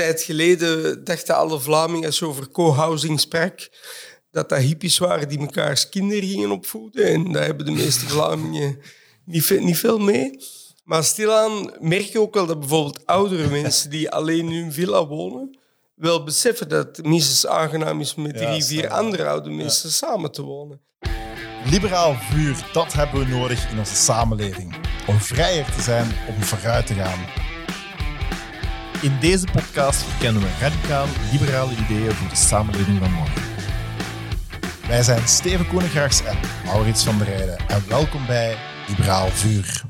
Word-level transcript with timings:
tijd 0.00 0.22
geleden 0.22 1.04
dachten 1.04 1.36
alle 1.36 1.60
Vlamingen, 1.60 2.06
als 2.06 2.18
je 2.18 2.26
over 2.26 2.50
co-housing 2.50 3.20
sprak, 3.20 3.68
dat 4.30 4.48
dat 4.48 4.58
hippies 4.58 4.98
waren 4.98 5.28
die 5.28 5.38
mekaars 5.38 5.88
kinderen 5.88 6.28
gingen 6.28 6.50
opvoeden. 6.50 7.06
En 7.06 7.32
daar 7.32 7.44
hebben 7.44 7.66
de 7.66 7.72
meeste 7.72 8.08
Vlamingen 8.08 8.78
niet, 9.24 9.60
niet 9.60 9.78
veel 9.78 9.98
mee. 9.98 10.38
Maar 10.84 11.04
stilaan 11.04 11.72
merk 11.78 12.02
je 12.02 12.20
ook 12.20 12.34
wel 12.34 12.46
dat 12.46 12.58
bijvoorbeeld 12.60 13.06
oudere 13.06 13.48
mensen 13.48 13.90
die 13.90 14.10
alleen 14.10 14.48
in 14.48 14.62
hun 14.62 14.72
villa 14.72 15.06
wonen, 15.06 15.58
wel 15.94 16.24
beseffen 16.24 16.68
dat 16.68 16.96
het 16.96 17.06
minstens 17.06 17.46
aangenaam 17.46 18.00
is 18.00 18.14
met 18.14 18.36
drie, 18.36 18.64
vier 18.64 18.88
andere 18.88 19.26
oude 19.26 19.50
mensen 19.50 19.90
samen 19.90 20.32
te 20.32 20.42
wonen. 20.42 20.80
Liberaal 21.70 22.14
vuur, 22.30 22.66
dat 22.72 22.92
hebben 22.92 23.20
we 23.20 23.26
nodig 23.26 23.70
in 23.70 23.78
onze 23.78 23.94
samenleving. 23.94 24.76
Om 25.06 25.20
vrijer 25.20 25.64
te 25.64 25.82
zijn, 25.82 26.12
om 26.28 26.42
vooruit 26.42 26.86
te 26.86 26.94
gaan. 26.94 27.49
In 29.02 29.16
deze 29.20 29.46
podcast 29.52 30.02
verkennen 30.02 30.42
we 30.42 30.48
radicaal 30.60 31.06
liberale 31.32 31.72
ideeën 31.72 32.12
voor 32.12 32.28
de 32.28 32.36
samenleving 32.36 32.98
van 32.98 33.12
morgen. 33.12 33.42
Wij 34.88 35.02
zijn 35.02 35.28
Steven 35.28 35.68
Koenigraags 35.68 36.24
en 36.24 36.36
Maurits 36.64 37.04
van 37.04 37.18
der 37.18 37.26
Rijden. 37.26 37.58
En 37.68 37.82
welkom 37.88 38.26
bij 38.26 38.56
Liberaal 38.88 39.28
Vuur. 39.28 39.89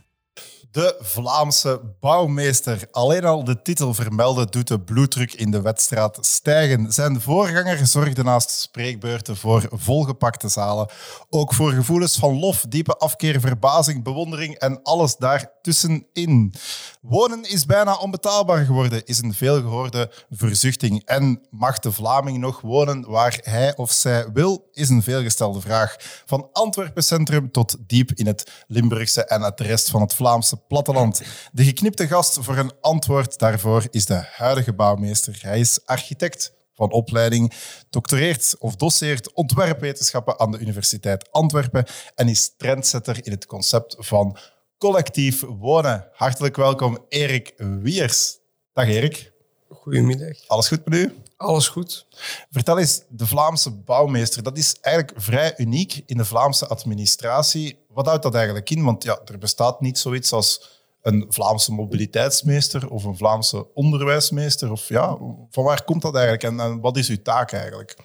De 0.73 0.97
Vlaamse 1.01 1.81
bouwmeester. 2.01 2.89
Alleen 2.91 3.25
al 3.25 3.45
de 3.45 3.63
titel 3.63 3.95
vermelden 3.95 4.51
doet 4.51 4.69
de 4.69 4.81
bloeddruk 4.81 5.33
in 5.33 5.51
de 5.51 5.61
wedstrijd 5.61 6.19
stijgen. 6.21 6.93
Zijn 6.93 7.21
voorganger 7.21 7.87
zorgde 7.87 8.23
naast 8.23 8.51
spreekbeurten 8.51 9.37
voor 9.37 9.69
volgepakte 9.73 10.49
zalen. 10.49 10.91
Ook 11.29 11.55
voor 11.55 11.73
gevoelens 11.73 12.17
van 12.17 12.39
lof, 12.39 12.65
diepe 12.69 12.97
afkeer, 12.97 13.41
verbazing, 13.41 14.05
bewondering 14.05 14.55
en 14.55 14.83
alles 14.83 15.17
daartussenin. 15.17 16.55
Wonen 17.01 17.51
is 17.51 17.67
bijna 17.67 17.97
onbetaalbaar 17.97 18.65
geworden, 18.65 19.05
is 19.05 19.19
een 19.19 19.35
veelgehoorde 19.35 20.13
verzuchting. 20.31 21.05
En 21.05 21.47
mag 21.51 21.79
de 21.79 21.93
Vlaming 21.93 22.39
nog 22.39 22.61
wonen 22.61 23.11
waar 23.11 23.39
hij 23.43 23.77
of 23.77 23.91
zij 23.91 24.27
wil, 24.33 24.69
is 24.73 24.89
een 24.89 25.03
veelgestelde 25.03 25.61
vraag. 25.61 25.97
Van 26.27 26.49
Antwerpen 26.53 27.03
Centrum 27.03 27.51
tot 27.51 27.77
diep 27.87 28.11
in 28.15 28.27
het 28.27 28.65
Limburgse 28.67 29.25
en 29.25 29.43
het 29.43 29.61
rest 29.61 29.91
van 29.91 30.01
het 30.01 30.15
Vlaamse 30.15 30.59
platteland. 30.69 31.23
De 31.53 31.65
geknipte 31.65 32.07
gast 32.07 32.39
voor 32.41 32.57
een 32.57 32.73
antwoord 32.81 33.39
daarvoor 33.39 33.87
is 33.91 34.07
de 34.07 34.25
huidige 34.37 34.73
bouwmeester. 34.73 35.39
Hij 35.41 35.61
is 35.61 35.87
architect 35.87 36.53
van 36.75 36.93
opleiding, 36.93 37.53
doctoreert 37.91 38.55
of 38.59 38.77
doseert 38.77 39.33
ontwerpwetenschappen 39.33 40.39
aan 40.39 40.51
de 40.51 40.59
Universiteit 40.59 41.33
Antwerpen 41.33 41.85
en 42.15 42.29
is 42.29 42.55
trendsetter 42.57 43.27
in 43.27 43.33
het 43.33 43.47
concept 43.47 43.97
van 43.99 44.37
collectief 44.79 45.41
wonen. 45.41 46.09
Hartelijk 46.13 46.57
welkom, 46.57 46.99
Erik 47.09 47.55
Wiers. 47.57 48.39
Dag 48.73 48.87
Erik, 48.89 49.33
Goedemiddag. 49.69 50.37
alles 50.47 50.69
goed 50.69 50.85
met 50.85 50.99
u? 50.99 51.15
Alles 51.41 51.69
goed? 51.69 52.07
Vertel 52.51 52.79
eens, 52.79 53.03
de 53.09 53.27
Vlaamse 53.27 53.71
bouwmeester, 53.71 54.43
dat 54.43 54.59
is 54.59 54.77
eigenlijk 54.81 55.21
vrij 55.21 55.55
uniek 55.57 56.03
in 56.07 56.17
de 56.17 56.25
Vlaamse 56.25 56.67
administratie. 56.67 57.79
Wat 57.89 58.07
houdt 58.07 58.23
dat 58.23 58.35
eigenlijk 58.35 58.71
in? 58.71 58.85
Want 58.85 59.05
ja, 59.05 59.21
er 59.25 59.39
bestaat 59.39 59.81
niet 59.81 59.99
zoiets 59.99 60.33
als 60.33 60.81
een 61.03 61.27
Vlaamse 61.29 61.73
mobiliteitsmeester 61.73 62.91
of 62.91 63.05
een 63.05 63.17
Vlaamse 63.17 63.75
onderwijsmeester. 63.75 64.71
Of 64.71 64.89
ja, 64.89 65.19
van 65.51 65.65
waar 65.65 65.85
komt 65.85 66.03
dat 66.03 66.15
eigenlijk 66.15 66.61
en, 66.61 66.81
wat 66.81 66.97
is 66.97 67.09
uw 67.09 67.23
taak 67.23 67.53
eigenlijk? 67.53 67.97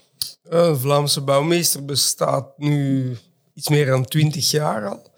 De 0.42 0.76
Vlaamse 0.76 1.22
bouwmeester 1.22 1.86
bestaat 1.86 2.58
nu 2.58 3.18
iets 3.54 3.70
meer 3.70 3.86
dan 3.86 4.06
twintig 4.06 4.52
jaar 4.52 4.88
al. 4.88 5.14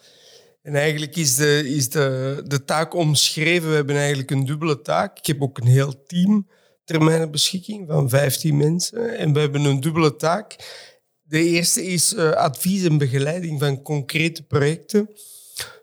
En 0.61 0.75
eigenlijk 0.75 1.15
is, 1.15 1.35
de, 1.35 1.69
is 1.75 1.89
de, 1.89 2.41
de 2.47 2.63
taak 2.65 2.93
omschreven. 2.93 3.69
We 3.69 3.75
hebben 3.75 3.95
eigenlijk 3.95 4.31
een 4.31 4.45
dubbele 4.45 4.81
taak. 4.81 5.17
Ik 5.17 5.25
heb 5.25 5.41
ook 5.41 5.57
een 5.57 5.67
heel 5.67 6.03
team 6.03 6.47
ter 6.87 7.03
mijn 7.03 7.31
beschikking 7.31 7.87
van 7.87 8.09
15 8.09 8.57
mensen. 8.57 9.17
En 9.17 9.33
we 9.33 9.39
hebben 9.39 9.65
een 9.65 9.79
dubbele 9.79 10.15
taak. 10.15 10.55
De 11.21 11.43
eerste 11.43 11.85
is 11.85 12.13
eh, 12.13 12.31
advies 12.31 12.83
en 12.83 12.97
begeleiding 12.97 13.59
van 13.59 13.81
concrete 13.81 14.43
projecten. 14.43 15.09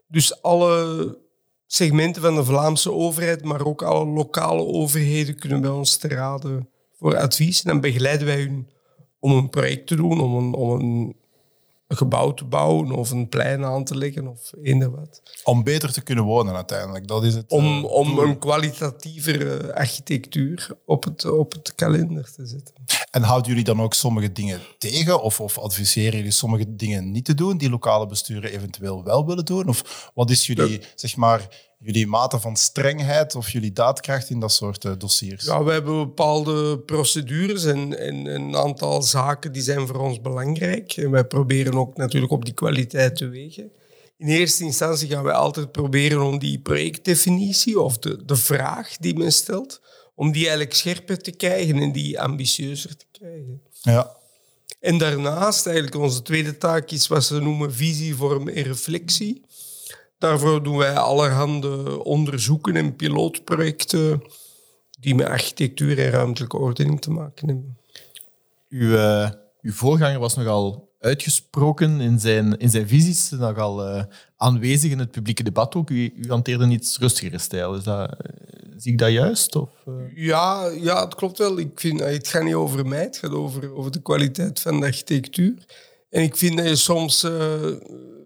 Dus 0.09 0.43
alle 0.43 1.19
segmenten 1.67 2.23
van 2.23 2.35
de 2.35 2.45
Vlaamse 2.45 2.93
overheid, 2.93 3.45
maar 3.45 3.67
ook 3.67 3.83
alle 3.83 4.07
lokale 4.07 4.63
overheden 4.63 5.39
kunnen 5.39 5.61
bij 5.61 5.71
ons 5.71 5.97
te 5.97 6.09
raden 6.09 6.69
voor 6.93 7.17
advies. 7.17 7.63
En 7.63 7.71
dan 7.71 7.81
begeleiden 7.81 8.27
wij 8.27 8.41
hun 8.41 8.69
om 9.19 9.33
een 9.33 9.51
project 9.51 9.87
te 9.87 9.97
doen, 9.97 10.21
om 10.21 10.35
een, 10.35 10.55
om 10.55 10.81
een, 10.81 11.17
een 11.95 12.01
gebouw 12.01 12.35
te 12.35 12.45
bouwen 12.45 12.91
of 12.91 13.11
een 13.11 13.29
plein 13.29 13.65
aan 13.65 13.85
te 13.85 13.97
leggen 13.97 14.27
of 14.27 14.53
eender 14.63 14.91
wat. 14.91 15.23
Om 15.45 15.63
beter 15.63 15.93
te 15.93 16.01
kunnen 16.01 16.25
wonen 16.25 16.55
uiteindelijk, 16.55 17.09
dat 17.09 17.25
is 17.25 17.35
het. 17.35 17.51
Om, 17.51 17.65
eh, 17.65 17.91
om 17.91 18.19
een 18.19 18.39
kwalitatievere 18.39 19.75
architectuur 19.75 20.77
op 20.87 21.05
het, 21.05 21.25
op 21.31 21.53
het 21.53 21.75
kalender 21.75 22.33
te 22.33 22.47
zetten. 22.47 22.75
En 23.11 23.23
houden 23.23 23.49
jullie 23.49 23.65
dan 23.65 23.81
ook 23.81 23.95
sommige 23.95 24.33
dingen 24.33 24.61
tegen? 24.79 25.23
Of, 25.23 25.41
of 25.41 25.59
adviseren 25.59 26.17
jullie 26.17 26.31
sommige 26.31 26.77
dingen 26.77 27.11
niet 27.11 27.25
te 27.25 27.35
doen 27.35 27.59
die 27.59 27.71
lokale 27.71 28.07
besturen 28.07 28.51
eventueel 28.51 29.05
wel 29.05 29.27
willen 29.27 29.45
doen? 29.45 29.69
Of 29.69 30.11
wat 30.15 30.31
is 30.31 30.47
jullie, 30.47 30.81
zeg 30.95 31.17
maar, 31.17 31.49
jullie 31.85 32.07
mate 32.07 32.41
van 32.41 32.57
strengheid 32.57 33.35
of 33.35 33.51
jullie 33.51 33.73
daadkracht 33.73 34.31
in 34.31 34.41
dat 34.41 34.53
soort 34.53 34.85
eh, 34.85 34.93
dossiers? 34.99 35.45
Ja, 35.45 35.65
we 35.65 35.73
hebben 35.73 35.97
bepaalde 35.97 36.79
procedures 36.79 37.65
en, 37.65 37.99
en 37.99 38.27
een 38.27 38.57
aantal 38.57 39.03
zaken 39.03 39.53
die 39.53 39.63
zijn 39.63 39.87
voor 39.87 39.99
ons 39.99 40.21
belangrijk. 40.21 40.93
En 40.93 41.11
wij 41.11 41.25
proberen 41.25 41.75
ook 41.75 41.97
natuurlijk 41.97 42.33
op 42.33 42.45
die 42.45 42.55
kwaliteit 42.55 43.17
te 43.17 43.29
wegen. 43.29 43.71
In 44.17 44.29
eerste 44.29 44.65
instantie 44.65 45.09
gaan 45.09 45.25
wij 45.25 45.33
altijd 45.33 45.73
proberen 45.73 46.23
om 46.23 46.39
die 46.39 46.61
projectdefinitie 46.61 47.81
of 47.81 47.99
de, 47.99 48.25
de 48.25 48.37
vraag 48.37 48.97
die 48.97 49.17
men 49.17 49.33
stelt, 49.33 49.81
om 50.15 50.33
die 50.33 50.43
eigenlijk 50.43 50.75
scherper 50.75 51.19
te 51.19 51.31
krijgen 51.31 51.79
en 51.79 51.93
die 51.93 52.21
ambitieuzer 52.21 52.97
te 52.97 53.07
krijgen. 53.13 53.63
Ja. 53.83 54.17
En 54.81 54.99
daarnaast, 54.99 55.67
eigenlijk 55.67 55.97
onze 55.97 56.23
tweede 56.23 56.59
taak 56.59 56.91
is 56.91 57.07
wat 57.07 57.25
ze 57.25 57.41
noemen 57.41 57.75
visie, 57.75 58.15
vorm 58.15 58.49
en 58.49 58.63
reflectie. 58.63 59.44
Daarvoor 60.19 60.63
doen 60.63 60.77
wij 60.77 60.97
allerhande 60.97 62.05
onderzoeken 62.05 62.77
en 62.77 62.97
pilootprojecten 62.97 64.23
die 65.01 65.15
met 65.15 65.27
architectuur 65.27 65.99
en 65.99 66.11
ruimtelijke 66.11 66.57
ordening 66.57 67.01
te 67.01 67.11
maken 67.11 67.49
hebben. 67.49 67.79
Uw, 68.69 68.97
eh, 68.97 69.31
uw 69.63 69.73
voorganger 69.73 70.19
was 70.19 70.37
nogal 70.37 70.93
uitgesproken 70.99 72.01
in 72.01 72.21
zijn, 72.21 72.59
in 72.59 72.71
zijn 72.71 72.89
visies, 72.89 73.31
nogal 73.31 73.87
eh, 73.87 74.03
aanwezig 74.37 74.91
in 74.91 74.99
het 74.99 75.11
publieke 75.11 75.43
debat 75.43 75.75
ook. 75.75 75.91
U, 75.91 76.13
u 76.17 76.29
hanteerde 76.29 76.65
een 76.65 76.71
iets 76.71 76.99
rustigere 76.99 77.39
stijl. 77.39 77.75
Is 77.75 77.83
dat, 77.83 78.11
eh, 78.11 78.31
zie 78.77 78.93
ik 78.93 78.99
dat 78.99 79.11
juist? 79.11 79.57
Of? 79.57 79.71
Ja, 80.15 80.71
ja, 80.81 81.05
het 81.05 81.15
klopt 81.15 81.39
wel. 81.39 81.59
Ik 81.59 81.81
vind, 81.81 82.01
het 82.01 82.29
gaat 82.29 82.43
niet 82.43 82.55
over 82.55 82.87
mij, 82.87 83.03
het 83.03 83.17
gaat 83.17 83.33
over, 83.33 83.75
over 83.75 83.91
de 83.91 84.03
kwaliteit 84.03 84.61
van 84.61 84.81
de 84.81 84.87
architectuur. 84.87 85.55
En 86.11 86.23
ik 86.23 86.37
vind 86.37 86.57
dat 86.57 86.69
je 86.69 86.77
soms 86.77 87.27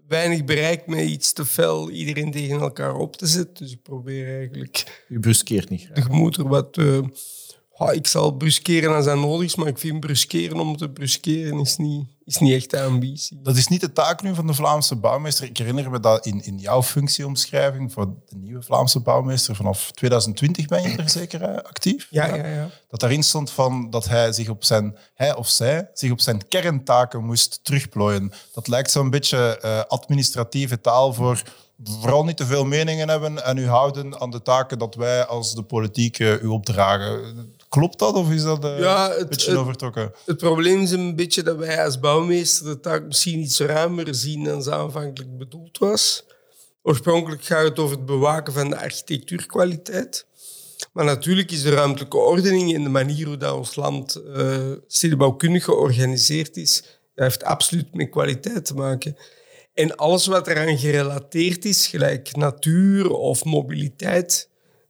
weinig 0.09 0.43
bereikt 0.45 0.87
met 0.87 0.99
iets 0.99 1.33
te 1.33 1.45
fel 1.45 1.89
iedereen 1.89 2.31
tegen 2.31 2.59
elkaar 2.59 2.95
op 2.95 3.15
te 3.15 3.27
zetten. 3.27 3.63
Dus 3.63 3.71
ik 3.73 3.81
probeer 3.81 4.37
eigenlijk 4.37 5.03
U 5.07 5.19
bruskeert 5.19 5.69
niet 5.69 5.81
graag. 5.81 5.95
de 5.95 6.01
gemoeder 6.01 6.47
wat... 6.47 6.77
eh, 6.77 6.99
ja, 7.79 7.91
ik 7.91 8.07
zal 8.07 8.31
bruskeren 8.31 8.95
als 8.95 9.05
dat 9.05 9.17
nodig 9.17 9.45
is, 9.45 9.55
maar 9.55 9.67
ik 9.67 9.77
vind 9.77 9.99
bruskeren 9.99 10.59
om 10.59 10.77
te 10.77 10.89
bruskeren 10.89 11.59
is 11.59 11.77
niet, 11.77 12.07
is 12.25 12.37
niet 12.37 12.53
echt 12.53 12.69
de 12.69 12.81
ambitie. 12.81 13.39
Dat 13.43 13.55
is 13.55 13.67
niet 13.67 13.81
de 13.81 13.93
taak 13.93 14.21
nu 14.21 14.35
van 14.35 14.47
de 14.47 14.53
Vlaamse 14.53 14.95
bouwmeester. 14.95 15.45
Ik 15.45 15.57
herinner 15.57 15.89
me 15.89 15.99
dat 15.99 16.25
in, 16.25 16.43
in 16.43 16.57
jouw 16.57 16.83
functieomschrijving 16.83 17.91
voor 17.91 18.05
de 18.05 18.35
nieuwe 18.35 18.61
Vlaamse 18.61 18.99
bouwmeester, 18.99 19.55
vanaf 19.55 19.91
2020 19.91 20.65
ben 20.65 20.81
je 20.81 20.97
er 20.97 21.09
zeker 21.09 21.61
actief? 21.61 22.07
Ja, 22.09 22.35
ja, 22.35 22.47
ja. 22.47 22.69
Dat 22.89 22.99
daarin 22.99 23.23
stond 23.23 23.51
van 23.51 23.89
dat 23.89 24.07
hij, 24.07 24.31
zich 24.31 24.49
op 24.49 24.63
zijn, 24.63 24.97
hij 25.13 25.35
of 25.35 25.47
zij 25.47 25.89
zich 25.93 26.11
op 26.11 26.19
zijn 26.19 26.47
kerntaken 26.47 27.25
moest 27.25 27.59
terugplooien. 27.63 28.31
Dat 28.53 28.67
lijkt 28.67 28.91
zo'n 28.91 29.09
beetje 29.09 29.59
eh, 29.59 29.79
administratieve 29.87 30.81
taal 30.81 31.13
voor 31.13 31.43
vooral 31.83 32.23
niet 32.23 32.37
te 32.37 32.45
veel 32.45 32.65
meningen 32.65 33.09
hebben 33.09 33.45
en 33.45 33.57
u 33.57 33.67
houden 33.67 34.19
aan 34.19 34.31
de 34.31 34.41
taken 34.41 34.79
dat 34.79 34.95
wij 34.95 35.25
als 35.25 35.55
de 35.55 35.63
politiek 35.63 36.19
eh, 36.19 36.41
u 36.41 36.45
opdragen. 36.45 37.57
Klopt 37.69 37.99
dat 37.99 38.13
of 38.13 38.31
is 38.31 38.43
dat 38.43 38.63
eh, 38.63 38.79
Ja, 38.79 39.11
een 39.13 39.19
het- 39.19 39.29
beetje 39.29 39.49
het- 39.51 39.59
overtrokken? 39.59 40.11
Het 40.25 40.37
probleem 40.37 40.81
is 40.81 40.91
een 40.91 41.15
beetje 41.15 41.43
dat 41.43 41.57
wij 41.57 41.83
als 41.85 41.99
bouwmeester 41.99 42.65
de 42.65 42.79
taak 42.79 43.05
misschien 43.05 43.39
iets 43.39 43.59
ruimer 43.59 44.15
zien 44.15 44.43
dan 44.43 44.63
ze 44.63 44.71
aanvankelijk 44.71 45.37
bedoeld 45.37 45.77
was. 45.77 46.23
Oorspronkelijk 46.81 47.43
gaat 47.43 47.63
het 47.63 47.79
over 47.79 47.95
het 47.97 48.05
bewaken 48.05 48.53
van 48.53 48.69
de 48.69 48.77
architectuurkwaliteit. 48.77 50.25
Maar 50.93 51.05
natuurlijk 51.05 51.51
is 51.51 51.61
de 51.61 51.69
ruimtelijke 51.73 52.17
ordening 52.17 52.73
en 52.75 52.83
de 52.83 52.89
manier 52.89 53.25
hoe 53.27 53.37
dat 53.37 53.53
ons 53.57 53.75
land 53.75 54.15
eh 54.15 54.71
stedenbouwkundig 54.87 55.63
georganiseerd 55.63 56.57
is, 56.57 56.81
dat 57.15 57.25
heeft 57.25 57.43
absoluut 57.43 57.93
met 57.95 58.09
kwaliteit 58.09 58.65
te 58.65 58.73
maken. 58.73 59.17
En 59.73 59.95
alles 59.95 60.25
wat 60.27 60.47
eraan 60.47 60.77
gerelateerd 60.77 61.65
is, 61.65 61.87
gelijk 61.87 62.35
natuur 62.35 63.09
of 63.11 63.43
mobiliteit, 63.45 64.49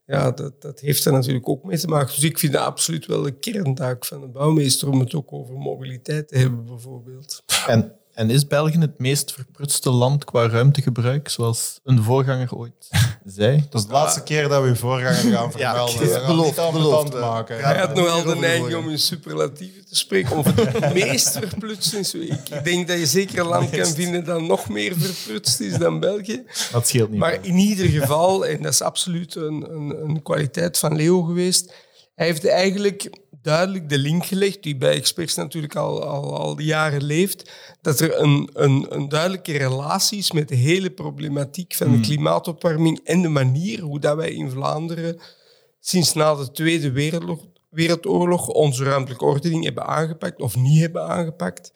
ja, 0.10 0.32
dat, 0.32 0.62
dat 0.62 0.80
heeft 0.80 1.06
er 1.06 1.12
natuurlijk 1.12 1.50
ook 1.50 1.64
mee 1.64 1.78
te 1.78 1.88
maken. 1.88 2.16
Dus 2.16 2.24
ik 2.24 2.40
vind 2.40 2.54
dat 2.54 2.66
absoluut 2.66 3.06
wel 3.06 3.22
de 3.22 3.32
kerntaak 3.32 4.06
van 4.06 4.22
de 4.22 4.28
bouwmeester 4.28 4.90
om 4.90 5.00
het 5.00 5.16
ook 5.16 5.34
over 5.34 5.56
mobiliteit 5.56 6.28
te 6.28 6.38
hebben, 6.38 6.66
bijvoorbeeld. 6.66 7.44
En, 7.68 7.99
En 8.20 8.30
is 8.30 8.48
België 8.48 8.80
het 8.80 9.00
meest 9.00 9.32
verprutste 9.32 9.90
land 9.90 10.24
qua 10.24 10.48
ruimtegebruik, 10.48 11.30
zoals 11.30 11.80
een 11.84 12.04
voorganger 12.04 12.56
ooit 12.56 12.88
zei? 13.26 13.66
Dat 13.70 13.82
is 13.82 13.88
de 13.88 13.94
laatste 13.94 14.24
keer 14.24 14.48
dat 14.48 14.62
we 14.62 14.68
uw 14.68 14.76
voorganger 14.76 15.14
gaan 15.14 15.52
vermelden. 15.52 16.08
Ja, 16.08 16.26
beloofd, 16.28 16.72
beloofd, 16.72 17.14
maken. 17.14 17.64
Hij 17.64 17.78
had 17.78 17.96
nog 17.96 18.06
wel 18.06 18.24
de 18.24 18.36
neiging 18.36 18.66
over 18.66 18.78
om 18.78 18.90
in 18.90 19.00
superlatieven 19.00 19.86
te 19.86 19.96
spreken. 19.96 20.38
Of 20.38 20.56
het 20.56 20.94
meest 21.04 21.38
verprutst 21.38 21.94
is. 21.94 22.14
Ik 22.14 22.50
ik 22.50 22.64
denk 22.64 22.88
dat 22.88 23.00
je 23.00 23.06
zeker 23.06 23.40
een 23.40 23.48
land 23.48 23.70
kan 23.70 23.86
vinden 23.86 24.26
dat 24.26 24.42
nog 24.42 24.70
meer 24.70 24.94
verprutst 24.98 25.60
is 25.60 25.78
dan 25.78 26.00
België. 26.00 26.44
Dat 26.72 26.88
scheelt 26.88 27.10
niet. 27.10 27.20
Maar 27.20 27.46
in 27.46 27.58
ieder 27.58 27.88
geval, 27.88 28.46
en 28.46 28.62
dat 28.62 28.74
is 28.74 28.82
absoluut 28.82 29.36
een, 29.36 29.72
een, 29.72 30.04
een 30.04 30.22
kwaliteit 30.22 30.78
van 30.78 30.96
Leo 30.96 31.22
geweest, 31.22 31.74
hij 32.16 32.26
heeft 32.26 32.48
eigenlijk 32.48 33.10
duidelijk 33.42 33.90
de 33.90 33.98
link 33.98 34.26
gelegd, 34.26 34.64
die 34.64 34.78
bij 34.78 34.94
Experts 34.94 35.36
natuurlijk 35.36 35.76
al, 35.76 36.04
al, 36.04 36.38
al 36.38 36.60
jaren 36.60 37.04
leeft, 37.04 37.52
dat 37.82 38.00
er 38.00 38.20
een, 38.20 38.50
een, 38.54 38.86
een 38.90 39.10
duidelijke 39.10 39.58
relatie 39.58 40.18
is 40.18 40.32
met 40.32 40.48
de 40.48 40.56
hele 40.56 40.90
problematiek 40.90 41.74
van 41.74 41.92
de 41.92 42.00
klimaatopwarming 42.00 43.00
en 43.04 43.22
de 43.22 43.30
manier 43.30 43.82
hoe 43.82 44.00
dat 44.00 44.16
wij 44.16 44.32
in 44.32 44.50
Vlaanderen 44.50 45.20
sinds 45.80 46.14
na 46.14 46.36
de 46.36 46.52
Tweede 46.52 46.92
Wereldoorlog, 46.92 47.46
Wereldoorlog 47.70 48.48
onze 48.48 48.84
ruimtelijke 48.84 49.26
ordening 49.26 49.64
hebben 49.64 49.86
aangepakt 49.86 50.42
of 50.42 50.56
niet 50.56 50.80
hebben 50.80 51.08
aangepakt. 51.08 51.72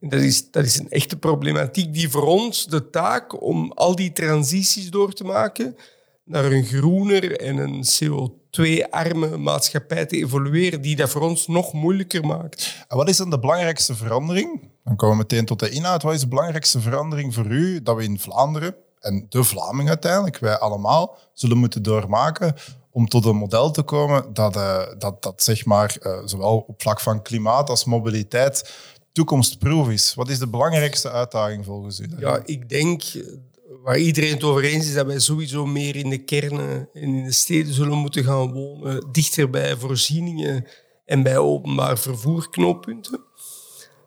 En 0.00 0.08
dat 0.08 0.20
is, 0.20 0.50
dat 0.50 0.64
is 0.64 0.78
een 0.78 0.90
echte 0.90 1.18
problematiek 1.18 1.94
die 1.94 2.08
voor 2.08 2.26
ons 2.26 2.66
de 2.66 2.90
taak 2.90 3.42
om 3.42 3.72
al 3.72 3.94
die 3.94 4.12
transities 4.12 4.90
door 4.90 5.12
te 5.12 5.24
maken 5.24 5.76
naar 6.24 6.52
een 6.52 6.64
groener 6.64 7.40
en 7.40 7.56
een 7.56 7.84
CO2-arme 8.50 9.36
maatschappij 9.36 10.06
te 10.06 10.16
evolueren, 10.16 10.80
die 10.80 10.96
dat 10.96 11.10
voor 11.10 11.20
ons 11.20 11.46
nog 11.46 11.72
moeilijker 11.72 12.26
maakt. 12.26 12.84
En 12.88 12.96
wat 12.96 13.08
is 13.08 13.16
dan 13.16 13.30
de 13.30 13.38
belangrijkste 13.38 13.94
verandering? 13.94 14.68
Dan 14.84 14.96
komen 14.96 15.16
we 15.16 15.22
meteen 15.22 15.44
tot 15.44 15.58
de 15.58 15.70
inhoud. 15.70 16.02
Wat 16.02 16.14
is 16.14 16.20
de 16.20 16.28
belangrijkste 16.28 16.80
verandering 16.80 17.34
voor 17.34 17.46
u 17.46 17.82
dat 17.82 17.96
we 17.96 18.02
in 18.04 18.18
Vlaanderen, 18.18 18.74
en 19.00 19.26
de 19.28 19.44
Vlaming 19.44 19.88
uiteindelijk, 19.88 20.38
wij 20.38 20.58
allemaal, 20.58 21.18
zullen 21.32 21.58
moeten 21.58 21.82
doormaken 21.82 22.54
om 22.90 23.08
tot 23.08 23.24
een 23.24 23.36
model 23.36 23.70
te 23.70 23.82
komen 23.82 24.32
dat, 24.32 24.56
eh, 24.56 24.82
dat, 24.98 25.22
dat 25.22 25.42
zeg 25.42 25.64
maar, 25.64 25.96
eh, 26.02 26.18
zowel 26.24 26.64
op 26.66 26.82
vlak 26.82 27.00
van 27.00 27.22
klimaat 27.22 27.70
als 27.70 27.84
mobiliteit 27.84 28.74
toekomstproof 29.12 29.88
is? 29.88 30.14
Wat 30.14 30.28
is 30.28 30.38
de 30.38 30.48
belangrijkste 30.48 31.10
uitdaging 31.10 31.64
volgens 31.64 32.00
u? 32.00 32.10
Ja, 32.18 32.40
ik 32.44 32.68
denk, 32.68 33.02
waar 33.78 33.98
iedereen 33.98 34.32
het 34.32 34.44
over 34.44 34.64
eens 34.64 34.86
is, 34.86 34.94
dat 34.94 35.06
wij 35.06 35.18
sowieso 35.18 35.66
meer 35.66 35.96
in 35.96 36.10
de 36.10 36.24
kernen 36.24 36.88
en 36.92 37.02
in 37.02 37.24
de 37.24 37.32
steden 37.32 37.72
zullen 37.72 37.98
moeten 37.98 38.24
gaan 38.24 38.52
wonen, 38.52 39.08
dichter 39.12 39.50
bij 39.50 39.76
voorzieningen 39.76 40.66
en 41.04 41.22
bij 41.22 41.38
openbaar 41.38 41.98
vervoerknooppunten. 41.98 43.24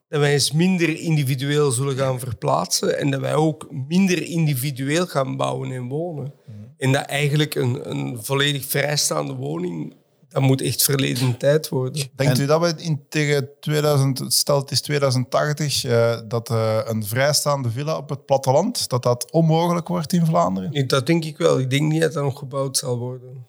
Dat 0.09 0.19
wij 0.19 0.33
eens 0.33 0.51
minder 0.51 0.99
individueel 0.99 1.71
zullen 1.71 1.95
gaan 1.95 2.19
verplaatsen 2.19 2.99
en 2.99 3.11
dat 3.11 3.21
wij 3.21 3.35
ook 3.35 3.67
minder 3.87 4.23
individueel 4.23 5.05
gaan 5.05 5.37
bouwen 5.37 5.71
en 5.71 5.87
wonen. 5.87 6.33
En 6.77 6.91
dat 6.91 7.05
eigenlijk 7.05 7.55
een, 7.55 7.89
een 7.89 8.23
volledig 8.23 8.65
vrijstaande 8.65 9.33
woning, 9.33 9.95
dat 10.33 10.41
moet 10.41 10.61
echt 10.61 10.83
verleden 10.83 11.37
tijd 11.37 11.69
worden. 11.69 12.07
Denkt 12.15 12.37
En- 12.37 12.43
u 12.43 12.45
dat 12.47 12.61
we 12.61 12.73
in 12.77 13.05
tegen 13.09 13.49
2000, 13.59 14.23
stel 14.33 14.59
het 14.59 14.71
is 14.71 14.81
2080, 14.81 15.83
eh, 15.85 16.19
dat 16.27 16.49
eh, 16.49 16.79
een 16.83 17.05
vrijstaande 17.05 17.69
villa 17.71 17.97
op 17.97 18.09
het 18.09 18.25
platteland, 18.25 18.89
dat 18.89 19.03
dat 19.03 19.31
onmogelijk 19.31 19.87
wordt 19.87 20.13
in 20.13 20.25
Vlaanderen? 20.25 20.71
Nee, 20.71 20.85
Dat 20.85 21.05
denk 21.05 21.25
ik 21.25 21.37
wel. 21.37 21.59
Ik 21.59 21.69
denk 21.69 21.91
niet 21.91 22.01
dat 22.01 22.13
dat 22.13 22.23
nog 22.23 22.39
gebouwd 22.39 22.77
zal 22.77 22.97
worden. 22.97 23.45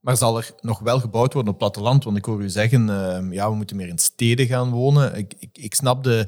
Maar 0.00 0.16
zal 0.16 0.36
er 0.36 0.50
nog 0.60 0.78
wel 0.78 1.00
gebouwd 1.00 1.32
worden 1.32 1.52
op 1.52 1.60
het 1.60 1.70
platteland? 1.70 2.04
Want 2.04 2.16
ik 2.16 2.24
hoor 2.24 2.42
u 2.42 2.48
zeggen, 2.48 2.90
eh, 2.90 3.32
ja, 3.32 3.50
we 3.50 3.56
moeten 3.56 3.76
meer 3.76 3.88
in 3.88 3.98
steden 3.98 4.46
gaan 4.46 4.70
wonen. 4.70 5.16
Ik, 5.16 5.34
ik, 5.38 5.58
ik 5.58 5.74
snap 5.74 6.04
de, 6.04 6.26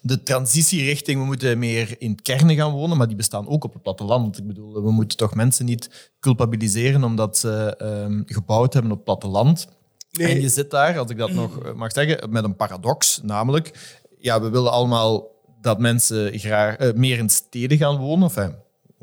de 0.00 0.22
transitie 0.22 0.84
richting, 0.84 1.20
we 1.20 1.24
moeten 1.24 1.58
meer 1.58 1.94
in 1.98 2.22
kernen 2.22 2.56
gaan 2.56 2.72
wonen, 2.72 2.96
maar 2.96 3.06
die 3.06 3.16
bestaan 3.16 3.48
ook 3.48 3.64
op 3.64 3.72
het 3.72 3.82
platteland. 3.82 4.38
Ik 4.38 4.46
bedoel, 4.46 4.82
we 4.82 4.90
moeten 4.90 5.16
toch 5.16 5.34
mensen 5.34 5.64
niet 5.64 6.10
culpabiliseren 6.20 7.04
omdat 7.04 7.38
ze 7.38 7.74
ehm, 7.78 8.22
gebouwd 8.26 8.72
hebben 8.72 8.90
op 8.90 8.96
het 8.96 9.06
platteland. 9.06 9.66
Nee. 10.12 10.34
En 10.34 10.40
je 10.40 10.48
zit 10.48 10.70
daar, 10.70 10.98
als 10.98 11.10
ik 11.10 11.18
dat 11.18 11.30
nog 11.30 11.58
eh, 11.58 11.72
mag 11.72 11.92
zeggen, 11.92 12.30
met 12.30 12.44
een 12.44 12.56
paradox. 12.56 13.20
Namelijk, 13.22 13.98
ja, 14.18 14.40
we 14.40 14.50
willen 14.50 14.72
allemaal 14.72 15.30
dat 15.60 15.78
mensen 15.78 16.38
graag 16.38 16.76
eh, 16.76 16.92
meer 16.92 17.18
in 17.18 17.30
steden 17.30 17.78
gaan 17.78 17.96
wonen. 17.96 18.28
Enfin, 18.28 18.54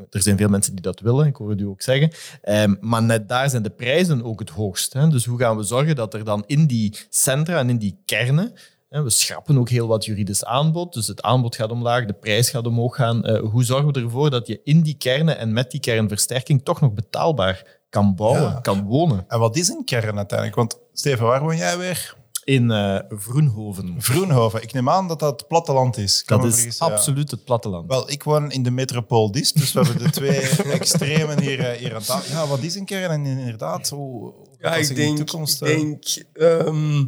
er 0.10 0.22
zijn 0.22 0.38
veel 0.38 0.50
mensen 0.50 0.74
die 0.74 0.82
dat 0.82 1.00
willen, 1.00 1.26
ik 1.28 1.36
hoor 1.36 1.50
het 1.50 1.60
u 1.62 1.66
ook 1.66 1.82
zeggen. 1.82 2.12
Ehm, 2.42 2.76
maar 2.80 3.04
net 3.04 3.30
daar 3.30 3.50
zijn 3.50 3.64
de 3.64 3.70
prijzen 3.70 4.24
ook 4.24 4.40
het 4.40 4.50
hoogst. 4.50 4.94
Hè. 4.94 5.08
Dus 5.08 5.26
hoe 5.26 5.40
gaan 5.40 5.58
we 5.58 5.64
zorgen 5.64 5.96
dat 5.96 6.14
er 6.14 6.24
dan 6.24 6.44
in 6.46 6.68
die 6.68 6.98
centra 7.10 7.58
en 7.60 7.70
in 7.70 7.78
die 7.78 8.02
kernen... 8.06 8.54
hè, 8.90 9.04
we 9.04 9.10
schrappen 9.10 9.58
ook 9.58 9.70
heel 9.70 9.88
wat 9.88 10.06
juridisch 10.06 10.46
aanbod, 10.46 10.94
dus 10.94 11.08
het 11.08 11.22
aanbod 11.22 11.56
gaat 11.56 11.72
omlaag, 11.72 12.06
de 12.06 12.14
prijs 12.14 12.50
gaat 12.50 12.68
omhoog 12.68 12.96
gaan. 12.96 13.24
Eh, 13.26 13.40
hoe 13.50 13.64
zorgen 13.64 13.94
we 13.94 14.00
ervoor 14.02 14.30
dat 14.30 14.48
je 14.48 14.62
in 14.64 14.82
die 14.82 14.96
kernen 14.98 15.38
en 15.38 15.54
met 15.54 15.72
die 15.72 15.80
kernversterking 15.80 16.64
toch 16.64 16.82
nog 16.82 16.94
betaalbaar 16.94 17.78
kan 17.90 18.16
bouwen, 18.16 18.42
Ja. 18.42 18.60
kan 18.62 18.84
wonen? 18.84 19.26
En 19.28 19.40
wat 19.40 19.56
is 19.56 19.68
een 19.68 19.84
kern 19.86 20.18
uiteindelijk? 20.18 20.58
Want 20.58 20.80
Steven, 20.94 21.26
waar 21.26 21.42
woon 21.42 21.58
jij 21.58 21.78
weer? 21.78 22.16
In 22.50 22.72
eh 22.72 23.00
Vroenhoven. 23.10 23.96
Vroenhoven. 23.98 24.62
Ik 24.62 24.74
neem 24.74 24.90
aan 24.90 25.08
dat 25.08 25.20
dat 25.20 25.48
platteland 25.48 25.98
is. 25.98 26.24
Kan 26.24 26.42
Dat 26.42 26.58
is 26.58 26.78
ja. 26.78 26.86
absoluut 26.86 27.32
het 27.32 27.44
platteland. 27.44 27.88
Wel, 27.88 28.12
ik 28.12 28.24
woon 28.24 28.52
in 28.52 28.64
de 28.64 28.72
metropool 28.72 29.32
Dis, 29.32 29.52
dus 29.52 29.72
we 29.72 29.82
hebben 29.82 30.04
de 30.04 30.10
twee 30.10 30.40
extremen 30.80 31.42
hier, 31.42 31.60
eh, 31.60 31.78
hier 31.78 31.96
aan 31.96 32.02
tafel. 32.02 32.36
Ja, 32.36 32.48
wat 32.48 32.62
is 32.62 32.76
een 32.76 32.86
kern? 32.86 33.12
En 33.12 33.26
inderdaad, 33.26 33.90
hoe 33.90 34.34
Ja, 34.60 34.76
ik 34.76 34.96
denk, 34.96 35.18
de 35.18 35.24
toekomst... 35.24 35.62
ik 35.62 35.68
eh, 35.68 35.78
denk 35.78 36.06
ehm, 36.34 37.06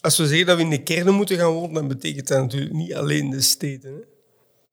als 0.00 0.16
we 0.16 0.26
zeggen 0.26 0.46
dat 0.46 0.56
we 0.56 0.62
in 0.62 0.70
de 0.70 0.82
kernen 0.82 1.14
moeten 1.14 1.36
gaan 1.36 1.52
wonen, 1.52 1.74
dan 1.74 1.88
betekent 1.88 2.28
dat 2.28 2.38
natuurlijk 2.38 2.74
niet 2.74 2.94
alleen 2.94 3.30
de 3.30 3.40
steden. 3.40 3.92
Hè. 3.92 4.00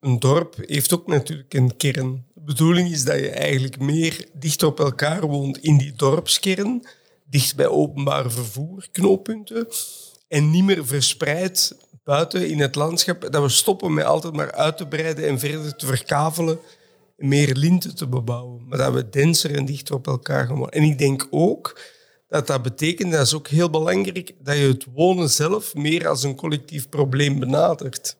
Een 0.10 0.20
dorp 0.20 0.56
heeft 0.58 0.94
ook 0.94 1.08
natuurlijk 1.08 1.54
een 1.54 1.78
kern. 1.78 2.26
De 2.34 2.42
bedoeling 2.42 2.92
is 2.92 3.04
dat 3.04 3.20
je 3.20 3.30
eigenlijk 3.30 3.80
meer 3.80 4.28
dicht 4.34 4.64
op 4.64 4.80
elkaar 4.80 5.28
woont 5.28 5.58
in 5.58 5.78
die 5.78 5.94
dorpskern, 5.96 6.86
dicht 7.34 7.56
bij 7.56 7.68
openbaar 7.68 8.32
vervoer, 8.32 8.88
knooppunten, 8.92 9.68
en 10.28 10.50
niet 10.50 10.64
meer 10.64 10.86
verspreid 10.86 11.78
buiten 12.04 12.50
in 12.50 12.60
het 12.60 12.76
landschap. 12.76 13.32
Dat 13.32 13.42
we 13.42 13.50
stoppen 13.50 13.94
met 13.94 14.06
altijd 14.06 14.34
maar 14.34 14.52
uit 14.52 14.78
te 14.78 14.88
breiden 14.88 15.28
en 15.28 15.40
verder 15.40 15.76
te 15.76 15.86
verkavelen 15.86 16.60
en 17.18 17.28
meer 17.28 17.56
linten 17.56 17.96
te 17.96 18.08
bebouwen. 18.08 18.68
Maar 18.68 18.78
dat 18.78 18.94
we 18.94 19.10
denser 19.10 19.56
en 19.56 19.66
dichter 19.66 19.96
op 19.96 20.08
elkaar 20.08 20.48
gaan. 20.48 20.70
En 20.70 20.84
ik 20.84 20.98
denk 20.98 21.28
ook 21.30 21.80
dat 22.28 22.48
dat 22.48 22.62
betekent, 22.62 23.12
dat 23.12 23.26
is 23.26 23.34
ook 23.34 23.48
heel 23.48 23.70
belangrijk, 23.70 24.36
dat 24.40 24.58
je 24.58 24.68
het 24.68 24.86
wonen 24.94 25.30
zelf 25.30 25.76
meer 25.76 26.08
als 26.08 26.24
een 26.24 26.36
collectief 26.36 26.90
probleem 26.90 27.40
benadert. 27.40 28.18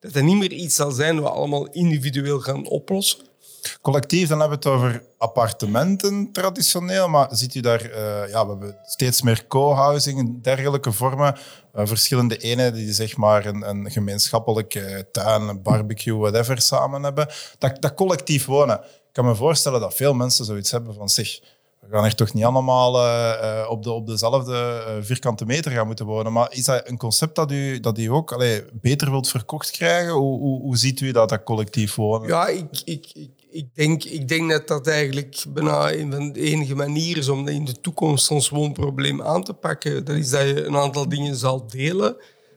Dat 0.00 0.12
dat 0.12 0.22
niet 0.22 0.38
meer 0.38 0.52
iets 0.52 0.74
zal 0.74 0.90
zijn 0.90 1.20
wat 1.20 1.30
we 1.32 1.38
allemaal 1.38 1.68
individueel 1.68 2.40
gaan 2.40 2.66
oplossen. 2.66 3.33
Collectief, 3.82 4.28
dan 4.28 4.40
hebben 4.40 4.58
we 4.58 4.68
het 4.68 4.78
over 4.78 5.02
appartementen 5.18 6.32
traditioneel, 6.32 7.08
maar 7.08 7.28
ziet 7.30 7.54
u 7.54 7.60
daar, 7.60 7.80
eh, 7.80 8.30
ja, 8.30 8.44
we 8.44 8.50
hebben 8.50 8.76
steeds 8.84 9.22
meer 9.22 9.46
co-housing 9.46 10.18
en 10.18 10.38
dergelijke 10.42 10.92
vormen. 10.92 11.36
Eh, 11.72 11.86
verschillende 11.86 12.36
eenheden 12.36 12.74
die 12.74 12.92
zeg 12.92 13.16
maar 13.16 13.46
een, 13.46 13.68
een 13.68 13.90
gemeenschappelijke 13.90 15.08
tuin, 15.12 15.42
een 15.42 15.62
barbecue, 15.62 16.18
whatever 16.18 16.60
samen 16.60 17.02
hebben. 17.02 17.28
Dat, 17.58 17.82
dat 17.82 17.94
collectief 17.94 18.46
wonen. 18.46 18.76
Ik 18.78 19.12
kan 19.12 19.24
me 19.24 19.34
voorstellen 19.34 19.80
dat 19.80 19.94
veel 19.94 20.14
mensen 20.14 20.44
zoiets 20.44 20.70
hebben 20.70 20.94
van 20.94 21.08
zich. 21.08 21.40
We 21.88 21.96
gaan 21.96 22.04
er 22.04 22.14
toch 22.14 22.32
niet 22.32 22.44
allemaal 22.44 22.98
eh, 22.98 23.60
eh, 23.60 23.70
op, 23.70 23.82
de, 23.82 23.90
op 23.92 24.06
dezelfde 24.06 24.84
eh, 24.86 24.94
vierkante 25.00 25.46
meter 25.46 25.72
gaan 25.72 25.86
moeten 25.86 26.06
wonen. 26.06 26.32
Maar 26.32 26.52
is 26.52 26.64
dat 26.64 26.88
een 26.88 26.96
concept 26.96 27.34
dat 27.34 27.52
u, 27.52 27.80
dat 27.80 27.98
u 27.98 28.06
ook 28.06 28.32
allee, 28.32 28.64
beter 28.72 29.10
wilt 29.10 29.28
verkocht 29.28 29.70
krijgen? 29.70 30.12
Hoe, 30.12 30.38
hoe, 30.38 30.60
hoe 30.60 30.76
ziet 30.76 31.00
u 31.00 31.12
dat, 31.12 31.28
dat 31.28 31.42
collectief 31.42 31.94
wonen? 31.94 32.28
Ja, 32.28 32.46
ik, 32.46 32.82
ik, 32.84 33.12
ik, 33.54 33.74
denk, 33.74 34.04
ik 34.04 34.28
denk 34.28 34.50
dat 34.50 34.68
dat 34.68 34.86
eigenlijk 34.86 35.44
bijna 35.48 35.92
een 35.92 36.12
van 36.12 36.32
de 36.32 36.40
enige 36.40 36.74
manieren 36.74 37.22
is 37.22 37.28
om 37.28 37.48
in 37.48 37.64
de 37.64 37.80
toekomst 37.80 38.30
ons 38.30 38.48
woonprobleem 38.48 39.22
aan 39.22 39.44
te 39.44 39.52
pakken. 39.52 40.04
Dat 40.04 40.16
is 40.16 40.30
dat 40.30 40.42
je 40.42 40.64
een 40.64 40.76
aantal 40.76 41.08
dingen 41.08 41.36
zal 41.36 41.66
delen. 41.66 42.16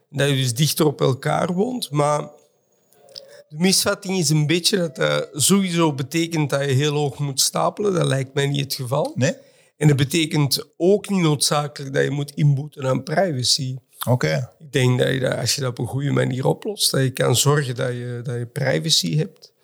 Dat 0.09 0.29
je 0.29 0.35
dus 0.35 0.53
dichter 0.53 0.85
op 0.85 1.01
elkaar 1.01 1.53
woont. 1.53 1.91
Maar 1.91 2.21
de 3.49 3.55
misvatting 3.57 4.17
is 4.17 4.29
een 4.29 4.47
beetje 4.47 4.77
dat 4.77 4.95
dat 4.95 5.29
sowieso 5.33 5.93
betekent 5.93 6.49
dat 6.49 6.61
je 6.61 6.71
heel 6.71 6.93
hoog 6.93 7.17
moet 7.19 7.39
stapelen. 7.39 7.93
Dat 7.93 8.05
lijkt 8.05 8.33
mij 8.33 8.47
niet 8.47 8.63
het 8.63 8.73
geval. 8.73 9.11
Nee? 9.15 9.33
En 9.77 9.87
dat 9.87 9.97
betekent 9.97 10.63
ook 10.77 11.09
niet 11.09 11.21
noodzakelijk 11.21 11.93
dat 11.93 12.03
je 12.03 12.11
moet 12.11 12.31
inboeten 12.35 12.85
aan 12.85 13.03
privacy. 13.03 13.75
Oké. 14.09 14.49
Ik 14.59 14.71
denk 14.71 14.99
dat 14.99 15.09
je 15.09 15.19
dat, 15.19 15.37
als 15.37 15.55
je 15.55 15.61
dat 15.61 15.69
op 15.69 15.79
een 15.79 15.87
goede 15.87 16.11
manier 16.11 16.45
oplost, 16.45 16.91
dat 16.91 17.01
je 17.01 17.11
kan 17.11 17.35
zorgen 17.35 17.75
dat 17.75 17.91
je, 17.91 18.19
dat 18.23 18.35
je 18.35 18.45
privacy 18.45 19.17
hebt. 19.17 19.55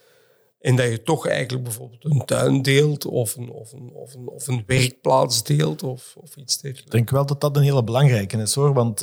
En 0.63 0.75
dat 0.75 0.89
je 0.89 1.03
toch 1.03 1.27
eigenlijk 1.27 1.63
bijvoorbeeld 1.63 2.05
een 2.05 2.25
tuin 2.25 2.61
deelt 2.61 3.05
of 3.05 3.35
een, 3.35 3.49
of 3.49 3.73
een, 3.73 3.91
of 3.93 4.13
een, 4.13 4.27
of 4.27 4.47
een 4.47 4.63
werkplaats 4.65 5.43
deelt 5.43 5.83
of, 5.83 6.15
of 6.17 6.35
iets 6.35 6.55
Ik 6.55 6.61
dergelijks. 6.61 6.91
denk 6.91 7.09
wel 7.09 7.25
dat 7.25 7.41
dat 7.41 7.57
een 7.57 7.63
hele 7.63 7.83
belangrijke 7.83 8.37
is 8.37 8.53
hoor. 8.53 8.73
Want 8.73 9.01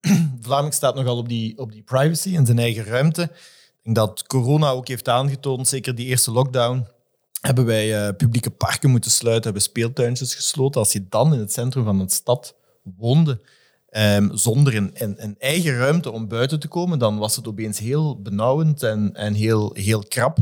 Vlaming 0.40 0.74
staat 0.74 0.94
nogal 0.94 1.16
op 1.16 1.28
die, 1.28 1.58
op 1.58 1.72
die 1.72 1.82
privacy 1.82 2.36
en 2.36 2.46
zijn 2.46 2.58
eigen 2.58 2.84
ruimte. 2.84 3.22
Ik 3.22 3.80
denk 3.82 3.96
dat 3.96 4.26
corona 4.26 4.70
ook 4.70 4.88
heeft 4.88 5.08
aangetoond, 5.08 5.68
zeker 5.68 5.94
die 5.94 6.06
eerste 6.06 6.30
lockdown, 6.30 6.86
hebben 7.40 7.64
wij 7.64 8.06
eh, 8.06 8.16
publieke 8.16 8.50
parken 8.50 8.90
moeten 8.90 9.10
sluiten, 9.10 9.44
hebben 9.44 9.62
speeltuintjes 9.62 10.34
gesloten. 10.34 10.80
Als 10.80 10.92
je 10.92 11.06
dan 11.08 11.34
in 11.34 11.40
het 11.40 11.52
centrum 11.52 11.84
van 11.84 12.00
een 12.00 12.08
stad 12.08 12.54
woonde 12.82 13.40
ehm, 13.88 14.36
zonder 14.36 14.76
een, 14.76 14.90
een, 14.94 15.14
een, 15.16 15.36
eigen 15.38 15.76
ruimte 15.76 16.10
om 16.10 16.28
buiten 16.28 16.60
te 16.60 16.68
komen, 16.68 16.98
dan 16.98 17.18
was 17.18 17.36
het 17.36 17.48
opeens 17.48 17.78
heel 17.78 18.20
benauwend 18.22 18.82
en, 18.82 19.14
en 19.14 19.34
heel, 19.34 19.70
heel 19.74 20.04
krap. 20.08 20.38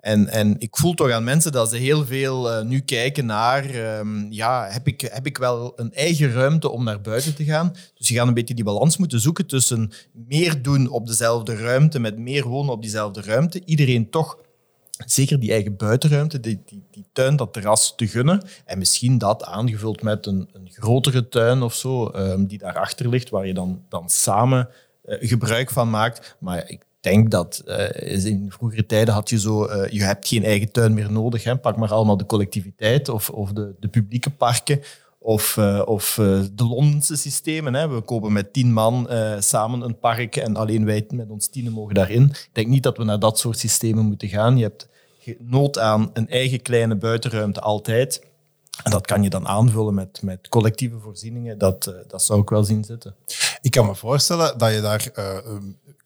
En, 0.00 0.28
en 0.28 0.54
ik 0.58 0.76
voel 0.76 0.94
toch 0.94 1.10
aan 1.10 1.24
mensen 1.24 1.52
dat 1.52 1.70
ze 1.70 1.76
heel 1.76 2.06
veel 2.06 2.50
uh, 2.50 2.64
nu 2.64 2.80
kijken 2.80 3.26
naar, 3.26 3.98
um, 3.98 4.26
ja, 4.32 4.68
heb 4.70 4.86
ik, 4.86 5.00
heb 5.00 5.26
ik 5.26 5.38
wel 5.38 5.72
een 5.76 5.94
eigen 5.94 6.32
ruimte 6.32 6.70
om 6.70 6.84
naar 6.84 7.00
buiten 7.00 7.34
te 7.34 7.44
gaan? 7.44 7.72
Dus 7.94 8.08
je 8.08 8.14
gaat 8.14 8.26
een 8.26 8.34
beetje 8.34 8.54
die 8.54 8.64
balans 8.64 8.96
moeten 8.96 9.20
zoeken 9.20 9.46
tussen 9.46 9.90
meer 10.12 10.62
doen 10.62 10.88
op 10.88 11.06
dezelfde 11.06 11.56
ruimte, 11.56 11.98
met 11.98 12.18
meer 12.18 12.46
wonen 12.48 12.72
op 12.72 12.82
diezelfde 12.82 13.20
ruimte. 13.20 13.62
Iedereen 13.64 14.10
toch 14.10 14.38
zeker 15.06 15.40
die 15.40 15.52
eigen 15.52 15.76
buitenruimte, 15.76 16.40
die, 16.40 16.62
die, 16.66 16.82
die, 16.90 17.04
tuin, 17.12 17.36
dat 17.36 17.52
terras 17.52 17.94
te 17.96 18.08
gunnen. 18.08 18.42
En 18.64 18.78
misschien 18.78 19.18
dat 19.18 19.44
aangevuld 19.44 20.02
met 20.02 20.26
een, 20.26 20.48
een 20.52 20.68
grotere 20.70 21.28
tuin 21.28 21.62
of 21.62 21.74
zo, 21.74 22.12
um, 22.16 22.46
die 22.46 22.58
daarachter 22.58 23.08
ligt, 23.08 23.30
waar 23.30 23.46
je 23.46 23.54
dan, 23.54 23.82
dan 23.88 24.10
samen 24.10 24.68
uh, 25.04 25.16
gebruik 25.20 25.70
van 25.70 25.90
maakt. 25.90 26.36
Maar 26.38 26.68
ik 26.68 26.82
denk 27.10 27.30
dat 27.30 27.62
uh, 27.66 28.24
in 28.24 28.46
vroegere 28.48 28.86
tijden 28.86 29.14
had 29.14 29.28
je 29.28 29.38
zo, 29.38 29.64
uh, 29.64 29.88
je 29.90 30.02
hebt 30.02 30.28
geen 30.28 30.44
eigen 30.44 30.72
tuin 30.72 30.94
meer 30.94 31.12
nodig. 31.12 31.44
Hè. 31.44 31.56
Pak 31.56 31.76
maar 31.76 31.92
allemaal 31.92 32.16
de 32.16 32.26
collectiviteit 32.26 33.08
of, 33.08 33.30
of 33.30 33.52
de, 33.52 33.74
de 33.80 33.88
publieke 33.88 34.30
parken. 34.30 34.80
Of, 35.20 35.56
uh, 35.56 35.82
of 35.84 36.14
de 36.54 36.64
Londense 36.64 37.16
systemen. 37.16 37.74
Hè. 37.74 37.88
We 37.88 38.00
kopen 38.00 38.32
met 38.32 38.52
tien 38.52 38.72
man 38.72 39.08
samen 39.38 39.80
een 39.80 39.98
park 39.98 40.36
en 40.36 40.56
alleen 40.56 40.84
wij 40.84 41.06
met 41.10 41.30
ons 41.30 41.48
tienen 41.48 41.72
mogen 41.72 41.94
daarin. 41.94 42.24
Ik 42.24 42.50
denk 42.52 42.68
niet 42.68 42.82
dat 42.82 42.96
we 42.96 43.04
naar 43.04 43.18
dat 43.18 43.38
soort 43.38 43.58
systemen 43.58 44.04
moeten 44.04 44.28
gaan. 44.28 44.56
Je 44.56 44.62
hebt 44.62 44.88
nood 45.38 45.78
aan 45.78 46.10
een 46.12 46.28
eigen 46.28 46.62
kleine 46.62 46.96
buitenruimte 46.96 47.60
altijd. 47.60 48.26
En 48.82 48.90
dat 48.90 49.06
kan 49.06 49.22
je 49.22 49.30
dan 49.30 49.46
aanvullen 49.46 49.94
met, 49.94 50.22
met 50.22 50.48
collectieve 50.48 50.98
voorzieningen. 50.98 51.58
Dat, 51.58 51.94
dat 52.08 52.22
zou 52.22 52.40
ik 52.40 52.48
wel 52.48 52.64
zien 52.64 52.84
zitten. 52.84 53.14
Ik 53.60 53.70
kan 53.70 53.86
me 53.86 53.94
voorstellen 53.94 54.58
dat 54.58 54.72
je 54.72 54.80
daar 54.80 55.10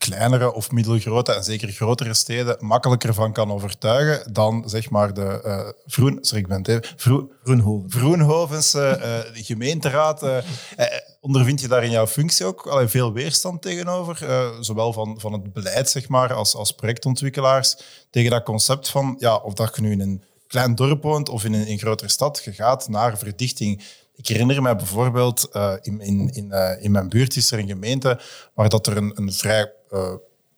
kleinere 0.09 0.53
of 0.53 0.71
middelgrote 0.71 1.33
en 1.33 1.45
zeker 1.45 1.69
grotere 1.69 2.15
steden 2.15 2.57
makkelijker 2.61 3.15
van 3.15 3.33
kan 3.33 3.53
overtuigen 3.53 4.33
dan 4.33 4.63
zeg 4.67 4.91
maar 4.91 5.15
de 5.15 5.43
uh, 5.45 5.69
Vroen, 5.87 6.19
sorry, 6.21 6.43
ik 6.43 6.49
ben 6.49 6.59
het 6.59 6.69
even, 6.69 6.85
Vroen, 6.97 7.31
Vroenhoven. 7.43 7.91
Vroenhovense 7.91 9.01
uh, 9.35 9.45
gemeenteraad. 9.45 10.23
Uh, 10.23 10.37
ondervind 11.21 11.61
je 11.61 11.69
daar 11.69 11.85
in 11.85 11.91
jouw 11.91 12.07
functie 12.07 12.47
ook 12.47 12.67
allee, 12.67 12.89
veel 12.89 13.13
weerstand 13.13 13.63
tegenover? 13.63 14.27
zowel 14.61 14.93
van, 14.93 15.21
van 15.21 15.33
het 15.33 15.53
beleid 15.53 15.91
zeg 15.91 16.09
maar, 16.09 16.33
als, 16.33 16.55
als 16.55 16.73
projectontwikkelaars 16.73 17.77
tegen 18.11 18.31
dat 18.31 18.43
concept 18.43 18.89
van 18.89 19.17
ja, 19.19 19.37
of 19.37 19.55
dat 19.55 19.77
je 19.77 19.83
nu 19.83 19.91
in 19.91 20.01
een 20.01 20.23
klein 20.47 20.75
dorp 20.75 21.03
woont 21.03 21.29
of 21.29 21.45
in 21.45 21.53
een, 21.53 21.67
in 21.67 21.73
een 21.73 21.79
grotere 21.79 22.11
stad, 22.11 22.43
je 22.45 22.53
gaat 22.53 22.89
naar 22.89 23.19
verdichting. 23.19 23.83
Ik 24.15 24.27
herinner 24.27 24.63
me 24.63 24.77
bijvoorbeeld, 24.77 25.49
uh, 25.53 25.75
in, 25.81 26.01
in, 26.01 26.29
in, 26.29 26.47
uh, 26.51 26.85
in 26.85 26.91
mijn 26.91 27.09
buurt 27.09 27.37
is 27.37 27.51
er 27.51 27.59
een 27.59 27.69
gemeente 27.69 28.21
waar 28.55 28.69
dat 28.69 28.87
er 28.87 28.97
een, 28.97 29.13
een 29.15 29.33
vrij 29.33 29.73
uh, 29.91 30.15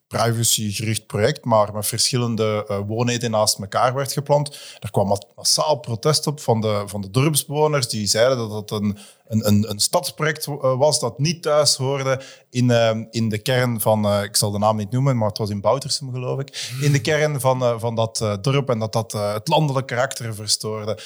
privacygericht 0.06 1.06
project, 1.06 1.44
maar 1.44 1.72
met 1.72 1.86
verschillende 1.86 2.66
uh, 2.70 2.78
woonheden 2.86 3.30
naast 3.30 3.58
elkaar 3.58 3.94
werd 3.94 4.12
gepland. 4.12 4.76
Er 4.80 4.90
kwam 4.90 5.18
massaal 5.34 5.76
protest 5.76 6.26
op 6.26 6.40
van 6.40 6.60
de, 6.60 6.82
van 6.86 7.00
de 7.00 7.10
dorpsbewoners 7.10 7.88
die 7.88 8.06
zeiden 8.06 8.38
dat 8.38 8.50
het 8.50 8.70
een, 8.70 8.98
een, 9.24 9.46
een, 9.46 9.70
een 9.70 9.78
stadsproject 9.78 10.46
was 10.60 11.00
dat 11.00 11.18
niet 11.18 11.42
thuis 11.42 11.76
hoorde 11.76 12.20
in, 12.50 12.68
uh, 12.68 12.90
in 13.10 13.28
de 13.28 13.38
kern 13.38 13.80
van, 13.80 14.06
uh, 14.06 14.22
ik 14.22 14.36
zal 14.36 14.50
de 14.50 14.58
naam 14.58 14.76
niet 14.76 14.90
noemen, 14.90 15.16
maar 15.16 15.28
het 15.28 15.38
was 15.38 15.50
in 15.50 15.60
Boutersum 15.60 16.12
geloof 16.12 16.40
ik, 16.40 16.72
in 16.80 16.92
de 16.92 17.00
kern 17.00 17.40
van, 17.40 17.62
uh, 17.62 17.74
van 17.78 17.94
dat 17.94 18.38
dorp 18.40 18.70
en 18.70 18.78
dat 18.78 18.92
dat 18.92 19.12
het 19.12 19.48
landelijk 19.48 19.86
karakter 19.86 20.34
verstoorde. 20.34 20.98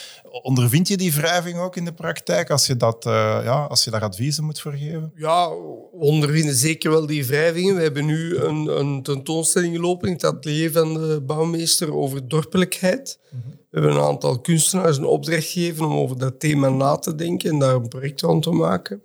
Ondervind 0.42 0.88
je 0.88 0.96
die 0.96 1.12
wrijving 1.12 1.58
ook 1.58 1.76
in 1.76 1.84
de 1.84 1.92
praktijk 1.92 2.50
als 2.50 2.66
je, 2.66 2.76
dat, 2.76 3.04
ja, 3.04 3.66
als 3.68 3.84
je 3.84 3.90
daar 3.90 4.02
adviezen 4.02 4.44
moet 4.44 4.60
voor 4.60 4.72
geven? 4.72 5.12
Ja, 5.14 5.48
we 5.48 5.88
ondervinden 5.90 6.54
zeker 6.54 6.90
wel 6.90 7.06
die 7.06 7.26
wrijvingen. 7.26 7.74
We 7.74 7.82
hebben 7.82 8.06
nu 8.06 8.36
een, 8.36 8.78
een 8.78 9.02
tentoonstelling 9.02 9.74
gelopen 9.74 10.08
in 10.08 10.14
het 10.14 10.24
atelier 10.24 10.72
van 10.72 10.94
de 10.94 11.22
bouwmeester 11.26 11.94
over 11.94 12.28
dorpelijkheid. 12.28 13.18
Mm 13.30 13.42
-hmm. 13.42 13.58
Hebben 13.78 13.96
een 13.96 14.08
aantal 14.08 14.40
kunstenaars 14.40 14.96
een 14.96 15.04
opdracht 15.04 15.44
gegeven 15.44 15.86
om 15.86 15.92
over 15.92 16.18
dat 16.18 16.40
thema 16.40 16.68
na 16.68 16.96
te 16.96 17.14
denken 17.14 17.50
en 17.50 17.58
daar 17.58 17.74
een 17.74 17.88
project 17.88 18.20
rond 18.20 18.42
te 18.42 18.50
maken. 18.50 19.02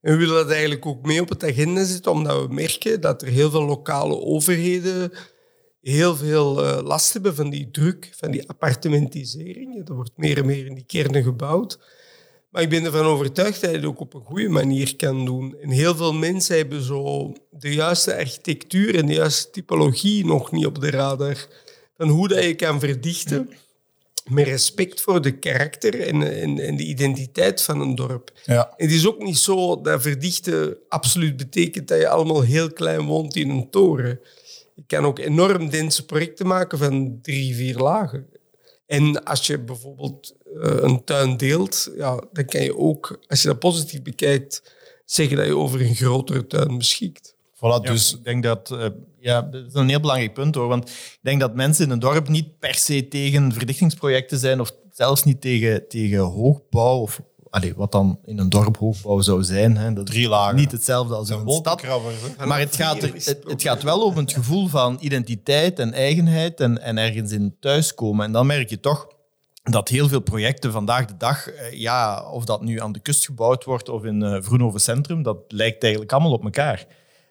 En 0.00 0.12
we 0.12 0.18
willen 0.18 0.34
dat 0.34 0.50
eigenlijk 0.50 0.86
ook 0.86 1.06
mee 1.06 1.20
op 1.20 1.28
het 1.28 1.44
agenda 1.44 1.84
zetten, 1.84 2.12
omdat 2.12 2.46
we 2.46 2.54
merken 2.54 3.00
dat 3.00 3.22
er 3.22 3.28
heel 3.28 3.50
veel 3.50 3.64
lokale 3.64 4.20
overheden 4.20 5.12
heel 5.92 6.16
veel 6.16 6.64
uh, 6.64 6.78
last 6.82 7.12
hebben 7.12 7.34
van 7.34 7.50
die 7.50 7.70
druk, 7.70 8.10
van 8.16 8.30
die 8.30 8.48
appartementisering. 8.48 9.88
Er 9.88 9.94
wordt 9.94 10.16
meer 10.16 10.38
en 10.38 10.46
meer 10.46 10.66
in 10.66 10.74
die 10.74 10.86
kernen 10.86 11.22
gebouwd. 11.22 11.78
Maar 12.50 12.62
ik 12.62 12.68
ben 12.68 12.84
ervan 12.84 13.04
overtuigd 13.04 13.60
dat 13.60 13.70
je 13.70 13.76
het 13.76 13.86
ook 13.86 14.00
op 14.00 14.14
een 14.14 14.24
goede 14.24 14.48
manier 14.48 14.96
kan 14.96 15.24
doen. 15.24 15.56
En 15.60 15.70
heel 15.70 15.96
veel 15.96 16.12
mensen 16.12 16.56
hebben 16.56 16.82
zo 16.82 17.32
de 17.50 17.74
juiste 17.74 18.16
architectuur 18.16 18.96
en 18.96 19.06
de 19.06 19.14
juiste 19.14 19.50
typologie 19.50 20.26
nog 20.26 20.52
niet 20.52 20.66
op 20.66 20.80
de 20.80 20.90
radar. 20.90 21.46
Van 21.96 22.08
hoe 22.08 22.28
dat 22.28 22.44
je 22.44 22.54
kan 22.54 22.80
verdichten 22.80 23.50
met 24.30 24.46
respect 24.46 25.00
voor 25.00 25.22
de 25.22 25.38
karakter 25.38 26.00
en, 26.00 26.22
en, 26.40 26.58
en, 26.58 26.76
de 26.76 26.84
identiteit 26.84 27.62
van 27.62 27.80
een 27.80 27.94
dorp. 27.94 28.30
Ja. 28.44 28.72
Het 28.76 28.92
is 28.92 29.06
ook 29.06 29.22
niet 29.22 29.38
zo 29.38 29.80
dat 29.80 30.02
verdichten 30.02 30.78
absoluut 30.88 31.36
betekent 31.36 31.88
dat 31.88 31.98
je 31.98 32.08
allemaal 32.08 32.40
heel 32.40 32.72
klein 32.72 33.06
woont 33.06 33.36
in 33.36 33.50
een 33.50 33.70
toren. 33.70 34.20
Je 34.74 34.84
kan 34.86 35.04
ook 35.04 35.18
enorm 35.18 35.70
dense 35.70 36.04
projecten 36.04 36.46
maken 36.46 36.78
van 36.78 37.18
drie, 37.22 37.54
vier 37.54 37.76
lagen. 37.76 38.26
En 38.86 39.24
als 39.24 39.46
je 39.46 39.58
bijvoorbeeld 39.58 40.34
uh, 40.54 40.76
een 40.80 41.04
tuin 41.04 41.36
deelt, 41.36 41.90
ja, 41.96 42.24
dan 42.32 42.44
kan 42.44 42.62
je 42.62 42.76
ook, 42.76 43.18
als 43.26 43.42
je 43.42 43.48
dat 43.48 43.58
positief 43.58 44.02
bekijkt, 44.02 44.74
zeggen 45.04 45.36
dat 45.36 45.46
je 45.46 45.56
over 45.56 45.80
een 45.80 45.94
grotere 45.94 46.46
tuin 46.46 46.78
beschikt. 46.78 47.35
Voilà, 47.66 47.86
dus 47.86 48.14
ik 48.14 48.24
denk 48.24 48.42
dat, 48.42 48.70
uh, 48.72 48.86
ja, 49.20 49.42
dat 49.42 49.64
is 49.66 49.74
een 49.74 49.88
heel 49.88 50.00
belangrijk 50.00 50.34
punt 50.34 50.54
hoor. 50.54 50.68
Want 50.68 50.88
ik 50.88 51.18
denk 51.22 51.40
dat 51.40 51.54
mensen 51.54 51.84
in 51.84 51.90
een 51.90 51.98
dorp 51.98 52.28
niet 52.28 52.58
per 52.58 52.74
se 52.74 53.08
tegen 53.08 53.52
verdichtingsprojecten 53.52 54.38
zijn, 54.38 54.60
of 54.60 54.72
zelfs 54.90 55.24
niet 55.24 55.40
tegen, 55.40 55.88
tegen 55.88 56.18
hoogbouw, 56.18 57.00
of 57.00 57.20
allez, 57.50 57.72
wat 57.76 57.92
dan 57.92 58.18
in 58.24 58.38
een 58.38 58.48
dorp 58.48 58.76
hoogbouw 58.76 59.20
zou 59.20 59.44
zijn. 59.44 59.76
Hè. 59.76 59.92
Dat 59.92 60.06
Drie 60.06 60.28
lagen. 60.28 60.56
Niet 60.56 60.72
hetzelfde 60.72 61.14
als 61.14 61.30
in 61.30 61.38
een 61.38 61.50
stad. 61.50 61.82
Maar 62.46 62.58
het 62.58 62.76
gaat, 62.76 63.02
er, 63.02 63.12
het, 63.12 63.40
het, 63.44 63.62
gaat 63.62 63.82
wel 63.82 64.02
om 64.02 64.16
het 64.16 64.32
gevoel 64.32 64.66
van 64.66 64.96
identiteit 65.00 65.78
en 65.78 65.92
eigenheid 65.92 66.60
en, 66.60 66.82
en 66.82 66.98
ergens 66.98 67.32
in 67.32 67.56
thuiskomen. 67.60 68.24
En 68.26 68.32
dan 68.32 68.46
merk 68.46 68.70
je 68.70 68.80
toch 68.80 69.06
dat 69.62 69.88
heel 69.88 70.08
veel 70.08 70.20
projecten 70.20 70.72
vandaag 70.72 71.04
de 71.04 71.16
dag, 71.16 71.48
ja, 71.72 72.30
of 72.30 72.44
dat 72.44 72.62
nu 72.62 72.80
aan 72.80 72.92
de 72.92 73.00
kust 73.00 73.24
gebouwd 73.24 73.64
wordt 73.64 73.88
of 73.88 74.04
in 74.04 74.22
uh, 74.22 74.36
Vroenhoven 74.40 74.80
Centrum, 74.80 75.22
dat 75.22 75.38
lijkt 75.48 75.82
eigenlijk 75.82 76.12
allemaal 76.12 76.32
op 76.32 76.44
elkaar. 76.44 76.86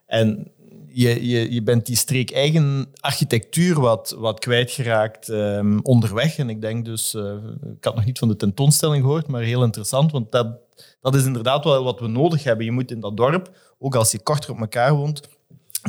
En 0.06 0.52
je, 0.88 1.28
je, 1.28 1.54
je 1.54 1.64
bent 1.64 1.86
die 1.86 1.96
streek 1.96 2.32
eigen 2.32 2.88
architectuur 3.00 3.80
wat, 3.80 4.16
wat 4.18 4.40
kwijtgeraakt 4.40 5.28
um, 5.28 5.80
onderweg. 5.82 6.38
En 6.38 6.50
ik 6.50 6.62
denk 6.62 6.86
dus, 6.86 7.14
uh, 7.14 7.34
ik 7.78 7.84
had 7.84 7.96
nog 7.96 8.06
niet 8.06 8.20
van 8.20 8.28
de 8.28 8.36
tentoonstelling 8.36 9.04
gehoord, 9.04 9.28
maar 9.28 9.42
heel 9.42 9.64
interessant, 9.64 10.12
want 10.12 10.32
dat, 10.32 10.48
dat 11.02 11.16
is 11.16 11.26
inderdaad 11.26 11.64
wel 11.64 11.84
wat 11.84 12.00
we 12.00 12.08
nodig 12.08 12.44
hebben. 12.44 12.66
Je 12.66 12.72
moet 12.72 12.92
in 12.92 13.00
dat 13.00 13.18
dorp, 13.18 13.58
ook 13.80 13.96
als 13.96 14.12
je 14.12 14.24
korter 14.24 14.52
op 14.52 14.60
elkaar 14.60 14.94
woont, 14.94 15.22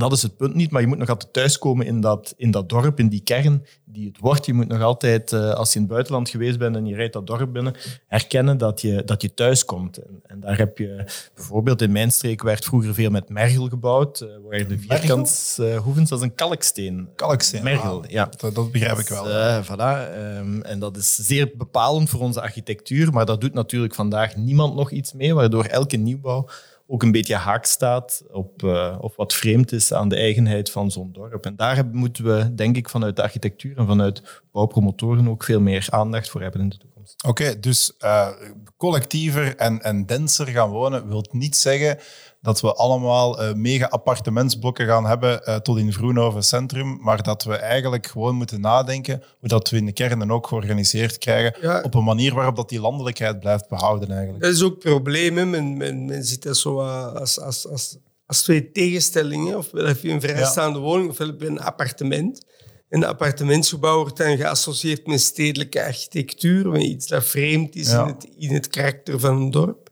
dat 0.01 0.13
is 0.13 0.23
het 0.23 0.37
punt 0.37 0.55
niet, 0.55 0.71
maar 0.71 0.81
je 0.81 0.87
moet 0.87 0.99
nog 0.99 1.09
altijd 1.09 1.33
thuiskomen 1.33 1.87
in 1.87 2.01
dat, 2.01 2.35
in 2.37 2.51
dat 2.51 2.69
dorp, 2.69 2.99
in 2.99 3.09
die 3.09 3.21
kern 3.21 3.65
die 3.85 4.07
het 4.07 4.19
wordt. 4.19 4.47
Je 4.47 4.55
moet 4.55 4.69
nog 4.69 4.83
altijd, 4.83 5.33
uh, 5.33 5.51
als 5.51 5.69
je 5.69 5.75
in 5.75 5.85
het 5.85 5.91
buitenland 5.91 6.29
geweest 6.29 6.59
bent 6.59 6.77
en 6.77 6.87
je 6.87 6.95
rijdt 6.95 7.13
dat 7.13 7.27
dorp 7.27 7.53
binnen, 7.53 7.75
herkennen 8.07 8.59
dat 8.59 8.81
je, 8.81 9.03
dat 9.05 9.23
je 9.23 9.35
thuiskomt. 9.35 9.97
En, 9.97 10.21
en 10.27 10.41
daar 10.41 10.59
heb 10.59 10.79
je 10.79 11.05
bijvoorbeeld 11.35 11.83
in 11.83 11.93
mijn 11.93 12.11
streek 12.11 12.43
werd 12.43 12.65
vroeger 12.65 12.95
veel 12.95 13.11
met 13.11 13.29
mergel 13.29 13.69
gebouwd, 13.69 14.21
uh, 14.21 14.29
waar 14.49 14.69
de 14.69 14.79
vierkant 14.79 15.57
uh, 15.61 15.77
hoevens, 15.77 16.09
dat 16.11 16.19
is 16.19 16.25
een 16.25 16.35
kalksteen. 16.35 17.09
Kalksteen, 17.15 17.63
mergel, 17.63 18.03
ah, 18.03 18.11
ja. 18.11 18.29
Dat, 18.37 18.55
dat 18.55 18.73
begrijp 18.73 18.99
ik 18.99 19.09
wel. 19.09 19.25
Dus, 19.25 19.67
voilà, 19.67 20.15
um, 20.39 20.63
en 20.63 20.79
dat 20.79 20.97
is 20.97 21.15
zeer 21.15 21.51
bepalend 21.57 22.11
voor 22.11 22.21
onze 22.21 22.41
architectuur, 22.41 23.13
maar 23.13 23.27
daar 23.27 23.39
doet 23.39 23.55
natuurlijk 23.55 23.95
vandaag 23.95 24.37
niemand 24.37 24.75
nog 24.75 24.91
iets 24.91 25.13
mee, 25.13 25.35
waardoor 25.35 25.65
elke 25.65 25.97
nieuwbouw 25.97 26.49
ook 26.87 27.03
een 27.03 27.13
beetje 27.13 27.35
haak 27.35 27.65
staat 27.65 28.25
op, 28.33 28.63
uh, 28.63 28.97
of 29.01 29.17
wat 29.17 29.35
vreemd 29.35 29.73
is 29.73 29.93
aan 29.93 30.09
de 30.09 30.17
eigenheid 30.17 30.71
van 30.71 30.91
zo'n 30.91 31.13
dorp. 31.13 31.45
En 31.45 31.57
daar 31.57 31.87
moeten 31.93 32.25
we, 32.25 32.55
denk 32.55 32.77
ik, 32.77 32.89
vanuit 32.89 33.17
de 33.17 33.23
architectuur 33.23 33.79
en 33.79 33.87
vanuit 33.87 34.43
bouwpromotoren 34.53 35.29
ook 35.29 35.45
veel 35.45 35.61
meer 35.61 35.87
aandacht 35.91 36.29
voor 36.29 36.43
hebben 36.43 36.61
in 36.61 36.69
de 36.69 36.77
toekomst. 36.79 36.96
Oké, 37.17 37.29
okay, 37.29 37.61
dus 37.61 37.93
uh, 38.05 38.29
collectiever 38.77 39.57
en, 39.57 39.83
en 39.83 40.07
denser 40.07 40.47
gaan 40.47 40.71
wonen 40.71 41.09
wil 41.09 41.27
niet 41.31 41.57
zeggen 41.57 41.99
dat 42.41 42.61
we 42.61 42.75
allemaal 42.75 43.43
uh, 43.43 43.53
mega 43.53 43.87
appartementsblokken 43.87 44.87
gaan 44.87 45.07
hebben 45.07 45.43
uh, 45.45 45.57
tot 45.57 45.79
in 45.79 45.93
Vroenhoven 45.93 46.43
Centrum, 46.43 46.99
maar 47.01 47.23
dat 47.23 47.45
we 47.45 47.57
eigenlijk 47.57 48.07
gewoon 48.07 48.35
moeten 48.35 48.61
nadenken 48.61 49.23
hoe 49.39 49.49
dat 49.49 49.71
we 49.71 49.77
in 49.77 49.87
de 49.87 49.93
kernen 49.93 50.31
ook 50.31 50.47
georganiseerd 50.47 51.19
krijgen 51.19 51.55
ja. 51.61 51.81
op 51.83 51.95
een 51.95 52.05
manier 52.05 52.35
waarop 52.35 52.57
dat 52.57 52.69
die 52.69 52.81
landelijkheid 52.81 53.41
blijft 53.41 53.69
behouden 53.69 54.11
eigenlijk. 54.11 54.43
Dat 54.43 54.53
is 54.53 54.63
ook 54.63 54.73
het 54.73 54.83
probleem. 54.83 55.35
Men, 55.35 55.77
men, 55.77 56.07
men 56.07 56.25
ziet 56.25 56.43
dat 56.43 56.57
zo 56.57 56.81
als, 56.81 57.41
als, 57.41 57.69
als, 57.69 57.97
als 58.27 58.43
twee 58.43 58.71
tegenstellingen. 58.71 59.57
Ofwel 59.57 59.87
heb 59.87 60.01
je 60.01 60.11
een 60.11 60.21
vrijstaande 60.21 60.79
ja. 60.79 60.85
woning, 60.85 61.11
ofwel 61.11 61.27
heb 61.27 61.41
je 61.41 61.47
een 61.47 61.61
appartement. 61.61 62.45
En 62.89 63.01
de 63.01 63.07
appartementsgebouw 63.07 63.97
wordt 63.97 64.17
dan 64.17 64.37
geassocieerd 64.37 65.07
met 65.07 65.21
stedelijke 65.21 65.85
architectuur, 65.85 66.69
met 66.69 66.83
iets 66.83 67.07
dat 67.07 67.25
vreemd 67.25 67.77
is 67.77 67.91
ja. 67.91 68.03
in, 68.03 68.07
het, 68.07 68.29
in 68.37 68.55
het 68.55 68.69
karakter 68.69 69.21
van 69.21 69.37
een 69.37 69.51
dorp. 69.51 69.91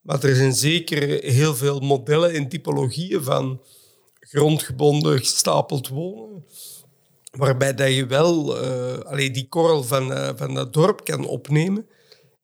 Maar 0.00 0.24
er 0.24 0.34
zijn 0.34 0.54
zeker 0.54 1.24
heel 1.24 1.54
veel 1.54 1.80
modellen 1.80 2.32
en 2.32 2.48
typologieën 2.48 3.22
van 3.22 3.60
grondgebonden 4.20 5.18
gestapeld 5.18 5.88
wonen. 5.88 6.44
Waarbij 7.30 7.74
dat 7.74 7.94
je 7.94 8.06
wel 8.06 8.64
uh, 8.64 8.98
allee, 8.98 9.30
die 9.30 9.48
korrel 9.48 9.84
van, 9.84 10.12
uh, 10.12 10.30
van 10.36 10.54
dat 10.54 10.72
dorp 10.72 11.04
kan 11.04 11.26
opnemen 11.26 11.86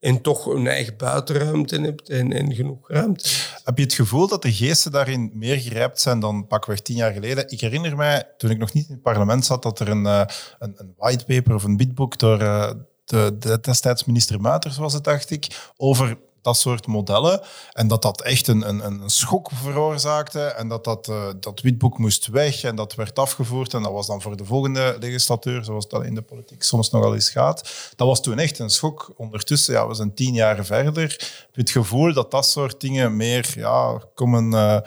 en 0.02 0.20
toch 0.20 0.46
een 0.46 0.66
eigen 0.66 0.96
buitenruimte 0.96 1.80
hebt 1.80 2.08
en, 2.08 2.32
en 2.32 2.54
genoeg 2.54 2.88
ruimte. 2.88 3.28
Heb 3.64 3.78
je 3.78 3.84
het 3.84 3.92
gevoel 3.92 4.28
dat 4.28 4.42
de 4.42 4.52
geesten 4.52 4.92
daarin 4.92 5.30
meer 5.34 5.56
gerijpt 5.56 6.00
zijn 6.00 6.20
dan 6.20 6.46
pakweg 6.46 6.80
tien 6.80 6.96
jaar 6.96 7.12
geleden? 7.12 7.50
Ik 7.50 7.60
herinner 7.60 7.96
mij, 7.96 8.28
toen 8.36 8.50
ik 8.50 8.58
nog 8.58 8.72
niet 8.72 8.86
in 8.86 8.92
het 8.92 9.02
parlement 9.02 9.44
zat, 9.44 9.62
dat 9.62 9.80
er 9.80 9.88
een, 9.88 10.04
uh, 10.04 10.22
een, 10.58 10.74
een 10.76 10.94
whitepaper 10.96 11.54
of 11.54 11.64
een 11.64 11.76
bidboek 11.76 12.18
door 12.18 12.38
de, 12.38 13.36
de 13.38 13.58
destijds 13.60 14.04
minister 14.04 14.40
Muiters 14.40 14.76
was 14.76 14.92
het, 14.92 15.04
dacht 15.04 15.30
ik, 15.30 15.70
over 15.76 16.18
dat 16.42 16.56
soort 16.56 16.86
modellen. 16.86 17.40
En 17.72 17.88
dat 17.88 18.02
dat 18.02 18.22
echt 18.22 18.48
een, 18.48 18.68
een, 18.68 18.84
een 18.84 19.10
schok 19.10 19.50
veroorzaakte. 19.54 20.40
En 20.40 20.68
dat 20.68 20.84
dat, 20.84 21.08
uh, 21.08 21.28
dat 21.40 21.60
witboek 21.60 21.98
moest 21.98 22.26
weg 22.26 22.62
en 22.62 22.76
dat 22.76 22.94
werd 22.94 23.18
afgevoerd. 23.18 23.74
En 23.74 23.82
dat 23.82 23.92
was 23.92 24.06
dan 24.06 24.22
voor 24.22 24.36
de 24.36 24.44
volgende 24.44 24.96
legislatuur, 25.00 25.64
zoals 25.64 25.88
dat 25.88 26.04
in 26.04 26.14
de 26.14 26.22
politiek 26.22 26.62
soms 26.62 26.90
nogal 26.90 27.14
eens 27.14 27.30
gaat. 27.30 27.90
Dat 27.96 28.08
was 28.08 28.22
toen 28.22 28.38
echt 28.38 28.58
een 28.58 28.70
schok. 28.70 29.12
Ondertussen, 29.16 29.74
ja, 29.74 29.88
we 29.88 29.94
zijn 29.94 30.14
tien 30.14 30.34
jaar 30.34 30.64
verder. 30.64 31.10
Heb 31.10 31.54
je 31.54 31.60
het 31.60 31.70
gevoel 31.70 32.12
dat 32.12 32.30
dat 32.30 32.46
soort 32.46 32.80
dingen 32.80 33.16
meer 33.16 33.52
ja, 33.56 34.00
komen, 34.14 34.52
uh, 34.52 34.78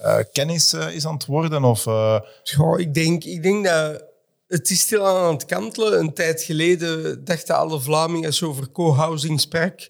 uh, 0.00 0.16
kennis 0.32 0.72
is 0.74 1.06
aan 1.06 1.14
het 1.14 1.26
worden? 1.26 1.64
Of, 1.64 1.84
ja, 1.84 2.76
ik, 2.76 2.94
denk, 2.94 3.24
ik 3.24 3.42
denk 3.42 3.64
dat 3.64 4.02
het 4.48 4.70
is 4.70 4.80
stil 4.80 5.06
aan 5.06 5.32
het 5.32 5.44
kantelen. 5.44 5.98
Een 5.98 6.14
tijd 6.14 6.42
geleden 6.42 7.24
dachten 7.24 7.56
alle 7.56 7.80
Vlamingen, 7.80 8.32
je 8.34 8.46
over 8.46 8.70
co-housing 8.70 9.40
sprak, 9.40 9.88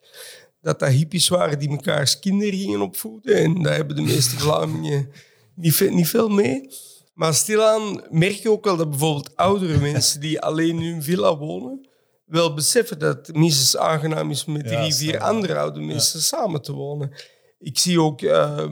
dat 0.64 0.78
dat 0.78 0.88
hippies 0.88 1.28
waren 1.28 1.59
die 1.59 1.71
mekaars 1.71 2.18
kinderen 2.18 2.59
gingen 2.59 2.80
opvoeden. 2.80 3.37
En 3.37 3.62
daar 3.62 3.75
hebben 3.75 3.97
de 3.97 4.02
meeste 4.02 4.38
Vlamingen 4.38 5.11
niet, 5.54 5.90
niet 5.90 6.09
veel 6.09 6.28
mee. 6.28 6.68
Maar 7.14 7.35
stilaan 7.35 8.02
merk 8.11 8.33
je 8.33 8.50
ook 8.50 8.64
wel 8.64 8.76
dat 8.76 8.90
bijvoorbeeld 8.90 9.37
oudere 9.37 9.78
mensen 9.78 10.21
die 10.21 10.40
alleen 10.40 10.78
in 10.78 10.92
hun 10.92 11.02
villa 11.02 11.37
wonen, 11.37 11.88
wel 12.25 12.54
beseffen 12.54 12.99
dat 12.99 13.26
het 13.26 13.37
minstens 13.37 13.76
aangenaam 13.76 14.30
is 14.30 14.44
met 14.44 14.66
drie, 14.66 14.94
vier 14.94 15.18
andere 15.18 15.56
oude 15.59 15.80
mensen 15.80 16.23
samen 16.23 16.62
te 16.62 16.73
wonen. 16.73 17.12
Ik 17.59 17.78
zie 17.78 18.00
ook 18.00 18.21
uh, 18.21 18.71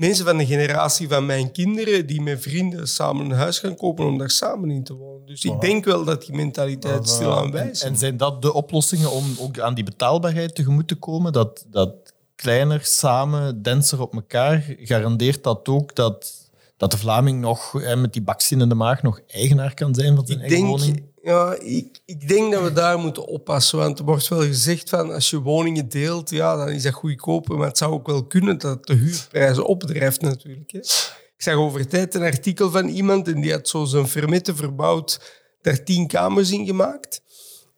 mensen 0.00 0.24
van 0.24 0.36
de 0.36 0.46
generatie 0.46 1.08
van 1.08 1.26
mijn 1.26 1.52
kinderen 1.52 2.06
die 2.06 2.22
met 2.22 2.42
vrienden 2.42 2.88
samen 2.88 3.24
een 3.24 3.36
huis 3.36 3.58
gaan 3.58 3.76
kopen 3.76 4.06
om 4.06 4.18
daar 4.18 4.30
samen 4.30 4.70
in 4.70 4.84
te 4.84 4.94
wonen. 4.94 5.26
Dus 5.26 5.44
ik 5.44 5.60
denk 5.60 5.84
wel 5.84 6.04
dat 6.04 6.26
die 6.26 6.34
mentaliteit 6.34 7.08
stilaan 7.08 7.50
wijst. 7.50 7.82
En, 7.82 7.96
zijn 7.96 8.16
dat 8.16 8.42
de 8.42 8.52
oplossingen 8.52 9.10
om 9.10 9.24
ook 9.38 9.58
aan 9.58 9.74
die 9.74 9.84
betaalbaarheid 9.84 10.54
tegemoet 10.54 10.88
te 10.88 10.94
komen? 10.94 11.32
Dat, 11.32 11.66
dat 11.70 11.92
kleiner, 12.34 12.80
samen, 12.84 13.62
denser 13.62 14.00
op 14.00 14.14
elkaar, 14.14 14.76
garandeert 14.78 15.42
dat 15.42 15.68
ook 15.68 15.94
dat, 15.94 16.50
dat 16.76 16.90
de 16.90 16.98
Vlaming 16.98 17.40
nog 17.40 17.72
met 17.96 18.12
die 18.12 18.22
bakzin 18.22 18.60
in 18.60 18.68
de 18.68 18.74
maag 18.74 19.02
nog 19.02 19.20
eigenaar 19.26 19.74
kan 19.74 19.94
zijn 19.94 20.16
van 20.16 20.26
zijn 20.26 20.38
ik 20.38 20.44
eigen 20.44 20.66
denk, 20.66 20.78
woning? 20.78 21.02
Ja, 21.22 21.54
ik, 21.54 22.00
ik 22.04 22.28
denk 22.28 22.52
dat 22.52 22.62
we 22.62 22.72
daar 22.72 22.98
moeten 22.98 23.26
oppassen. 23.26 23.78
Want 23.78 23.98
er 23.98 24.04
wordt 24.04 24.28
wel 24.28 24.42
gezegd 24.42 24.88
van 24.88 25.12
als 25.12 25.30
je 25.30 25.40
woningen 25.40 25.88
deelt, 25.88 26.30
ja, 26.30 26.56
dan 26.56 26.68
is 26.68 26.82
dat 26.82 26.92
goedkoper. 26.92 27.58
Maar 27.58 27.68
het 27.68 27.78
zou 27.78 27.92
ook 27.92 28.06
wel 28.06 28.24
kunnen 28.26 28.58
dat 28.58 28.86
de 28.86 28.94
huurprijzen 28.94 29.66
opdrijft 29.66 30.20
natuurlijk. 30.20 30.70
Hè. 30.70 30.78
Ik 30.78 31.46
zag 31.46 31.54
over 31.54 31.88
tijd 31.88 32.14
een 32.14 32.22
artikel 32.22 32.70
van 32.70 32.88
iemand 32.88 33.28
en 33.28 33.40
die 33.40 33.52
had 33.52 33.68
zo 33.68 33.84
zijn 33.84 34.08
fermette 34.08 34.54
verbouwd, 34.54 35.40
daar 35.62 35.82
tien 35.82 36.06
kamers 36.06 36.50
in 36.50 36.66
gemaakt. 36.66 37.22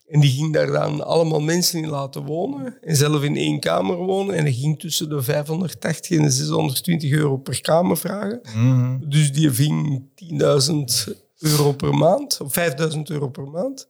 En 0.08 0.20
die 0.20 0.30
ging 0.30 0.52
daar 0.52 0.66
dan 0.66 1.06
allemaal 1.06 1.40
mensen 1.40 1.82
in 1.82 1.88
laten 1.88 2.24
wonen. 2.24 2.78
En 2.80 2.96
zelf 2.96 3.22
in 3.22 3.36
één 3.36 3.60
kamer 3.60 3.96
wonen. 3.96 4.34
En 4.34 4.42
hij 4.42 4.52
ging 4.52 4.80
tussen 4.80 5.08
de 5.08 5.22
580 5.22 6.16
en 6.16 6.22
de 6.22 6.30
620 6.30 7.10
euro 7.10 7.36
per 7.36 7.60
kamer 7.60 7.96
vragen. 7.96 8.40
Mhm. 8.54 8.98
Dus 9.08 9.32
die 9.32 9.50
ving 9.50 10.08
10.000 10.14 11.14
euro 11.42 11.72
per 11.72 11.94
maand, 11.94 12.40
of 12.40 12.52
5000 12.52 13.10
euro 13.10 13.28
per 13.28 13.48
maand. 13.48 13.88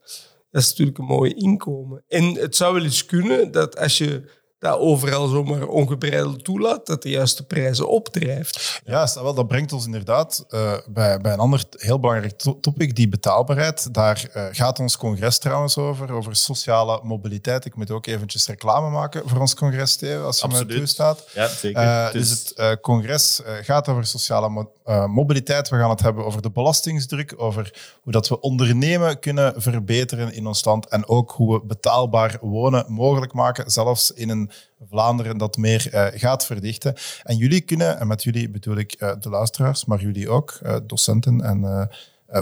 Dat 0.51 0.61
is 0.61 0.69
natuurlijk 0.69 0.97
een 0.97 1.05
mooi 1.05 1.33
inkomen. 1.33 2.03
En 2.07 2.23
het 2.23 2.55
zou 2.55 2.73
wel 2.73 2.83
eens 2.83 3.05
kunnen 3.05 3.51
dat 3.51 3.77
als 3.77 3.97
je 3.97 4.23
dat 4.63 4.79
overal 4.79 5.27
zomaar 5.27 5.67
ongebreideld 5.67 6.43
toelaat, 6.43 6.85
dat 6.85 7.01
de 7.01 7.09
juiste 7.09 7.45
prijzen 7.45 7.87
opdrijft. 7.87 8.81
Ja, 8.85 9.07
wel, 9.13 9.33
dat 9.33 9.47
brengt 9.47 9.73
ons 9.73 9.85
inderdaad 9.85 10.45
uh, 10.49 10.73
bij, 10.87 11.21
bij 11.21 11.33
een 11.33 11.39
ander 11.39 11.63
heel 11.71 11.99
belangrijk 11.99 12.41
topic, 12.61 12.95
die 12.95 13.07
betaalbaarheid. 13.07 13.93
Daar 13.93 14.29
uh, 14.35 14.45
gaat 14.51 14.79
ons 14.79 14.97
congres 14.97 15.37
trouwens 15.37 15.77
over, 15.77 16.13
over 16.13 16.35
sociale 16.35 16.99
mobiliteit. 17.03 17.65
Ik 17.65 17.75
moet 17.75 17.91
ook 17.91 18.05
eventjes 18.05 18.47
reclame 18.47 18.89
maken 18.89 19.21
voor 19.25 19.39
ons 19.39 19.55
congres, 19.55 19.95
Theo, 19.95 20.25
als 20.25 20.37
je 20.37 20.43
Absoluut. 20.43 20.67
me 20.67 20.75
toestaat. 20.77 21.23
Ja, 21.33 21.47
zeker. 21.47 21.83
Uh, 21.83 22.11
dus 22.11 22.29
het 22.29 22.79
congres 22.81 23.41
gaat 23.61 23.87
over 23.87 24.05
sociale 24.05 24.49
mo 24.49 24.71
mobiliteit. 25.07 25.69
We 25.69 25.77
gaan 25.77 25.89
het 25.89 26.01
hebben 26.01 26.25
over 26.25 26.41
de 26.41 26.51
belastingsdruk, 26.51 27.33
over 27.37 27.73
hoe 28.01 28.11
dat 28.11 28.29
we 28.29 28.39
ondernemen 28.39 29.19
kunnen 29.19 29.61
verbeteren 29.61 30.33
in 30.33 30.47
ons 30.47 30.65
land 30.65 30.87
en 30.87 31.07
ook 31.07 31.31
hoe 31.31 31.53
we 31.53 31.65
betaalbaar 31.65 32.37
wonen 32.41 32.85
mogelijk 32.87 33.33
maken, 33.33 33.71
zelfs 33.71 34.11
in 34.11 34.29
een 34.29 34.51
Vlaanderen 34.89 35.37
dat 35.37 35.57
meer 35.57 35.87
uh, 35.93 36.07
gaat 36.13 36.45
verdichten. 36.45 36.95
En 37.23 37.35
jullie 37.35 37.61
kunnen, 37.61 37.99
en 37.99 38.07
met 38.07 38.23
jullie 38.23 38.49
bedoel 38.49 38.77
ik 38.77 38.95
uh, 38.99 39.11
de 39.19 39.29
luisteraars, 39.29 39.85
maar 39.85 40.01
jullie 40.01 40.29
ook, 40.29 40.59
uh, 40.63 40.75
docenten 40.83 41.41
en 41.41 41.89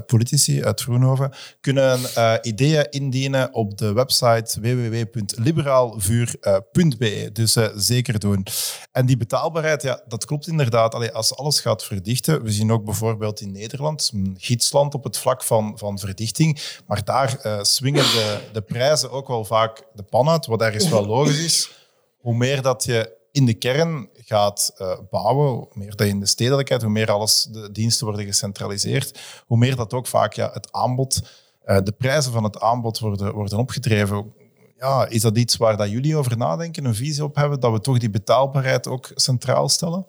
politici 0.06 0.64
uit 0.64 0.82
Vroenhoven, 0.82 1.34
kunnen 1.62 2.00
ideeën 2.42 2.88
indienen 2.90 3.54
op 3.54 3.78
de 3.78 3.94
website 3.94 4.62
www.liberaalvuur.be. 4.62 7.30
Dus 7.34 7.58
zeker 7.76 8.20
doen. 8.20 8.46
En 8.92 9.06
die 9.06 9.18
betaalbaarheid, 9.18 9.82
ja, 9.82 10.02
dat 10.08 10.26
klopt 10.26 10.48
inderdaad. 10.48 10.96
Allee, 10.96 11.12
als 11.12 11.36
alles 11.36 11.60
gaat 11.60 11.84
verdichten, 11.84 12.44
we 12.44 12.52
zien 12.52 12.72
ook 12.72 12.86
bijvoorbeeld 12.86 13.42
in 13.42 13.52
Nederland, 13.52 14.12
een 14.14 14.36
gidsland 14.38 14.94
op 14.94 15.04
het 15.04 15.18
vlak 15.18 15.44
van, 15.44 15.78
van 15.78 16.00
verdichting, 16.00 16.62
maar 16.88 17.04
daar 17.04 17.60
swingen 17.62 18.04
de, 18.04 18.40
de 18.54 18.62
prijzen 18.62 19.12
ook 19.12 19.28
wel 19.28 19.46
vaak 19.46 19.84
de 19.94 20.04
pan 20.04 20.30
uit, 20.30 20.46
wat 20.46 20.62
ergens 20.62 20.90
wel 20.90 21.06
logisch 21.06 21.44
is 21.44 21.80
hoe 22.22 22.36
meer 22.36 22.62
dat 22.62 22.84
je 22.84 23.20
in 23.32 23.46
de 23.46 23.54
kern 23.54 24.10
gaat 24.14 24.74
uh, 24.78 24.98
bouwen, 25.10 25.50
hoe 25.50 25.68
meer 25.74 25.96
dat 25.96 26.08
je 26.08 26.14
in 26.14 26.20
de 26.20 26.26
stedelijkheid, 26.26 26.82
hoe 26.82 26.92
meer 26.92 27.12
alles 27.12 27.48
de 27.52 27.72
diensten 27.72 28.06
worden 28.08 28.26
gecentraliseerd, 28.26 29.20
hoe 29.48 29.58
meer 29.58 29.76
dat 29.76 29.94
ook 29.94 30.08
vaak 30.08 30.34
ja, 30.34 30.50
het 30.54 30.72
aanbod, 30.72 31.22
uh, 31.66 31.78
de 31.84 31.92
prijzen 31.92 32.32
van 32.32 32.44
het 32.44 32.60
aanbod 32.60 33.00
worden, 33.00 33.34
worden 33.34 33.58
opgedreven. 33.58 34.34
Ja, 34.78 35.08
is 35.08 35.22
dat 35.22 35.38
iets 35.38 35.58
waar 35.58 35.78
dat 35.78 35.90
jullie 35.90 36.16
over 36.16 36.38
nadenken, 36.38 36.86
een 36.86 36.96
visie 36.96 37.24
op 37.24 37.36
hebben, 37.36 37.60
dat 37.60 37.72
we 37.72 37.82
toch 37.82 37.98
die 37.98 38.10
betaalbaarheid 38.10 38.88
ook 38.88 39.12
centraal 39.16 39.70
stellen? 39.70 40.06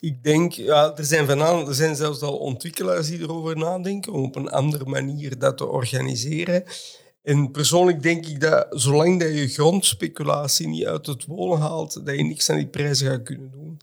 Ik 0.00 0.22
denk, 0.22 0.52
ja, 0.52 0.96
er 0.96 1.04
zijn, 1.04 1.28
er 1.28 1.74
zijn 1.74 1.96
zelfs 1.96 2.20
al 2.20 2.36
ontwikkelaars 2.36 3.06
die 3.06 3.20
erover 3.20 3.56
nadenken 3.56 4.12
om 4.12 4.24
op 4.24 4.36
een 4.36 4.50
andere 4.50 4.84
manier 4.84 5.38
dat 5.38 5.56
te 5.56 5.66
organiseren. 5.66 6.64
En 7.22 7.50
persoonlijk 7.50 8.02
denk 8.02 8.26
ik 8.26 8.40
dat 8.40 8.66
zolang 8.70 9.20
dat 9.20 9.34
je 9.34 9.48
grondspeculatie 9.48 10.68
niet 10.68 10.86
uit 10.86 11.06
het 11.06 11.24
wonen 11.24 11.58
haalt, 11.58 12.06
dat 12.06 12.16
je 12.16 12.24
niks 12.24 12.50
aan 12.50 12.56
die 12.56 12.66
prijzen 12.66 13.10
gaat 13.10 13.22
kunnen 13.22 13.50
doen. 13.50 13.80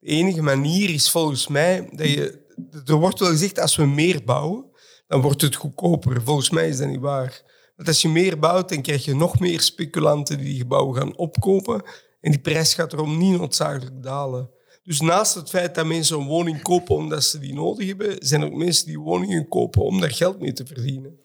De 0.00 0.06
enige 0.06 0.42
manier 0.42 0.90
is 0.90 1.10
volgens 1.10 1.48
mij 1.48 1.88
dat 1.92 2.08
je... 2.08 2.42
Er 2.86 2.94
wordt 2.94 3.18
wel 3.18 3.28
gezegd, 3.28 3.60
als 3.60 3.76
we 3.76 3.86
meer 3.86 4.24
bouwen, 4.24 4.64
dan 5.06 5.20
wordt 5.20 5.40
het 5.40 5.54
goedkoper. 5.54 6.22
Volgens 6.22 6.50
mij 6.50 6.68
is 6.68 6.76
dat 6.76 6.88
niet 6.88 7.00
waar. 7.00 7.42
Want 7.76 7.88
als 7.88 8.02
je 8.02 8.08
meer 8.08 8.38
bouwt, 8.38 8.68
dan 8.68 8.82
krijg 8.82 9.04
je 9.04 9.14
nog 9.14 9.40
meer 9.40 9.60
speculanten 9.60 10.36
die 10.36 10.46
die 10.46 10.56
gebouwen 10.56 10.96
gaan 10.96 11.16
opkopen. 11.16 11.82
En 12.20 12.30
die 12.30 12.40
prijs 12.40 12.74
gaat 12.74 12.92
erom 12.92 13.18
niet 13.18 13.38
noodzakelijk 13.38 14.02
dalen. 14.02 14.50
Dus 14.82 15.00
naast 15.00 15.34
het 15.34 15.48
feit 15.48 15.74
dat 15.74 15.86
mensen 15.86 16.18
een 16.18 16.26
woning 16.26 16.62
kopen 16.62 16.94
omdat 16.94 17.24
ze 17.24 17.38
die 17.38 17.54
nodig 17.54 17.86
hebben, 17.86 18.16
zijn 18.18 18.40
er 18.40 18.46
ook 18.46 18.54
mensen 18.54 18.86
die 18.86 18.98
woningen 18.98 19.48
kopen 19.48 19.82
om 19.82 20.00
daar 20.00 20.10
geld 20.10 20.40
mee 20.40 20.52
te 20.52 20.66
verdienen. 20.66 21.18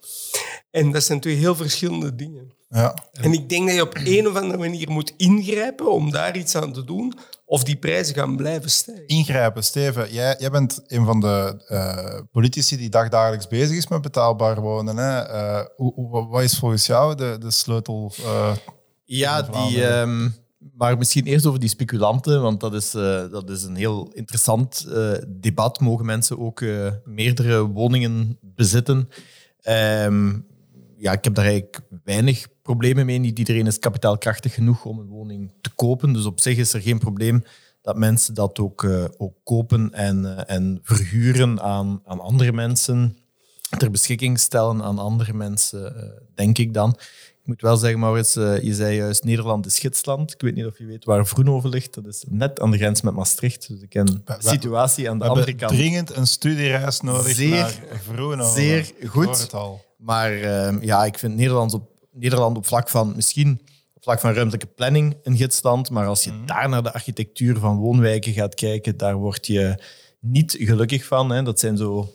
En 0.71 0.91
dat 0.91 1.03
zijn 1.03 1.19
twee 1.19 1.35
heel 1.35 1.55
verschillende 1.55 2.15
dingen. 2.15 2.57
Ja. 2.69 2.95
En 3.11 3.33
ik 3.33 3.49
denk 3.49 3.67
dat 3.67 3.75
je 3.75 3.81
op 3.81 3.97
een 4.03 4.27
of 4.27 4.35
andere 4.35 4.57
manier 4.57 4.91
moet 4.91 5.13
ingrijpen 5.17 5.91
om 5.91 6.11
daar 6.11 6.37
iets 6.37 6.55
aan 6.55 6.73
te 6.73 6.83
doen, 6.83 7.13
of 7.45 7.63
die 7.63 7.75
prijzen 7.75 8.15
gaan 8.15 8.35
blijven 8.35 8.69
stijgen. 8.69 9.07
Ingrijpen, 9.07 9.63
Steven. 9.63 10.13
Jij, 10.13 10.35
jij 10.39 10.49
bent 10.49 10.81
een 10.87 11.05
van 11.05 11.19
de 11.19 11.65
uh, 11.69 12.21
politici 12.31 12.77
die 12.77 12.89
dagdagelijks 12.89 13.47
bezig 13.47 13.77
is 13.77 13.87
met 13.87 14.01
betaalbaar 14.01 14.61
wonen. 14.61 14.97
Hè? 14.97 15.33
Uh, 15.33 15.65
hoe, 15.75 16.27
wat 16.27 16.43
is 16.43 16.57
volgens 16.57 16.85
jou 16.85 17.15
de, 17.15 17.37
de 17.39 17.51
sleutel? 17.51 18.13
Uh, 18.19 18.55
ja, 19.05 19.41
die, 19.41 19.85
um, 19.85 20.35
maar 20.73 20.97
misschien 20.97 21.25
eerst 21.25 21.45
over 21.45 21.59
die 21.59 21.69
speculanten, 21.69 22.41
want 22.41 22.59
dat 22.59 22.73
is, 22.73 22.91
dat 23.31 23.49
is 23.49 23.63
een 23.63 23.75
heel 23.75 24.11
interessant 24.13 24.87
debat. 25.27 25.79
Mogen 25.79 26.05
mensen 26.05 26.39
ook 26.39 26.63
meerdere 27.03 27.67
woningen 27.67 28.37
bezitten? 28.41 29.09
Um, 30.03 30.47
ja, 30.99 31.11
ik 31.11 31.23
heb 31.23 31.33
daar 31.33 31.45
eigenlijk 31.45 31.81
weinig 32.03 32.47
problemen 32.61 33.05
mee. 33.05 33.17
Niet 33.17 33.39
iedereen 33.39 33.67
is 33.67 33.79
kapitaalkrachtig 33.79 34.53
genoeg 34.53 34.85
om 34.85 34.99
een 34.99 35.07
woning 35.07 35.51
te 35.61 35.69
kopen. 35.75 36.13
Dus 36.13 36.25
op 36.25 36.39
zich 36.39 36.57
is 36.57 36.73
er 36.73 36.81
geen 36.81 36.99
probleem 36.99 37.43
dat 37.81 37.97
mensen 37.97 38.33
dat 38.33 38.59
ook, 38.59 38.83
uh, 38.83 39.05
ook 39.17 39.33
kopen 39.43 39.93
en, 39.93 40.23
uh, 40.23 40.39
en 40.45 40.79
verhuren 40.83 41.61
aan, 41.61 42.01
aan 42.05 42.19
andere 42.19 42.51
mensen. 42.51 43.17
Ter 43.77 43.91
beschikking 43.91 44.39
stellen 44.39 44.83
aan 44.83 44.99
andere 44.99 45.33
mensen, 45.33 45.93
uh, 45.95 46.03
denk 46.35 46.57
ik 46.57 46.73
dan. 46.73 46.89
Ik 47.41 47.55
moet 47.55 47.61
wel 47.61 47.77
zeggen, 47.77 47.99
Maurits, 47.99 48.33
je 48.33 48.73
zei 48.73 48.95
juist 48.95 49.23
Nederland 49.23 49.65
is 49.65 49.79
gidsland. 49.79 50.33
Ik 50.33 50.41
weet 50.41 50.55
niet 50.55 50.65
of 50.65 50.77
je 50.77 50.85
weet 50.85 51.05
waar 51.05 51.27
Vroenhoven 51.27 51.69
ligt. 51.69 51.93
Dat 51.93 52.05
is 52.05 52.23
net 52.27 52.59
aan 52.59 52.71
de 52.71 52.77
grens 52.77 53.01
met 53.01 53.13
Maastricht. 53.13 53.67
Dus 53.67 53.81
ik 53.81 53.89
ken 53.89 54.05
de 54.05 54.35
situatie 54.37 55.09
aan 55.09 55.19
de 55.19 55.25
andere 55.25 55.53
kant. 55.53 55.71
dringend 55.71 56.15
een 56.15 56.27
studiereis 56.27 57.01
nodig 57.01 57.35
zeer, 57.35 57.49
naar 57.49 58.01
Vroenhoven. 58.03 58.53
Zeer 58.53 58.91
goed. 59.05 59.49
Maar 59.99 60.33
uh, 60.33 60.81
ja, 60.81 61.05
ik 61.05 61.17
vind 61.17 61.35
Nederland 61.35 61.73
op, 61.73 61.89
Nederland 62.11 62.57
op 62.57 62.65
vlak 62.65 62.89
van 62.89 63.15
misschien 63.15 63.61
op 63.93 64.03
vlak 64.03 64.19
van 64.19 64.33
ruimtelijke 64.33 64.73
planning 64.73 65.17
een 65.23 65.37
gidsland. 65.37 65.89
Maar 65.89 66.07
als 66.07 66.23
je 66.23 66.31
mm. 66.31 66.45
daar 66.45 66.69
naar 66.69 66.83
de 66.83 66.93
architectuur 66.93 67.57
van 67.57 67.77
woonwijken 67.77 68.33
gaat 68.33 68.55
kijken, 68.55 68.97
daar 68.97 69.15
word 69.15 69.47
je 69.47 69.83
niet 70.19 70.55
gelukkig 70.59 71.05
van. 71.05 71.29
Hè. 71.29 71.43
Dat 71.43 71.59
zijn 71.59 71.77
zo 71.77 72.13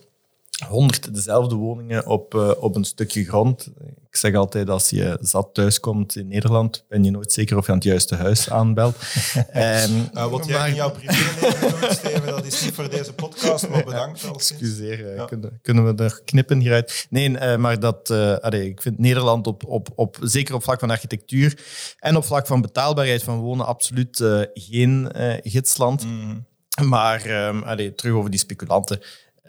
honderd 0.69 1.15
dezelfde 1.15 1.55
woningen 1.55 2.07
op, 2.07 2.35
uh, 2.35 2.51
op 2.59 2.77
een 2.77 2.85
stukje 2.85 3.25
grond. 3.25 3.71
Ik 4.15 4.21
zeg 4.21 4.35
altijd, 4.35 4.71
als 4.71 4.91
je 4.91 5.19
zat 5.21 5.49
thuiskomt 5.53 6.17
in 6.17 6.29
Nederland, 6.29 6.85
ben 6.89 7.05
je 7.05 7.11
nooit 7.11 7.33
zeker 7.33 7.57
of 7.57 7.67
je 7.67 7.73
aan 7.73 7.79
het 7.79 7.87
juiste 7.87 8.15
huis 8.15 8.51
aanbelt. 8.51 8.97
um, 9.37 9.43
uh, 10.15 10.27
wat 10.27 10.47
jij 10.47 10.69
in 10.69 10.75
jouw 10.75 10.91
privéleven 10.91 11.81
doet, 11.81 11.93
Steven, 11.93 12.27
dat 12.27 12.45
is 12.45 12.65
niet 12.65 12.75
voor 12.75 12.91
deze 12.91 13.13
podcast, 13.13 13.69
maar 13.69 13.85
bedankt. 13.85 14.25
Excuseer, 14.35 15.11
eh, 15.11 15.17
ja. 15.17 15.25
kunnen, 15.25 15.59
kunnen 15.63 15.97
we 15.97 16.03
er 16.03 16.21
knippen 16.25 16.61
hieruit? 16.61 17.07
Nee, 17.11 17.31
uh, 17.31 17.57
maar 17.57 17.81
dat, 17.81 18.11
uh, 18.11 18.37
allee, 18.37 18.69
ik 18.69 18.83
vind 18.83 18.99
Nederland 18.99 19.47
op, 19.47 19.65
op, 19.67 19.89
op, 19.95 20.17
zeker 20.21 20.55
op 20.55 20.63
vlak 20.63 20.81
van 20.81 20.91
architectuur 20.91 21.59
en 21.99 22.17
op 22.17 22.25
vlak 22.25 22.47
van 22.47 22.61
betaalbaarheid 22.61 23.23
van 23.23 23.39
wonen 23.39 23.67
absoluut 23.67 24.25
geen 24.55 25.11
gidsland. 25.43 26.05
Mm. 26.05 26.47
Maar 26.83 27.47
um, 27.49 27.63
allee, 27.63 27.95
terug 27.95 28.15
over 28.15 28.31
die 28.31 28.39
speculanten. 28.39 29.01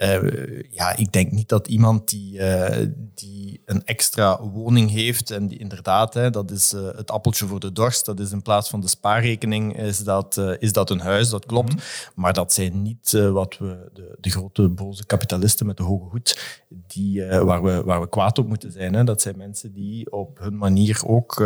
Uh, 0.01 0.62
ja, 0.69 0.95
ik 0.95 1.12
denk 1.12 1.31
niet 1.31 1.49
dat 1.49 1.67
iemand 1.67 2.10
die, 2.10 2.39
uh, 2.39 2.88
die 3.13 3.62
een 3.65 3.86
extra 3.86 4.41
woning 4.41 4.91
heeft 4.91 5.31
en 5.31 5.47
die 5.47 5.58
inderdaad, 5.58 6.13
hè, 6.13 6.29
dat 6.29 6.51
is 6.51 6.73
uh, 6.73 6.81
het 6.95 7.12
appeltje 7.12 7.45
voor 7.45 7.60
de 7.60 7.71
dorst, 7.71 8.05
dat 8.05 8.19
is 8.19 8.31
in 8.31 8.41
plaats 8.41 8.69
van 8.69 8.81
de 8.81 8.88
spaarrekening, 8.88 9.77
is 9.77 9.97
dat, 9.97 10.38
is 10.60 10.73
dat 10.73 10.89
een 10.89 10.99
huis, 10.99 11.29
dat 11.29 11.45
klopt. 11.45 11.71
Mm 11.71 11.77
-hmm. 11.77 12.12
Maar 12.15 12.34
dat 12.34 12.53
zijn 12.53 12.81
niet 12.81 13.12
wat 13.12 13.58
we, 13.58 13.89
de, 13.93 14.17
de, 14.19 14.29
grote 14.29 14.69
boze 14.69 15.05
kapitalisten 15.05 15.65
met 15.65 15.77
de 15.77 15.84
hoge 15.84 16.10
hoed, 16.10 16.63
die, 16.88 17.25
waar, 17.25 17.63
we, 17.63 17.84
waar 17.84 18.01
we 18.01 18.10
kwaad 18.10 18.38
op 18.38 18.47
moeten 18.47 18.71
zijn. 18.71 18.93
Hè. 18.93 19.03
Dat 19.03 19.21
zijn 19.21 19.38
mensen 19.38 19.73
die 19.73 20.12
op 20.12 20.39
hun 20.39 20.58
manier 20.58 21.01
ook 21.05 21.43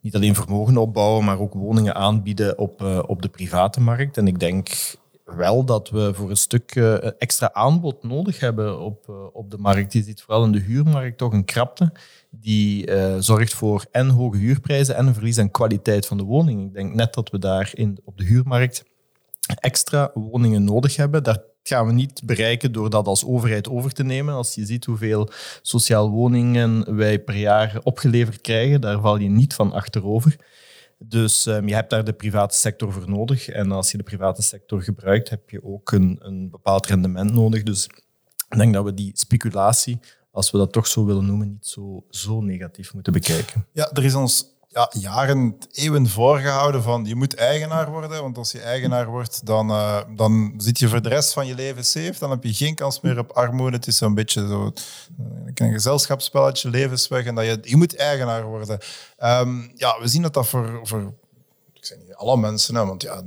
niet 0.00 0.14
alleen 0.14 0.34
vermogen 0.34 0.76
opbouwen, 0.76 1.24
maar 1.24 1.40
ook 1.40 1.54
woningen 1.54 1.94
aanbieden 1.94 2.58
op, 2.58 2.82
op 3.06 3.22
de 3.22 3.28
private 3.28 3.80
markt. 3.80 4.16
En 4.16 4.26
ik 4.26 4.40
denk 4.40 4.68
wel 5.24 5.64
dat 5.64 5.90
we 5.90 6.14
voor 6.14 6.30
een 6.30 6.36
stuk 6.36 6.74
uh, 6.74 7.20
extra 7.20 7.52
aanbod 7.52 8.02
nodig 8.02 8.40
hebben 8.40 8.80
op, 8.80 9.06
uh, 9.10 9.16
op 9.32 9.50
de 9.50 9.58
markt. 9.58 9.92
Je 9.92 10.02
ziet 10.02 10.22
vooral 10.22 10.44
in 10.44 10.52
de 10.52 10.60
huurmarkt 10.60 11.18
toch 11.18 11.32
een 11.32 11.44
krapte 11.44 11.92
die 12.30 12.86
uh, 12.86 13.16
zorgt 13.18 13.54
voor 13.54 13.84
en 13.90 14.08
hoge 14.08 14.36
huurprijzen 14.36 14.96
en 14.96 15.06
een 15.06 15.14
verlies 15.14 15.38
aan 15.38 15.50
kwaliteit 15.50 16.06
van 16.06 16.16
de 16.16 16.22
woning. 16.22 16.66
Ik 16.66 16.74
denk 16.74 16.94
net 16.94 17.14
dat 17.14 17.30
we 17.30 17.38
daar 17.38 17.70
in, 17.74 17.98
op 18.04 18.18
de 18.18 18.24
huurmarkt 18.24 18.84
extra 19.60 20.10
woningen 20.14 20.64
nodig 20.64 20.96
hebben. 20.96 21.22
Dat 21.22 21.42
gaan 21.62 21.86
we 21.86 21.92
niet 21.92 22.22
bereiken 22.24 22.72
door 22.72 22.90
dat 22.90 23.06
als 23.06 23.24
overheid 23.24 23.68
over 23.68 23.92
te 23.92 24.04
nemen. 24.04 24.34
Als 24.34 24.54
je 24.54 24.66
ziet 24.66 24.84
hoeveel 24.84 25.28
sociaal 25.62 26.10
woningen 26.10 26.96
wij 26.96 27.18
per 27.18 27.36
jaar 27.36 27.80
opgeleverd 27.82 28.40
krijgen, 28.40 28.80
daar 28.80 29.00
val 29.00 29.16
je 29.16 29.28
niet 29.28 29.54
van 29.54 29.72
achterover. 29.72 30.36
Dus 31.08 31.46
um, 31.46 31.68
je 31.68 31.74
hebt 31.74 31.90
daar 31.90 32.04
de 32.04 32.12
private 32.12 32.56
sector 32.56 32.92
voor 32.92 33.10
nodig. 33.10 33.48
En 33.48 33.72
als 33.72 33.90
je 33.90 33.96
de 33.96 34.02
private 34.02 34.42
sector 34.42 34.82
gebruikt, 34.82 35.30
heb 35.30 35.50
je 35.50 35.64
ook 35.64 35.92
een, 35.92 36.18
een 36.20 36.50
bepaald 36.50 36.86
rendement 36.86 37.32
nodig. 37.32 37.62
Dus 37.62 37.84
ik 38.48 38.58
denk 38.58 38.74
dat 38.74 38.84
we 38.84 38.94
die 38.94 39.10
speculatie, 39.14 39.98
als 40.30 40.50
we 40.50 40.58
dat 40.58 40.72
toch 40.72 40.86
zo 40.86 41.04
willen 41.04 41.26
noemen, 41.26 41.48
niet 41.48 41.66
zo, 41.66 42.04
zo 42.10 42.40
negatief 42.40 42.94
moeten 42.94 43.12
bekijken. 43.12 43.66
Ja, 43.72 43.90
er 43.92 44.04
is 44.04 44.14
ons 44.14 44.53
ja, 44.74 44.90
jaren, 44.92 45.56
eeuwen 45.72 46.08
voorgehouden 46.08 46.82
van 46.82 47.04
je 47.04 47.14
moet 47.14 47.34
eigenaar 47.34 47.90
worden. 47.90 48.22
Want 48.22 48.38
als 48.38 48.52
je 48.52 48.60
eigenaar 48.60 49.06
wordt, 49.06 49.46
dan, 49.46 49.70
uh, 49.70 50.00
dan 50.16 50.54
zit 50.56 50.78
je 50.78 50.88
voor 50.88 51.02
de 51.02 51.08
rest 51.08 51.32
van 51.32 51.46
je 51.46 51.54
leven 51.54 51.84
safe. 51.84 52.14
Dan 52.18 52.30
heb 52.30 52.44
je 52.44 52.52
geen 52.52 52.74
kans 52.74 53.00
meer 53.00 53.18
op 53.18 53.30
armoede. 53.30 53.76
Het 53.76 53.86
is 53.86 53.96
zo'n 53.96 54.14
beetje 54.14 54.46
zo, 54.48 54.72
een 55.54 55.72
gezelschapsspelletje, 55.72 56.70
levensweg. 56.70 57.24
En 57.26 57.34
dat 57.34 57.44
je, 57.44 57.58
je 57.62 57.76
moet 57.76 57.96
eigenaar 57.96 58.44
worden. 58.44 58.78
Um, 59.22 59.72
ja, 59.74 60.00
we 60.00 60.08
zien 60.08 60.22
dat 60.22 60.34
dat 60.34 60.46
voor, 60.46 60.80
voor 60.82 61.14
ik 61.72 61.84
zeg 61.84 61.98
niet 61.98 62.14
alle 62.14 62.36
mensen, 62.36 62.74
hè, 62.74 62.86
want 62.86 63.02
ja, 63.02 63.22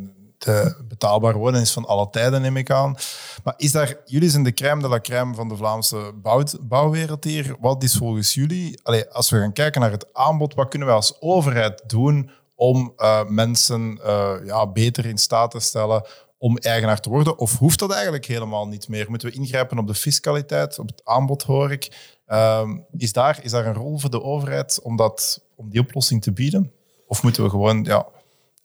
de 0.47 0.75
betaalbaar 0.87 1.37
wonen 1.37 1.61
is 1.61 1.71
van 1.71 1.85
alle 1.85 2.09
tijden, 2.09 2.41
neem 2.41 2.57
ik 2.57 2.71
aan. 2.71 2.95
Maar 3.43 3.53
is 3.57 3.71
daar, 3.71 3.97
jullie 4.05 4.29
zijn 4.29 4.43
de 4.43 4.53
crème 4.53 4.81
de 4.81 4.87
la 4.87 4.99
crème 4.99 5.35
van 5.35 5.47
de 5.47 5.55
Vlaamse 5.55 6.11
bouw, 6.15 6.43
bouwwereld 6.61 7.23
hier. 7.23 7.55
Wat 7.59 7.83
is 7.83 7.95
volgens 7.95 8.33
jullie, 8.33 8.79
als 9.11 9.29
we 9.29 9.39
gaan 9.39 9.53
kijken 9.53 9.81
naar 9.81 9.91
het 9.91 10.13
aanbod, 10.13 10.53
wat 10.53 10.67
kunnen 10.67 10.87
we 10.87 10.93
als 10.93 11.21
overheid 11.21 11.83
doen 11.87 12.29
om 12.55 12.93
uh, 12.97 13.25
mensen 13.25 13.99
uh, 14.05 14.33
ja, 14.45 14.67
beter 14.67 15.05
in 15.05 15.17
staat 15.17 15.51
te 15.51 15.59
stellen 15.59 16.05
om 16.37 16.57
eigenaar 16.57 16.99
te 16.99 17.09
worden? 17.09 17.37
Of 17.37 17.57
hoeft 17.57 17.79
dat 17.79 17.91
eigenlijk 17.91 18.25
helemaal 18.25 18.67
niet 18.67 18.87
meer? 18.87 19.09
Moeten 19.09 19.29
we 19.29 19.35
ingrijpen 19.35 19.77
op 19.77 19.87
de 19.87 19.95
fiscaliteit, 19.95 20.79
op 20.79 20.87
het 20.87 21.01
aanbod, 21.03 21.43
hoor 21.43 21.71
ik? 21.71 22.15
Uh, 22.27 22.69
is, 22.97 23.13
daar, 23.13 23.39
is 23.41 23.51
daar 23.51 23.65
een 23.65 23.73
rol 23.73 23.97
voor 23.97 24.09
de 24.09 24.23
overheid 24.23 24.79
om, 24.81 24.95
dat, 24.95 25.45
om 25.55 25.69
die 25.69 25.81
oplossing 25.81 26.21
te 26.21 26.31
bieden? 26.31 26.71
Of 27.07 27.23
moeten 27.23 27.43
we 27.43 27.49
gewoon 27.49 27.83
ja, 27.83 28.07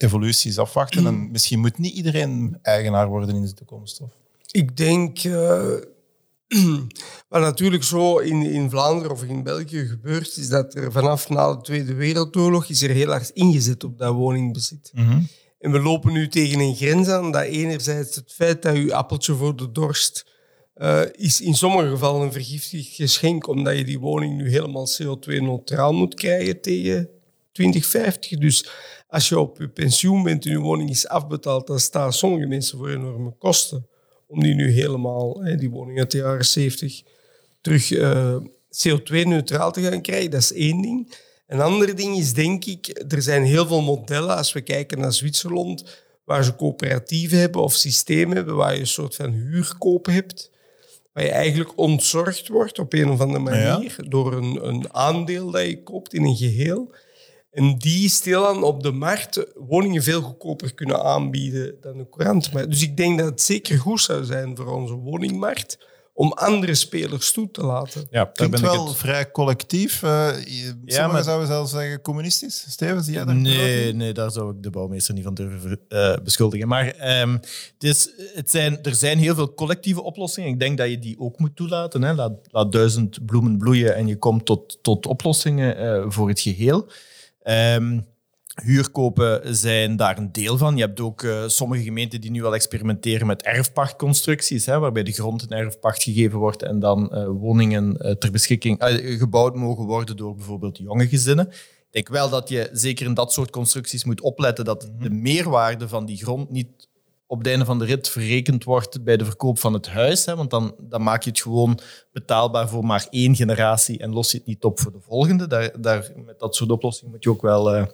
evoluties 0.03 0.59
afwachten. 0.59 1.07
En 1.07 1.31
misschien 1.31 1.61
moet 1.61 1.79
niet 1.79 1.95
iedereen 1.95 2.59
eigenaar 2.63 3.09
worden 3.09 3.35
in 3.35 3.43
de 3.43 3.55
toekomst. 3.55 4.01
Of? 4.01 4.11
Ik 4.51 4.77
denk, 4.77 5.25
uh, 5.25 5.75
wat 7.29 7.41
natuurlijk 7.41 7.85
zo 7.85 8.19
in, 8.19 8.43
in 8.43 8.71
Vlaanderen 8.71 9.13
of 9.13 9.23
in 9.23 9.43
België 9.43 9.87
gebeurt, 9.87 10.37
is 10.37 10.49
dat 10.49 10.75
er 10.75 10.93
vanaf 10.93 11.29
na 11.29 11.55
de 11.55 11.61
Tweede 11.61 11.95
Wereldoorlog 11.95 12.69
is 12.69 12.83
er 12.83 12.91
heel 12.91 13.11
hard 13.11 13.31
ingezet 13.31 13.85
op 13.85 13.99
dat 13.99 14.15
woningbezit. 14.15 14.91
Mm 14.95 15.29
En 15.59 15.73
we 15.73 15.81
lopen 15.81 16.13
nu 16.13 16.29
tegen 16.29 16.61
een 16.61 16.75
grens 16.75 17.09
aan 17.09 17.33
dat 17.33 17.43
enerzijds 17.43 18.17
het 18.17 18.33
feit 18.33 18.63
dat 18.63 18.77
je 18.77 18.95
appeltje 18.95 19.35
voor 19.35 19.57
de 19.57 19.73
dorst 19.73 20.31
uh, 20.77 21.03
is 21.13 21.41
in 21.41 21.55
sommige 21.55 21.89
gevallen 21.89 22.23
een 22.23 22.33
vergiftigd 22.33 22.95
geschenk, 22.95 23.47
omdat 23.49 23.77
je 23.77 23.85
die 23.85 23.99
woning 23.99 24.37
nu 24.37 24.51
helemaal 24.51 24.89
CO2-neutraal 24.89 25.93
moet 25.93 26.15
krijgen 26.15 26.61
tegen 26.61 27.09
2050. 27.53 28.39
Dus 28.39 28.69
als 29.13 29.29
je 29.29 29.39
op 29.39 29.59
je 29.59 29.69
pensioen 29.69 30.23
bent 30.23 30.45
en 30.45 30.51
je 30.51 30.59
woning 30.59 30.91
is 30.91 31.09
afbetaald, 31.09 31.67
dan 31.67 31.81
staan 31.81 32.13
sommige 32.13 32.47
mensen 32.47 32.79
voor 32.79 32.91
enorme 32.91 33.35
kosten 33.39 33.87
om 34.27 34.41
die 34.41 34.55
nu 34.55 34.71
helemaal, 34.71 35.43
die 35.59 35.71
woning 35.71 35.99
uit 35.99 36.11
de 36.11 36.19
jaren 36.19 36.45
70, 36.45 37.03
terug 37.61 37.91
uh, 37.91 38.37
CO2-neutraal 38.71 39.73
te 39.73 39.83
gaan 39.83 40.01
krijgen. 40.01 40.31
Dat 40.31 40.41
is 40.41 40.53
één 40.53 40.83
ding. 40.83 41.15
Een 41.47 41.61
ander 41.61 41.97
ding 41.97 42.17
is, 42.17 42.33
denk 42.33 42.65
ik, 42.65 43.05
er 43.09 43.23
zijn 43.23 43.43
heel 43.43 43.67
veel 43.67 43.83
modellen, 43.83 44.37
als 44.37 44.53
we 44.53 44.61
kijken 44.61 44.99
naar 44.99 45.13
Zwitserland, 45.13 45.85
waar 46.25 46.45
ze 46.45 46.57
coöperatieven 46.57 47.39
hebben 47.39 47.63
of 47.63 47.75
systemen 47.75 48.37
hebben 48.37 48.57
waar 48.57 48.75
je 48.75 48.81
een 48.81 48.87
soort 48.87 49.15
van 49.15 49.33
huurkoop 49.33 50.07
hebt, 50.07 50.51
waar 51.13 51.25
je 51.25 51.31
eigenlijk 51.31 51.79
ontzorgd 51.79 52.49
wordt 52.49 52.79
op 52.79 52.93
een 52.93 53.11
of 53.11 53.21
andere 53.21 53.43
manier 53.43 53.97
door 54.09 54.33
een, 54.33 54.69
een 54.69 54.95
aandeel 54.95 55.51
dat 55.51 55.67
je 55.67 55.83
koopt 55.83 56.15
in 56.15 56.25
een 56.25 56.37
geheel. 56.37 56.91
En 57.53 57.79
die 57.79 58.09
stilaan 58.09 58.63
op 58.63 58.83
de 58.83 58.93
markt 58.93 59.47
woningen 59.55 60.03
veel 60.03 60.21
goedkoper 60.21 60.75
kunnen 60.75 61.03
aanbieden 61.03 61.75
dan 61.81 61.97
de 61.97 62.09
courantenmarkt. 62.09 62.71
Dus 62.71 62.83
ik 62.83 62.97
denk 62.97 63.19
dat 63.19 63.29
het 63.29 63.41
zeker 63.41 63.79
goed 63.79 64.01
zou 64.01 64.25
zijn 64.25 64.57
voor 64.57 64.67
onze 64.67 64.95
woningmarkt 64.95 65.79
om 66.15 66.33
andere 66.33 66.75
spelers 66.75 67.33
toe 67.33 67.51
te 67.51 67.65
laten. 67.65 68.07
Ja, 68.11 68.31
daar 68.33 68.49
ben 68.49 68.59
ik 68.59 68.65
wel 68.65 68.87
het... 68.87 68.97
vrij 68.97 69.31
collectief. 69.31 70.03
Uh, 70.03 70.29
ja, 70.85 71.07
maar 71.07 71.23
zouden 71.23 71.47
zelfs 71.47 71.71
zeggen 71.71 72.01
communistisch. 72.01 72.67
Steven, 72.69 73.03
zie 73.03 73.13
jij 73.13 73.25
dat? 73.25 73.35
Nee, 73.35 73.93
nee, 73.93 74.13
daar 74.13 74.31
zou 74.31 74.57
ik 74.57 74.63
de 74.63 74.71
bouwmeester 74.71 75.15
niet 75.15 75.25
van 75.25 75.35
durven 75.35 75.81
uh, 75.89 76.17
beschuldigen. 76.25 76.69
Maar 76.69 77.21
um, 77.21 77.41
het 77.79 78.51
zijn, 78.51 78.83
er 78.83 78.95
zijn 78.95 79.19
heel 79.19 79.35
veel 79.35 79.55
collectieve 79.55 80.03
oplossingen. 80.03 80.51
Ik 80.51 80.61
denk 80.61 80.79
dat 80.79 80.89
je 80.89 80.99
die 80.99 81.19
ook 81.19 81.39
moet 81.39 81.57
toelaten. 81.57 82.03
Hè. 82.03 82.15
Laat, 82.15 82.33
laat 82.43 82.73
duizend 82.73 83.27
bloemen 83.27 83.59
bloeien 83.59 83.95
en 83.95 84.07
je 84.07 84.17
komt 84.17 84.47
tot, 84.47 84.79
tot 84.83 85.07
oplossingen 85.07 85.85
uh, 85.85 86.05
voor 86.09 86.29
het 86.29 86.41
geheel. 86.41 86.91
Um, 87.45 88.11
huurkopen 88.63 89.57
zijn 89.57 89.97
daar 89.97 90.19
een 90.19 90.33
deel 90.33 90.59
van. 90.59 90.77
Je 90.77 90.83
hebt 90.83 91.01
ook 91.01 91.23
uh, 91.23 91.49
sommige 91.49 91.83
gemeenten 91.83 92.21
die 92.21 92.31
nu 92.31 92.45
al 92.45 92.55
experimenteren 92.55 93.27
met 93.27 93.43
erfpachtconstructies, 93.43 94.67
hè, 94.67 94.79
waarbij 94.79 95.03
de 95.03 95.13
grond 95.13 95.43
in 95.43 95.57
erfpacht 95.57 96.03
gegeven 96.03 96.39
wordt 96.39 96.63
en 96.63 96.79
dan 96.79 97.11
uh, 97.13 97.27
woningen 97.27 97.97
uh, 97.99 98.11
ter 98.11 98.31
beschikking 98.31 98.77
gebouwd 99.19 99.55
mogen 99.55 99.85
worden 99.85 100.17
door 100.17 100.35
bijvoorbeeld 100.35 100.79
jonge 100.79 101.09
gezinnen. 101.09 101.49
Ik 101.49 101.89
denk 101.91 102.09
wel 102.09 102.31
dat 102.31 102.49
je 102.49 102.69
zeker 102.73 103.07
in 103.07 103.15
dat 103.15 103.33
soort 103.33 103.51
constructies 103.51 104.05
moet 104.05 104.21
opletten 104.21 104.65
dat 104.65 104.91
de 104.99 105.11
meerwaarde 105.11 105.89
van 105.89 106.07
die 106.07 106.17
grond 106.17 106.51
niet 106.51 106.89
op 107.33 107.39
het 107.39 107.47
einde 107.47 107.65
van 107.65 107.79
de 107.79 107.85
rit 107.85 108.09
verrekend 108.09 108.65
wordt 108.65 109.05
bij 109.05 109.17
de 109.17 109.25
verkoop 109.25 109.59
van 109.59 109.73
het 109.73 109.89
huis. 109.89 110.25
Hè, 110.25 110.37
want 110.37 110.51
dan, 110.51 110.75
dan 110.79 111.03
maak 111.03 111.23
je 111.23 111.31
het 111.31 111.41
gewoon 111.41 111.79
betaalbaar 112.13 112.69
voor 112.69 112.85
maar 112.85 113.07
één 113.11 113.37
generatie 113.37 113.99
en 113.99 114.13
los 114.13 114.31
je 114.31 114.37
het 114.39 114.47
niet 114.47 114.65
op 114.65 114.81
voor 114.81 114.93
de 114.93 115.01
volgende. 115.01 115.47
Daar, 115.47 115.81
daar, 115.81 116.13
met 116.25 116.39
dat 116.39 116.57
soort 116.57 116.71
oplossingen 116.71 117.13
moet 117.13 117.25
je 117.25 117.31
ook 117.31 117.43
wel 117.43 117.77
uh, 117.77 117.85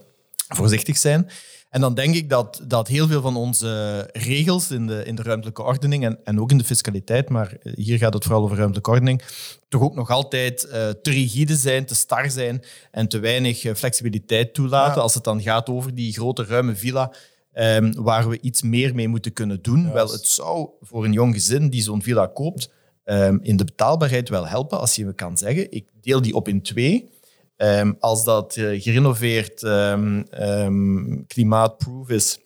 voorzichtig 0.49 0.97
zijn. 0.97 1.31
En 1.71 1.81
dan 1.81 1.95
denk 1.95 2.15
ik 2.15 2.31
dat, 2.31 2.61
dat 2.67 2.89
heel 2.89 3.07
veel 3.07 3.21
van 3.21 3.37
onze 3.37 4.03
regels 4.13 4.71
in 4.71 4.87
de, 4.87 5.05
in 5.05 5.15
de 5.15 5.23
ruimtelijke 5.23 5.63
ordening 5.63 6.05
en, 6.05 6.19
en 6.25 6.41
ook 6.41 6.51
in 6.51 6.59
de 6.59 6.65
fiscaliteit, 6.65 7.29
maar 7.29 7.57
hier 7.75 7.99
gaat 7.99 8.15
het 8.15 8.25
vooral 8.25 8.43
over 8.43 8.57
ruimtelijke 8.57 8.91
ordening, 8.91 9.23
toch 9.69 9.83
ook 9.83 9.95
nog 9.95 10.11
altijd 10.11 10.65
uh, 10.65 10.73
te 10.73 11.11
rigide 11.11 11.57
zijn, 11.57 11.87
te 11.87 11.95
star 11.95 12.31
zijn 12.31 12.65
en 12.91 13.09
te 13.09 13.19
weinig 13.19 13.65
uh, 13.65 13.75
flexibiliteit 13.75 14.55
toelaten 14.55 15.03
als 15.03 15.15
het 15.15 15.25
dan 15.25 15.43
gaat 15.43 15.69
over 15.69 15.95
die 15.95 16.13
grote 16.13 16.45
ruime 16.45 16.77
villa. 16.77 17.13
Um, 17.61 17.95
waar 18.03 18.29
we 18.29 18.41
iets 18.41 18.63
meer 18.63 18.95
mee 18.95 19.09
moeten 19.09 19.33
kunnen 19.33 19.63
doen. 19.63 19.83
Yes. 19.83 19.93
Wel, 19.93 20.11
het 20.11 20.27
zou 20.27 20.69
voor 20.81 21.05
een 21.05 21.13
jong 21.13 21.35
gezin 21.35 21.69
die 21.69 21.83
zo'n 21.83 22.03
villa 22.03 22.27
koopt, 22.27 22.73
um, 23.05 23.39
in 23.43 23.57
de 23.57 23.65
betaalbaarheid 23.65 24.29
wel 24.29 24.47
helpen 24.47 24.81
als 24.81 24.95
je 24.95 25.15
kan 25.15 25.39
zeggen, 25.39 25.73
ik 25.73 25.89
deel 26.01 26.23
die 26.23 26.35
op 26.35 26.49
in 26.49 26.63
twee. 26.63 27.09
Um, 27.57 27.97
als 27.99 28.25
dat 28.25 28.57
uh, 28.57 28.83
gerenoveerd 28.83 29.61
klimaatproof 31.27 32.09
is, 32.09 32.39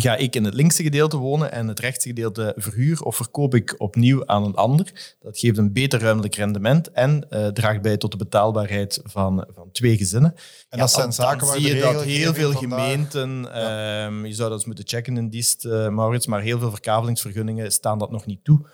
ga 0.00 0.16
ik 0.16 0.34
in 0.34 0.44
het 0.44 0.54
linkse 0.54 0.82
gedeelte 0.82 1.16
wonen 1.16 1.52
en 1.52 1.68
het 1.68 1.80
rechtse 1.80 2.08
gedeelte 2.08 2.52
verhuur 2.56 3.02
of 3.02 3.16
verkoop 3.16 3.54
ik 3.54 3.74
opnieuw 3.78 4.26
aan 4.26 4.44
een 4.44 4.54
ander. 4.54 5.14
Dat 5.20 5.38
geeft 5.38 5.58
een 5.58 5.72
beter 5.72 6.00
ruimtelijk 6.00 6.34
rendement 6.34 6.90
en 6.90 7.26
uh, 7.30 7.46
draagt 7.46 7.82
bij 7.82 7.96
tot 7.96 8.10
de 8.10 8.16
betaalbaarheid 8.16 9.00
van, 9.04 9.46
van 9.54 9.70
twee 9.72 9.96
gezinnen. 9.96 10.34
En 10.68 10.78
dat 10.78 10.90
zijn 10.90 11.12
zaken 11.12 11.46
waar 11.46 11.56
zie 11.56 11.74
je 11.74 11.80
dat 11.80 12.02
heel 12.02 12.34
veel 12.34 12.52
gemeenten, 12.52 13.42
ja. 13.42 14.06
um, 14.06 14.26
je 14.26 14.34
zou 14.34 14.48
dat 14.48 14.58
eens 14.58 14.66
moeten 14.66 14.88
checken 14.88 15.16
in 15.16 15.28
Diest, 15.28 15.64
uh, 15.64 15.88
Maurits, 15.88 16.26
maar 16.26 16.40
heel 16.40 16.58
veel 16.58 16.70
verkavelingsvergunningen 16.70 17.72
staan 17.72 17.98
dat 17.98 18.10
nog 18.10 18.26
niet 18.26 18.44
toe 18.44 18.66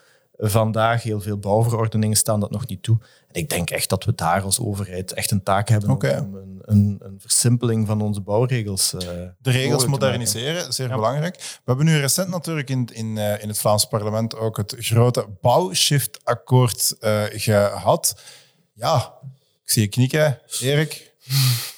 vandaag. 0.48 1.02
Heel 1.02 1.20
veel 1.20 1.38
bouwverordeningen 1.38 2.16
staan 2.16 2.40
dat 2.40 2.50
nog 2.50 2.66
niet 2.66 2.82
toe. 2.82 2.98
En 3.32 3.40
ik 3.40 3.48
denk 3.48 3.70
echt 3.70 3.88
dat 3.88 4.04
we 4.04 4.14
daar 4.14 4.42
als 4.42 4.60
overheid 4.60 5.12
echt 5.12 5.30
een 5.30 5.42
taak 5.42 5.68
hebben 5.68 5.90
okay. 5.90 6.18
om 6.18 6.34
een, 6.34 6.58
een, 6.60 6.98
een, 7.02 7.20
versimpeling 7.20 7.86
van 7.86 8.00
onze 8.00 8.20
bouwregels. 8.20 8.94
Uh, 8.94 9.00
de 9.38 9.50
regels 9.50 9.86
moderniseren, 9.86 10.72
zeer 10.72 10.88
ja. 10.88 10.94
belangrijk. 10.94 11.36
We 11.36 11.60
hebben 11.64 11.84
nu 11.84 11.98
recent 11.98 12.28
natuurlijk 12.28 12.70
in, 12.70 12.88
in, 12.92 13.16
uh, 13.16 13.42
in 13.42 13.48
het 13.48 13.58
Vlaams 13.58 13.84
parlement 13.84 14.36
ook 14.36 14.56
het 14.56 14.74
grote 14.78 15.26
bouwshiftakkoord 15.40 16.96
uh, 17.00 17.22
gehad. 17.30 18.20
Ja, 18.72 19.14
ik 19.64 19.70
zie 19.70 19.82
je 19.82 19.88
knikken, 19.88 20.40
Erik. 20.60 21.14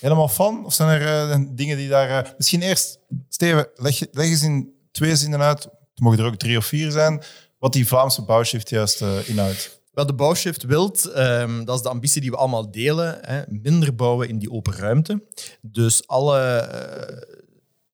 Helemaal 0.00 0.28
van? 0.28 0.64
Of 0.64 0.74
zijn 0.74 1.00
er 1.00 1.56
dingen 1.56 1.76
die 1.76 1.88
daar... 1.88 2.34
misschien 2.36 2.62
eerst, 2.62 2.98
Steven, 3.28 3.68
leg, 3.74 4.00
leg 4.12 4.26
eens 4.26 4.42
in 4.42 4.72
twee 4.92 5.16
zinnen 5.16 5.40
uit. 5.40 5.62
Het 5.62 6.02
mogen 6.02 6.18
er 6.18 6.24
ook 6.24 6.36
drie 6.36 6.56
of 6.56 6.66
vier 6.66 6.90
zijn 6.90 7.22
wat 7.58 7.72
die 7.72 7.86
Vlaamse 7.86 8.22
bouwshift 8.22 8.70
juist 8.70 9.00
inhoudt. 9.24 9.82
Wat 9.94 10.06
de 10.06 10.14
bouwshift 10.14 10.62
wilt, 10.62 11.16
um, 11.16 11.64
dat 11.64 11.76
is 11.76 11.82
de 11.82 11.88
ambitie 11.88 12.20
die 12.20 12.30
we 12.30 12.36
allemaal 12.36 12.70
delen, 12.70 13.18
hè, 13.20 13.42
minder 13.48 13.94
bouwen 13.94 14.28
in 14.28 14.38
die 14.38 14.50
open 14.50 14.72
ruimte. 14.72 15.22
Dus 15.60 16.06
alle 16.06 16.68
uh, 16.70 17.36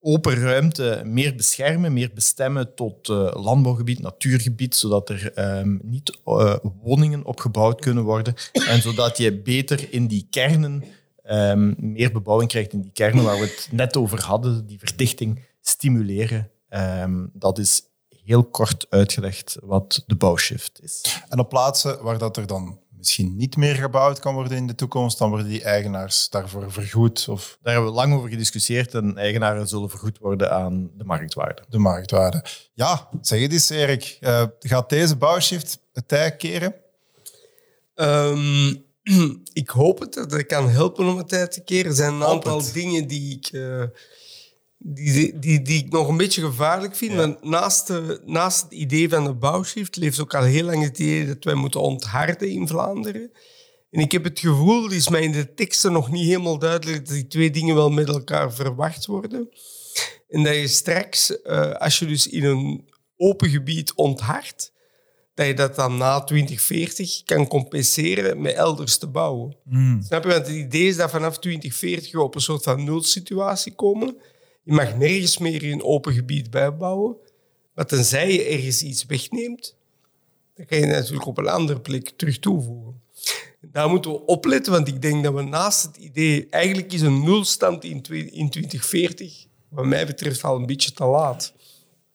open 0.00 0.34
ruimte 0.34 1.02
meer 1.04 1.34
beschermen, 1.34 1.92
meer 1.92 2.10
bestemmen 2.14 2.74
tot 2.74 3.08
uh, 3.08 3.30
landbouwgebied, 3.32 4.00
natuurgebied, 4.00 4.76
zodat 4.76 5.08
er 5.08 5.58
um, 5.58 5.80
niet 5.82 6.18
woningen 6.82 7.24
opgebouwd 7.24 7.80
kunnen 7.80 8.04
worden 8.04 8.34
en 8.52 8.82
zodat 8.82 9.16
je 9.16 9.40
beter 9.40 9.92
in 9.92 10.06
die 10.06 10.26
kernen 10.30 10.84
um, 11.30 11.74
meer 11.78 12.12
bebouwing 12.12 12.50
krijgt 12.50 12.72
in 12.72 12.80
die 12.80 12.92
kernen 12.92 13.24
waar 13.24 13.38
we 13.38 13.44
het 13.44 13.68
net 13.72 13.96
over 13.96 14.22
hadden, 14.22 14.66
die 14.66 14.78
verdichting 14.78 15.40
stimuleren. 15.60 16.50
dat 17.32 17.58
is 17.58 17.82
heel 18.30 18.44
kort 18.44 18.86
uitgelegd 18.88 19.56
wat 19.62 20.02
de 20.06 20.16
bouwshift 20.16 20.82
is. 20.82 21.22
En 21.28 21.38
op 21.38 21.48
plaatsen 21.48 22.02
waar 22.02 22.18
dat 22.18 22.36
er 22.36 22.46
dan 22.46 22.78
misschien 22.96 23.36
niet 23.36 23.56
meer 23.56 23.74
gebouwd 23.74 24.18
kan 24.18 24.34
worden 24.34 24.56
in 24.56 24.66
de 24.66 24.74
toekomst, 24.74 25.18
dan 25.18 25.28
worden 25.28 25.48
die 25.48 25.62
eigenaars 25.62 26.28
daarvoor 26.28 26.72
vergoed? 26.72 27.28
Of... 27.28 27.58
Daar 27.62 27.72
hebben 27.72 27.90
we 27.90 27.96
lang 27.96 28.14
over 28.14 28.28
gediscussieerd 28.28 28.94
en 28.94 29.16
eigenaren 29.16 29.68
zullen 29.68 29.90
vergoed 29.90 30.18
worden 30.18 30.52
aan 30.52 30.90
de 30.96 31.04
marktwaarde. 31.04 31.62
De 31.68 31.78
marktwaarde. 31.78 32.44
Ja, 32.74 33.08
zeg 33.20 33.40
het 33.40 33.52
eens 33.52 33.70
Erik. 33.70 34.18
Uh, 34.20 34.44
gaat 34.58 34.88
deze 34.88 35.16
bouwshift 35.16 35.78
het 35.92 36.08
tij 36.08 36.36
keren? 36.36 36.74
Um, 37.94 38.84
ik 39.62 39.68
hoop 39.68 40.00
het, 40.00 40.14
dat 40.14 40.34
ik 40.34 40.48
kan 40.48 40.68
helpen 40.68 41.06
om 41.06 41.16
het 41.16 41.28
tijd 41.28 41.52
te 41.52 41.64
keren. 41.64 41.90
Er 41.90 41.96
zijn 41.96 42.14
een 42.14 42.24
aantal 42.24 42.72
dingen 42.72 43.06
die 43.06 43.36
ik... 43.36 43.52
Uh, 43.52 43.82
die, 44.82 45.38
die, 45.38 45.62
die 45.62 45.84
ik 45.84 45.92
nog 45.92 46.08
een 46.08 46.16
beetje 46.16 46.42
gevaarlijk 46.42 46.96
vind. 46.96 47.14
Want 47.14 47.44
naast, 47.44 47.86
de, 47.86 48.20
naast 48.24 48.62
het 48.62 48.72
idee 48.72 49.08
van 49.08 49.24
de 49.24 49.34
bouwshift 49.34 49.96
leeft 49.96 50.20
ook 50.20 50.34
al 50.34 50.42
heel 50.42 50.64
lang 50.64 50.82
het 50.82 50.98
idee 50.98 51.26
dat 51.26 51.44
wij 51.44 51.54
moeten 51.54 51.80
ontharden 51.80 52.50
in 52.50 52.68
Vlaanderen. 52.68 53.30
En 53.90 54.00
ik 54.00 54.12
heb 54.12 54.24
het 54.24 54.40
gevoel, 54.40 54.82
het 54.82 54.92
is 54.92 55.08
mij 55.08 55.22
in 55.22 55.32
de 55.32 55.54
teksten 55.54 55.92
nog 55.92 56.10
niet 56.10 56.26
helemaal 56.26 56.58
duidelijk, 56.58 57.06
dat 57.06 57.14
die 57.14 57.26
twee 57.26 57.50
dingen 57.50 57.74
wel 57.74 57.90
met 57.90 58.08
elkaar 58.08 58.52
verwacht 58.52 59.06
worden. 59.06 59.48
En 60.28 60.42
dat 60.42 60.54
je 60.54 60.68
straks, 60.68 61.38
uh, 61.44 61.72
als 61.72 61.98
je 61.98 62.06
dus 62.06 62.28
in 62.28 62.44
een 62.44 62.88
open 63.16 63.48
gebied 63.48 63.94
onthardt, 63.94 64.72
dat 65.34 65.46
je 65.46 65.54
dat 65.54 65.74
dan 65.74 65.96
na 65.96 66.24
2040 66.24 67.22
kan 67.22 67.46
compenseren 67.46 68.40
met 68.40 68.54
elders 68.54 68.98
te 68.98 69.06
bouwen. 69.06 69.56
Mm. 69.64 70.02
Snap 70.02 70.22
je? 70.22 70.28
Want 70.28 70.46
het 70.46 70.56
idee 70.56 70.86
is 70.86 70.96
dat 70.96 71.10
vanaf 71.10 71.38
2040 71.38 72.12
we 72.12 72.22
op 72.22 72.34
een 72.34 72.40
soort 72.40 72.62
van 72.62 72.84
nulsituatie 72.84 73.74
komen. 73.74 74.16
Je 74.70 74.76
mag 74.76 74.96
nergens 74.96 75.38
meer 75.38 75.62
in 75.62 75.72
een 75.72 75.82
open 75.82 76.12
gebied 76.12 76.50
bijbouwen. 76.50 77.16
Maar 77.74 77.86
tenzij 77.86 78.32
je 78.32 78.44
ergens 78.44 78.82
iets 78.82 79.04
wegneemt, 79.06 79.76
dan 80.54 80.66
kan 80.66 80.78
je 80.78 80.86
natuurlijk 80.86 81.26
op 81.26 81.38
een 81.38 81.48
andere 81.48 81.80
plek 81.80 82.12
terug 82.16 82.38
toevoegen. 82.38 83.00
Daar 83.60 83.88
moeten 83.88 84.10
we 84.10 84.26
opletten, 84.26 84.72
want 84.72 84.88
ik 84.88 85.02
denk 85.02 85.24
dat 85.24 85.34
we 85.34 85.42
naast 85.42 85.82
het 85.82 85.96
idee... 85.96 86.46
Eigenlijk 86.50 86.92
is 86.92 87.00
een 87.00 87.22
nulstand 87.24 87.84
in 87.84 88.02
2040, 88.02 89.46
wat 89.68 89.84
mij 89.84 90.06
betreft, 90.06 90.44
al 90.44 90.56
een 90.56 90.66
beetje 90.66 90.92
te 90.92 91.04
laat. 91.04 91.52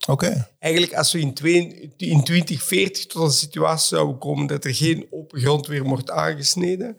Oké. 0.07 0.49
Eigenlijk 0.59 0.93
als 0.93 1.11
we 1.11 1.19
in, 1.19 1.93
in 1.97 2.23
2040 2.23 3.05
tot 3.05 3.23
een 3.23 3.31
situatie 3.31 3.87
zouden 3.87 4.17
komen 4.17 4.47
dat 4.47 4.65
er 4.65 4.75
geen 4.75 5.07
open 5.11 5.39
grond 5.39 5.67
meer 5.67 5.83
wordt 5.83 6.11
aangesneden, 6.11 6.97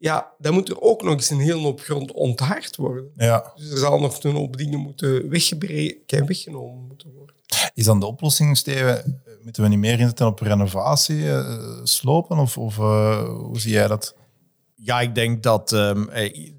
ja, 0.00 0.32
dan 0.38 0.54
moet 0.54 0.68
er 0.68 0.80
ook 0.80 1.02
nog 1.02 1.12
eens 1.12 1.30
een 1.30 1.40
hele 1.40 1.60
hoop 1.60 1.80
grond 1.80 2.12
onthard 2.12 2.76
worden. 2.76 3.10
Ja. 3.16 3.52
Dus 3.56 3.70
er 3.70 3.78
zal 3.78 4.00
nog 4.00 4.24
een 4.24 4.34
hoop 4.34 4.56
dingen 4.56 4.78
moeten 4.78 5.28
weggebreken 5.28 6.18
en 6.18 6.26
weggenomen 6.26 6.86
moeten 6.86 7.12
worden. 7.12 7.34
Is 7.74 7.84
dan 7.84 8.00
de 8.00 8.06
oplossing, 8.06 8.56
Steven, 8.56 9.22
moeten 9.42 9.62
we 9.62 9.68
niet 9.68 9.78
meer 9.78 9.98
inzetten 9.98 10.26
op 10.26 10.40
renovatie, 10.40 11.16
uh, 11.16 11.80
slopen? 11.82 12.38
Of, 12.38 12.58
of 12.58 12.78
uh, 12.78 13.28
hoe 13.28 13.60
zie 13.60 13.72
jij 13.72 13.86
dat? 13.86 14.14
Ja, 14.74 15.00
ik 15.00 15.14
denk 15.14 15.42
dat 15.42 15.72
um, 15.72 16.08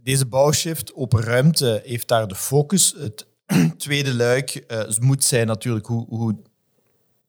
deze 0.04 0.26
bouwshift 0.26 0.96
open 0.96 1.22
ruimte 1.22 1.82
heeft 1.86 2.08
daar 2.08 2.28
de 2.28 2.36
focus. 2.36 2.96
Het 2.98 3.28
tweede 3.78 4.14
luik 4.14 4.66
uh, 4.68 4.82
moet 5.00 5.24
zijn 5.24 5.48
natuurlijk 5.48 5.86
hoe, 5.86 6.06
hoe 6.10 6.36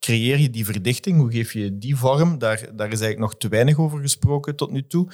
creëer 0.00 0.38
je 0.38 0.50
die 0.50 0.64
verdichting, 0.64 1.18
hoe 1.18 1.32
geef 1.32 1.52
je 1.52 1.78
die 1.78 1.96
vorm. 1.96 2.38
Daar, 2.38 2.58
daar 2.58 2.92
is 2.92 3.00
eigenlijk 3.00 3.18
nog 3.18 3.36
te 3.36 3.48
weinig 3.48 3.78
over 3.78 4.00
gesproken 4.00 4.56
tot 4.56 4.70
nu 4.70 4.86
toe. 4.86 5.08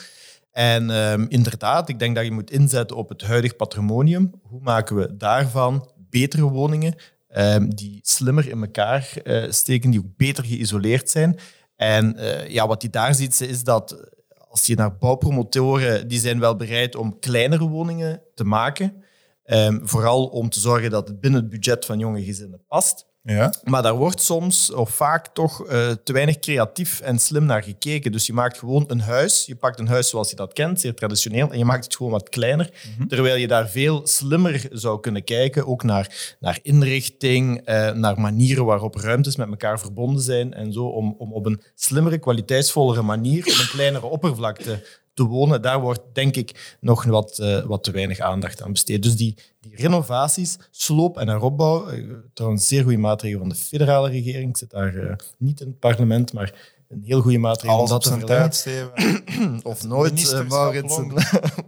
En 0.58 0.90
um, 0.90 1.26
inderdaad, 1.28 1.88
ik 1.88 1.98
denk 1.98 2.16
dat 2.16 2.24
je 2.24 2.30
moet 2.30 2.50
inzetten 2.50 2.96
op 2.96 3.08
het 3.08 3.22
huidig 3.22 3.56
patrimonium. 3.56 4.32
Hoe 4.42 4.60
maken 4.60 4.96
we 4.96 5.16
daarvan 5.16 5.90
betere 5.96 6.42
woningen 6.42 6.94
um, 7.36 7.74
die 7.74 7.98
slimmer 8.02 8.48
in 8.48 8.60
elkaar 8.60 9.12
uh, 9.24 9.44
steken, 9.50 9.90
die 9.90 10.00
ook 10.00 10.16
beter 10.16 10.44
geïsoleerd 10.44 11.10
zijn? 11.10 11.38
En 11.76 12.16
uh, 12.16 12.48
ja, 12.48 12.66
wat 12.66 12.82
je 12.82 12.90
daar 12.90 13.14
ziet, 13.14 13.40
is 13.40 13.64
dat 13.64 14.10
als 14.48 14.66
je 14.66 14.74
naar 14.74 14.96
bouwpromotoren, 14.96 16.08
die 16.08 16.20
zijn 16.20 16.40
wel 16.40 16.56
bereid 16.56 16.96
om 16.96 17.18
kleinere 17.18 17.68
woningen 17.68 18.22
te 18.34 18.44
maken. 18.44 19.04
Um, 19.44 19.80
vooral 19.84 20.26
om 20.26 20.48
te 20.48 20.60
zorgen 20.60 20.90
dat 20.90 21.08
het 21.08 21.20
binnen 21.20 21.40
het 21.40 21.50
budget 21.50 21.84
van 21.84 21.98
jonge 21.98 22.24
gezinnen 22.24 22.64
past. 22.68 23.06
Ja. 23.34 23.52
Maar 23.64 23.82
daar 23.82 23.96
wordt 23.96 24.22
soms 24.22 24.72
of 24.72 24.90
vaak 24.90 25.26
toch 25.26 25.60
uh, 25.64 25.90
te 26.04 26.12
weinig 26.12 26.38
creatief 26.38 27.00
en 27.00 27.18
slim 27.18 27.44
naar 27.44 27.62
gekeken. 27.62 28.12
Dus 28.12 28.26
je 28.26 28.32
maakt 28.32 28.58
gewoon 28.58 28.84
een 28.86 29.00
huis. 29.00 29.46
Je 29.46 29.56
pakt 29.56 29.78
een 29.78 29.88
huis 29.88 30.08
zoals 30.08 30.30
je 30.30 30.36
dat 30.36 30.52
kent, 30.52 30.80
zeer 30.80 30.94
traditioneel, 30.94 31.50
en 31.50 31.58
je 31.58 31.64
maakt 31.64 31.84
het 31.84 31.96
gewoon 31.96 32.12
wat 32.12 32.28
kleiner. 32.28 32.70
Mm 32.72 32.92
-hmm. 32.96 33.08
Terwijl 33.08 33.36
je 33.36 33.48
daar 33.48 33.68
veel 33.68 34.06
slimmer 34.06 34.66
zou 34.70 35.00
kunnen 35.00 35.24
kijken, 35.24 35.66
ook 35.66 35.82
naar, 35.82 36.36
naar 36.40 36.58
inrichting, 36.62 37.68
uh, 37.68 37.92
naar 37.92 38.20
manieren 38.20 38.64
waarop 38.64 38.94
ruimtes 38.94 39.36
met 39.36 39.48
elkaar 39.48 39.80
verbonden 39.80 40.22
zijn 40.22 40.54
en 40.54 40.72
zo, 40.72 40.84
om, 40.84 41.14
om 41.18 41.32
op 41.32 41.46
een 41.46 41.62
slimmere, 41.74 42.18
kwaliteitsvollere 42.18 43.02
manier 43.02 43.46
op 43.46 43.58
een 43.58 43.68
kleinere 43.68 44.06
oppervlakte 44.06 44.82
te 45.18 45.24
wonen, 45.24 45.62
daar 45.62 45.80
wordt 45.80 46.00
denk 46.12 46.36
ik 46.36 46.76
nog 46.80 47.04
wat, 47.04 47.38
uh, 47.42 47.64
wat 47.64 47.84
te 47.84 47.90
weinig 47.90 48.20
aandacht 48.20 48.62
aan 48.62 48.72
besteed. 48.72 49.02
Dus 49.02 49.16
die, 49.16 49.36
die 49.60 49.76
renovaties, 49.76 50.58
sloop 50.70 51.18
en 51.18 51.28
heropbouw, 51.28 51.90
uh, 51.90 52.14
trouwens 52.34 52.62
een 52.62 52.68
zeer 52.68 52.82
goede 52.82 52.98
maatregel 52.98 53.38
van 53.38 53.48
de 53.48 53.54
federale 53.54 54.08
regering, 54.10 54.50
ik 54.50 54.56
zit 54.56 54.70
daar 54.70 54.94
uh, 54.94 55.12
niet 55.38 55.60
in 55.60 55.66
het 55.66 55.78
parlement, 55.78 56.32
maar 56.32 56.76
een 56.88 57.02
heel 57.04 57.20
goede 57.20 57.38
maatregel 57.38 57.78
om 57.78 57.88
dat 57.88 58.02
te 58.02 58.24
tijd, 58.24 58.66
of 59.62 59.84
nooit, 59.84 60.48
Maurits, 60.48 60.96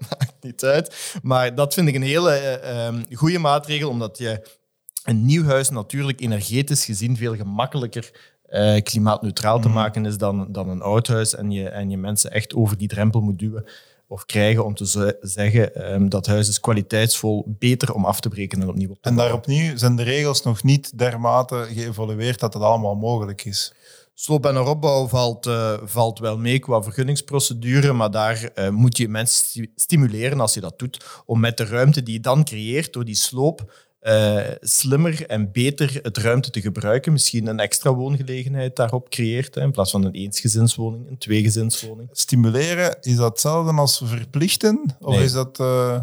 maakt 0.09 0.37
niet 0.41 0.65
uit. 0.65 1.19
Maar 1.23 1.55
dat 1.55 1.75
vind 1.75 1.89
ik 1.89 1.95
een 1.95 2.03
hele 2.03 2.61
um, 2.87 3.05
goede 3.17 3.39
maatregel, 3.39 3.89
omdat 3.89 4.19
je 4.19 4.59
een 5.05 5.25
nieuw 5.25 5.45
huis 5.45 5.71
natuurlijk 5.71 6.21
energetisch 6.21 6.85
gezien 6.85 7.17
veel 7.17 7.37
gemakkelijker 7.37 8.11
uh, 8.51 8.81
klimaatneutraal 8.83 9.61
te 9.61 9.69
mhm. 9.69 9.77
maken 9.77 10.07
is 10.07 10.19
dan, 10.19 10.47
dan 10.49 10.69
een 10.69 10.83
oud 10.83 11.07
huis 11.07 11.35
en 11.35 11.51
je, 11.51 11.69
en 11.69 11.91
je 11.91 11.97
mensen 11.97 12.31
echt 12.31 12.55
over 12.55 12.77
die 12.77 12.89
drempel 12.89 13.21
moet 13.21 13.39
duwen 13.39 13.65
of 14.07 14.27
krijgen 14.27 14.65
om 14.65 14.75
te 14.75 14.87
ze- 14.87 15.17
zeggen 15.21 15.75
ehm, 15.75 16.09
dat 16.09 16.27
huis 16.27 16.49
is 16.49 16.61
kwaliteitsvol, 16.61 17.45
beter 17.47 17.95
om 17.95 18.05
af 18.05 18.21
te 18.21 18.29
breken 18.29 18.63
en 18.63 18.69
opnieuw 18.69 18.91
op 18.91 19.03
te 19.03 19.09
En 19.09 19.17
daar 19.17 19.33
opnieuw 19.33 19.77
zijn 19.77 19.97
de 19.97 20.03
regels 20.03 20.43
nog 20.43 20.63
niet 20.63 20.99
dermate 20.99 21.67
geëvolueerd 21.73 22.41
dat 22.41 22.55
het 22.55 22.63
allemaal 22.63 22.95
mogelijk 22.95 23.45
is. 23.45 23.73
Sloop 24.15 24.47
en 24.47 24.55
heropbouw 24.55 25.09
valt, 25.09 25.47
eh, 25.47 25.79
valt 25.83 26.19
wel 26.19 26.39
mee 26.39 26.59
qua 26.59 26.83
vergunningsprocedure, 26.83 27.93
maar 27.93 28.11
daar 28.11 28.51
eh, 28.55 28.69
moet 28.69 28.97
je 28.97 29.09
mensen 29.09 29.45
sti- 29.47 29.73
stimuleren 29.75 30.41
als 30.41 30.55
je 30.55 30.61
dat 30.61 30.79
doet, 30.79 31.23
om 31.27 31.41
met 31.41 31.57
de 31.57 31.65
ruimte 31.65 32.03
die 32.03 32.15
je 32.15 32.21
dan 32.21 32.45
creëert 32.45 32.93
door 32.93 33.05
die 33.05 33.15
sloop 33.15 33.73
eh, 34.01 34.39
slimmer 34.61 35.27
en 35.27 35.53
beter 35.53 35.99
het 36.03 36.17
ruimte 36.19 36.51
te 36.51 36.61
gebruiken. 36.61 37.13
Misschien 37.13 37.47
een 37.47 37.61
extra 37.61 37.95
woongelegenheid 37.95 38.77
daarop 38.77 39.09
creëert, 39.11 39.55
hè, 39.55 39.61
in 39.61 39.71
plaats 39.71 39.91
van 39.91 40.05
een 40.05 40.13
eensgezinswoning, 40.15 41.09
een 41.09 41.19
tweegezinswoning. 41.19 42.09
Stimuleren, 42.13 42.97
is 43.01 43.17
dat 43.17 43.29
hetzelfde 43.31 43.73
als 43.73 44.03
verplichten? 44.05 44.97
Of 45.01 45.15
Nee. 45.15 45.25
is 45.25 45.33
dat... 45.33 45.61
eh, 45.61 45.99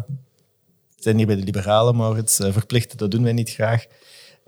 We 0.96 1.04
zijn 1.04 1.16
hier 1.16 1.26
bij 1.26 1.36
de 1.36 1.42
liberalen, 1.42 1.96
Maurits. 1.96 2.38
eh, 2.38 2.52
verplichten, 2.52 2.98
dat 2.98 3.10
doen 3.10 3.22
wij 3.22 3.32
niet 3.32 3.50
graag. 3.50 3.84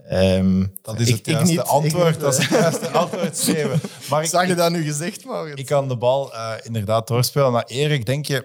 Ehm, 0.09 0.67
dat 0.83 1.01
is 1.01 1.09
het 1.11 1.19
ik 1.19 1.27
juiste 1.27 1.51
niet, 1.51 1.61
antwoord. 1.61 2.11
niet, 2.11 2.21
dat 2.21 2.39
is 2.39 2.47
het 2.49 2.59
juiste 2.61 2.89
antwoord, 3.03 3.37
Steven. 3.37 3.81
Maar 4.11 4.23
ik, 4.23 4.29
Zag 4.29 4.47
je 4.47 4.55
dat 4.55 4.71
nu 4.71 4.83
gezegd, 4.83 5.25
Maurits? 5.25 5.61
Ik 5.61 5.67
kan 5.67 5.89
de 5.89 5.97
bal 5.97 6.35
eh, 6.35 6.53
inderdaad 6.63 7.07
doorspelen 7.09 7.53
naar 7.53 7.65
Erik. 7.67 8.07
Denk 8.07 8.27
je 8.27 8.45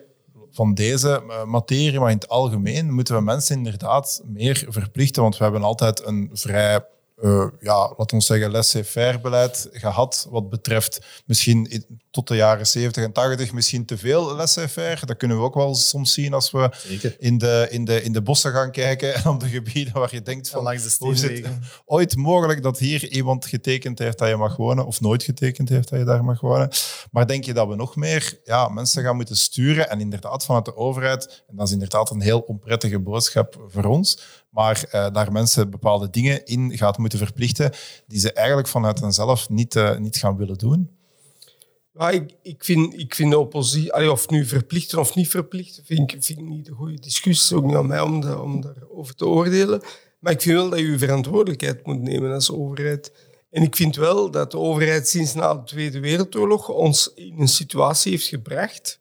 van 0.55 0.73
deze 0.73 1.23
eh, 1.29 1.43
materie, 1.43 1.99
maar 1.99 2.09
in 2.09 2.15
het 2.15 2.29
algemeen 2.29 2.93
moeten 2.93 3.15
we 3.15 3.21
mensen 3.21 3.57
inderdaad 3.57 4.21
meer 4.25 4.65
verplichten? 4.69 5.21
Want 5.21 5.37
we 5.37 5.43
hebben 5.43 5.63
altijd 5.63 6.05
een 6.05 6.29
vrij, 6.33 6.85
eh, 7.15 7.47
ja, 7.59 7.93
laten 7.97 8.17
we 8.17 8.23
zeggen, 8.23 8.51
laissez-faire 8.51 9.19
beleid 9.19 9.67
gehad. 9.71 10.27
Wat 10.29 10.49
betreft 10.49 11.05
misschien 11.25 11.69
in- 11.69 12.03
tot 12.11 12.27
de 12.27 12.35
jaren 12.35 12.67
70 12.67 13.03
en 13.03 13.11
80 13.11 13.53
misschien 13.53 13.85
te 13.85 13.97
veel 13.97 14.35
laissez-faire. 14.35 15.05
Dat 15.05 15.17
kunnen 15.17 15.37
we 15.37 15.43
ook 15.43 15.53
wel 15.53 15.75
soms 15.75 16.13
zien 16.13 16.33
als 16.33 16.51
we 16.51 16.69
Zeker. 16.87 17.15
in 17.19 17.37
de, 17.37 17.67
in 17.69 17.85
de, 17.85 18.01
in 18.03 18.11
de 18.13 18.21
bossen 18.21 18.51
gaan 18.51 18.71
kijken 18.71 19.13
en 19.15 19.27
op 19.33 19.39
de 19.39 19.47
gebieden 19.47 19.93
waar 19.93 20.13
je 20.15 20.21
denkt 20.21 20.49
van... 20.49 20.63
langs 20.63 20.83
de 20.83 20.95
hoe 21.05 21.13
is 21.13 21.21
het 21.21 21.31
steenwegen. 21.31 21.63
ooit 21.85 22.15
mogelijk 22.15 22.63
dat 22.63 22.79
hier 22.79 23.07
iemand 23.11 23.45
getekend 23.45 23.99
heeft 23.99 24.17
dat 24.17 24.27
je 24.29 24.35
mag 24.35 24.55
wonen, 24.55 24.85
of 24.85 25.01
nooit 25.01 25.23
getekend 25.23 25.69
heeft 25.69 25.89
dat 25.89 25.99
je 25.99 26.05
daar 26.05 26.23
mag 26.23 26.41
wonen. 26.41 26.69
Maar 27.11 27.27
denk 27.27 27.43
je 27.45 27.53
dat 27.53 27.67
we 27.67 27.75
nog 27.75 27.95
meer 27.95 28.39
ja, 28.43 28.67
mensen 28.69 29.03
gaan 29.03 29.15
moeten 29.15 29.37
sturen 29.37 29.89
en 29.89 29.99
inderdaad 29.99 30.45
vanuit 30.45 30.65
de 30.65 30.75
overheid, 30.75 31.43
en 31.47 31.55
dat 31.55 31.67
is 31.67 31.73
inderdaad 31.73 32.09
een 32.09 32.21
heel 32.21 32.39
onprettige 32.39 32.99
boodschap 32.99 33.65
voor 33.67 33.83
ons, 33.85 34.19
maar 34.55 34.85
eh, 34.91 35.11
daar 35.11 35.31
mensen 35.31 35.69
bepaalde 35.69 36.09
dingen 36.09 36.45
in 36.45 36.77
gaat 36.77 36.97
moeten 36.97 37.19
verplichten 37.19 37.71
die 38.07 38.19
ze 38.19 38.33
eigenlijk 38.33 38.67
vanuit 38.67 38.99
henzelf 38.99 39.49
niet, 39.49 39.75
eh, 39.75 39.97
niet 39.97 40.17
gaan 40.17 40.37
willen 40.37 40.57
doen? 40.57 40.89
Ik, 41.93 42.35
ik, 42.41 42.63
vind, 42.63 42.99
ik 42.99 43.15
vind 43.15 43.31
de 43.31 43.39
oppositie, 43.39 44.11
of 44.11 44.29
nu 44.29 44.45
verplichten 44.45 44.99
of 44.99 45.15
niet 45.15 45.29
verplichten, 45.29 45.85
vind 45.85 46.11
ik, 46.11 46.23
vind 46.23 46.41
niet 46.41 46.67
een 46.67 46.75
goede 46.75 46.99
discussie. 46.99 47.57
Ook 47.57 47.65
niet 47.65 47.75
aan 47.75 47.87
mij 47.87 48.01
om, 48.01 48.23
om 48.23 48.61
daarover 48.61 49.15
te 49.15 49.25
oordelen. 49.25 49.81
Maar 50.19 50.31
ik 50.31 50.41
vind 50.41 50.55
wel 50.55 50.69
dat 50.69 50.79
je 50.79 50.97
verantwoordelijkheid 50.97 51.85
moet 51.85 52.01
nemen 52.01 52.33
als 52.33 52.51
overheid. 52.51 53.11
En 53.49 53.63
ik 53.63 53.75
vind 53.75 53.95
wel 53.95 54.31
dat 54.31 54.51
de 54.51 54.57
overheid 54.57 55.07
sinds 55.07 55.33
na 55.33 55.53
de 55.53 55.63
Tweede 55.63 55.99
Wereldoorlog 55.99 56.69
ons 56.69 57.11
in 57.15 57.39
een 57.39 57.47
situatie 57.47 58.11
heeft 58.11 58.27
gebracht 58.27 58.99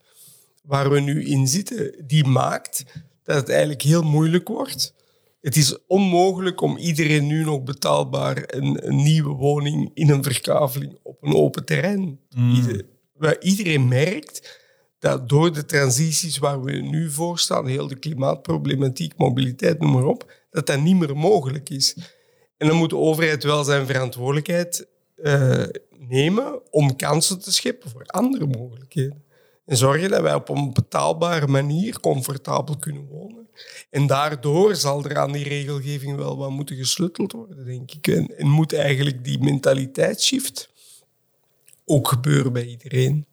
waar 0.63 0.89
we 0.89 0.99
nu 0.99 1.25
in 1.25 1.47
zitten, 1.47 2.03
die 2.07 2.25
maakt 2.25 2.83
dat 3.23 3.35
het 3.35 3.49
eigenlijk 3.49 3.81
heel 3.81 4.03
moeilijk 4.03 4.47
wordt. 4.47 4.93
Het 5.45 5.55
is 5.55 5.77
onmogelijk 5.87 6.61
om 6.61 6.77
iedereen 6.77 7.27
nu 7.27 7.43
nog 7.43 7.63
betaalbaar 7.63 8.43
een, 8.45 8.87
een 8.87 8.95
nieuwe 8.95 9.33
woning 9.33 9.91
in 9.93 10.09
een 10.09 10.23
verkaveling 10.23 10.97
op 11.03 11.23
een 11.23 11.35
open 11.35 11.65
terrein 11.65 12.19
te 12.29 12.37
bieden. 12.37 12.85
Waar 13.13 13.41
iedereen 13.41 13.87
merkt 13.87 14.59
dat 14.99 15.29
door 15.29 15.53
de 15.53 15.65
transities 15.65 16.37
waar 16.37 16.61
we 16.61 16.71
nu 16.71 17.09
voor 17.09 17.39
staan, 17.39 17.67
heel 17.67 17.87
de 17.87 17.99
klimaatproblematiek, 17.99 19.17
mobiliteit, 19.17 19.79
noem 19.79 19.91
maar 19.91 20.05
op, 20.05 20.31
dat 20.49 20.67
dat 20.67 20.81
niet 20.81 20.95
meer 20.95 21.17
mogelijk 21.17 21.69
is. 21.69 21.97
En 22.57 22.67
dan 22.67 22.77
moet 22.77 22.89
de 22.89 22.97
overheid 22.97 23.43
wel 23.43 23.63
zijn 23.63 23.85
verantwoordelijkheid 23.85 24.87
eh, 25.15 25.63
nemen 25.97 26.73
om 26.73 26.95
kansen 26.95 27.39
te 27.39 27.51
scheppen 27.51 27.89
voor 27.89 28.05
andere 28.05 28.45
mogelijkheden. 28.45 29.23
En 29.65 29.77
zorgen 29.77 30.09
dat 30.09 30.21
wij 30.21 30.33
op 30.33 30.49
een 30.49 30.73
betaalbare 30.73 31.47
manier 31.47 31.99
comfortabel 31.99 32.77
kunnen 32.77 33.07
wonen. 33.07 33.49
En 33.89 34.07
daardoor 34.07 34.75
zal 34.75 35.03
er 35.03 35.17
aan 35.17 35.31
die 35.31 35.43
regelgeving 35.43 36.15
wel 36.15 36.37
wat 36.37 36.49
moeten 36.49 36.75
gesleuteld 36.75 37.31
worden, 37.31 37.65
denk 37.65 37.91
ik. 37.91 38.07
En, 38.07 38.37
en 38.37 38.47
moet 38.47 38.73
eigenlijk 38.73 39.23
die 39.23 39.39
mentaliteitsshift 39.39 40.69
ook 41.85 42.07
gebeuren 42.07 42.53
bij 42.53 42.65
iedereen. 42.65 43.25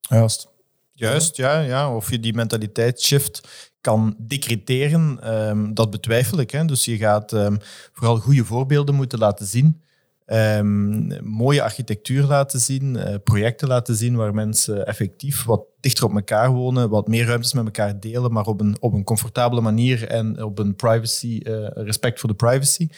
Juist. 0.00 0.48
Juist, 0.92 1.36
ja, 1.36 1.60
ja. 1.60 1.94
Of 1.94 2.10
je 2.10 2.20
die 2.20 2.34
mentaliteitsshift 2.34 3.48
kan 3.80 4.16
decreteren, 4.18 5.18
ehm, 5.22 5.74
dat 5.74 5.90
betwijfel 5.90 6.38
ik. 6.38 6.50
Hè. 6.50 6.64
Dus 6.64 6.84
je 6.84 6.96
gaat 6.96 7.32
ehm, 7.32 7.56
vooral 7.92 8.18
goede 8.18 8.44
voorbeelden 8.44 8.94
moeten 8.94 9.18
laten 9.18 9.46
zien. 9.46 9.82
Ehm, 10.28 11.24
mooie 11.24 11.62
architectuur 11.62 12.24
laten 12.24 12.60
zien, 12.60 12.96
eh, 12.96 13.14
projecten 13.24 13.68
laten 13.68 13.94
zien 13.94 14.16
waar 14.16 14.34
mensen 14.34 14.86
effectief 14.86 15.44
wat 15.44 15.62
dichter 15.80 16.04
op 16.04 16.14
elkaar 16.14 16.50
wonen, 16.50 16.88
wat 16.88 17.08
meer 17.08 17.26
ruimtes 17.26 17.52
met 17.52 17.64
elkaar 17.64 18.00
delen, 18.00 18.32
maar 18.32 18.46
op 18.46 18.60
een, 18.60 18.76
op 18.80 18.92
een 18.92 19.04
comfortabele 19.04 19.60
manier 19.60 20.08
en 20.08 20.42
op 20.42 20.58
een 20.58 20.76
privacy, 20.76 21.40
eh, 21.42 21.68
respect 21.74 22.20
voor 22.20 22.28
de 22.28 22.34
privacy. 22.34 22.88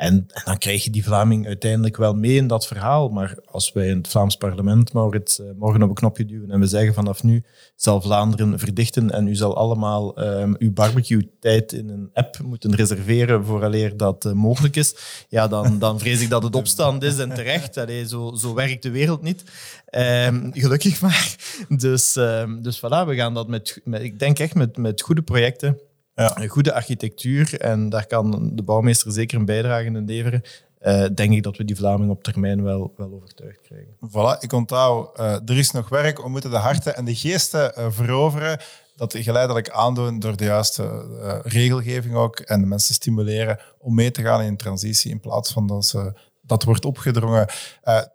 En, 0.00 0.26
en 0.32 0.42
dan 0.44 0.58
krijg 0.58 0.84
je 0.84 0.90
die 0.90 1.04
Vlaming 1.04 1.46
uiteindelijk 1.46 1.96
wel 1.96 2.14
mee 2.14 2.36
in 2.36 2.46
dat 2.46 2.66
verhaal. 2.66 3.08
Maar 3.08 3.38
als 3.46 3.72
wij 3.72 3.88
in 3.88 3.96
het 3.96 4.08
Vlaams 4.08 4.36
parlement, 4.36 4.92
Maurits, 4.92 5.40
eh, 5.40 5.46
morgen 5.56 5.82
op 5.82 5.88
een 5.88 5.94
knopje 5.94 6.24
duwen 6.24 6.50
en 6.50 6.60
we 6.60 6.66
zeggen 6.66 6.94
vanaf 6.94 7.22
nu 7.22 7.44
zal 7.76 8.00
Vlaanderen 8.00 8.58
verdichten 8.58 9.10
en 9.10 9.26
u 9.26 9.34
zal 9.34 9.56
allemaal 9.56 10.16
ehm, 10.16 10.54
uw 10.58 10.72
barbecue-tijd 10.72 11.72
in 11.72 11.88
een 11.88 12.10
app 12.12 12.38
moeten 12.44 12.74
reserveren 12.74 13.44
vooraleer 13.44 13.96
dat 13.96 14.24
eh, 14.24 14.32
mogelijk 14.32 14.76
is, 14.76 14.94
ja, 15.28 15.48
dan, 15.48 15.78
dan 15.78 15.98
vrees 15.98 16.20
ik 16.20 16.30
dat 16.30 16.42
het 16.42 16.56
opstand 16.56 17.02
is 17.02 17.18
en 17.18 17.34
terecht. 17.34 17.76
Allee, 17.76 18.08
zo, 18.08 18.34
zo 18.34 18.54
werkt 18.54 18.82
de 18.82 18.90
wereld 18.90 19.22
niet. 19.22 19.44
Ehm, 19.86 20.50
gelukkig 20.52 21.00
maar. 21.00 21.36
Dus, 21.68 22.16
ehm, 22.16 22.62
dus 22.62 22.78
voilà, 22.78 23.06
we 23.06 23.14
gaan 23.14 23.34
dat 23.34 23.48
met, 23.48 23.80
met 23.84 24.02
ik 24.02 24.18
denk 24.18 24.38
echt 24.38 24.54
met, 24.54 24.76
met 24.76 25.02
goede 25.02 25.22
projecten 25.22 25.78
Ja. 26.20 26.38
een 26.40 26.48
goede 26.48 26.72
architectuur, 26.72 27.60
en 27.60 27.88
daar 27.88 28.06
kan 28.06 28.50
de 28.54 28.62
bouwmeester 28.62 29.12
zeker 29.12 29.38
een 29.38 29.44
bijdrage 29.44 29.84
in 29.84 30.04
leveren, 30.04 30.42
eh, 30.80 31.04
denk 31.14 31.32
ik 31.32 31.42
dat 31.42 31.56
we 31.56 31.64
die 31.64 31.76
Vlaming 31.76 32.10
op 32.10 32.22
termijn 32.22 32.62
wel, 32.62 32.92
wel 32.96 33.12
overtuigd 33.12 33.60
krijgen. 33.60 33.96
Voilà, 34.08 34.40
ik 34.40 34.52
onthoud, 34.52 35.18
eh, 35.18 35.32
er 35.32 35.58
is 35.58 35.70
nog 35.70 35.88
werk. 35.88 36.22
We 36.22 36.28
moeten 36.28 36.50
de 36.50 36.56
harten 36.56 36.96
en 36.96 37.04
de 37.04 37.14
geesten 37.14 37.74
eh, 37.74 37.86
veroveren. 37.90 38.60
Dat 38.96 39.16
geleidelijk 39.16 39.70
aandoen 39.70 40.18
door 40.18 40.36
de 40.36 40.44
juiste 40.44 41.04
regelgeving 41.42 42.14
ook. 42.14 42.38
En 42.38 42.60
de 42.60 42.66
mensen 42.66 42.94
stimuleren 42.94 43.60
om 43.78 43.94
mee 43.94 44.10
te 44.10 44.22
gaan 44.22 44.40
in 44.40 44.48
een 44.48 44.56
transitie 44.56 45.10
in 45.10 45.20
plaats 45.20 45.52
van 45.52 45.66
dat 45.66 45.86
ze 45.86 46.12
dat 46.42 46.64
wordt 46.64 46.84
opgedrongen. 46.84 47.48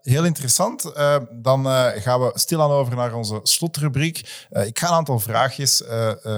Heel 0.01 0.25
interessant. 0.25 0.93
Dan 1.31 1.65
gaan 1.95 2.19
we 2.19 2.31
stilaan 2.33 2.71
over 2.71 2.95
naar 2.95 3.13
onze 3.13 3.39
slotrubriek. 3.43 4.45
Ik 4.49 4.79
ga 4.79 4.87
een 4.87 4.93
aantal 4.93 5.19
vraagjes 5.19 5.83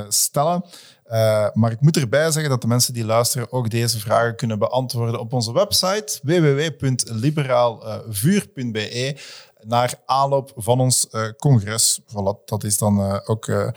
stellen. 0.07 0.65
Eh, 1.07 1.47
maar 1.53 1.71
ik 1.71 1.81
moet 1.81 1.97
erbij 1.97 2.31
zeggen 2.31 2.49
dat 2.49 2.61
de 2.61 2.67
mensen 2.67 2.93
die 2.93 3.05
luisteren 3.05 3.51
ook 3.51 3.69
deze 3.69 3.99
vragen 3.99 4.35
kunnen 4.35 4.59
beantwoorden 4.59 5.19
op 5.19 5.33
onze 5.33 5.53
website 5.53 6.19
www.liberaalvuur.be 6.23 9.15
naar 9.63 9.93
aanloop 10.05 10.51
van 10.55 10.79
ons 10.79 11.09
eh, 11.09 11.27
congres. 11.37 11.99
Voilà, 12.07 12.43
dat 12.45 12.63
is 12.63 12.77
dan 12.77 12.99
eh, 12.99 13.19
ook 13.25 13.47
eh, 13.47 13.67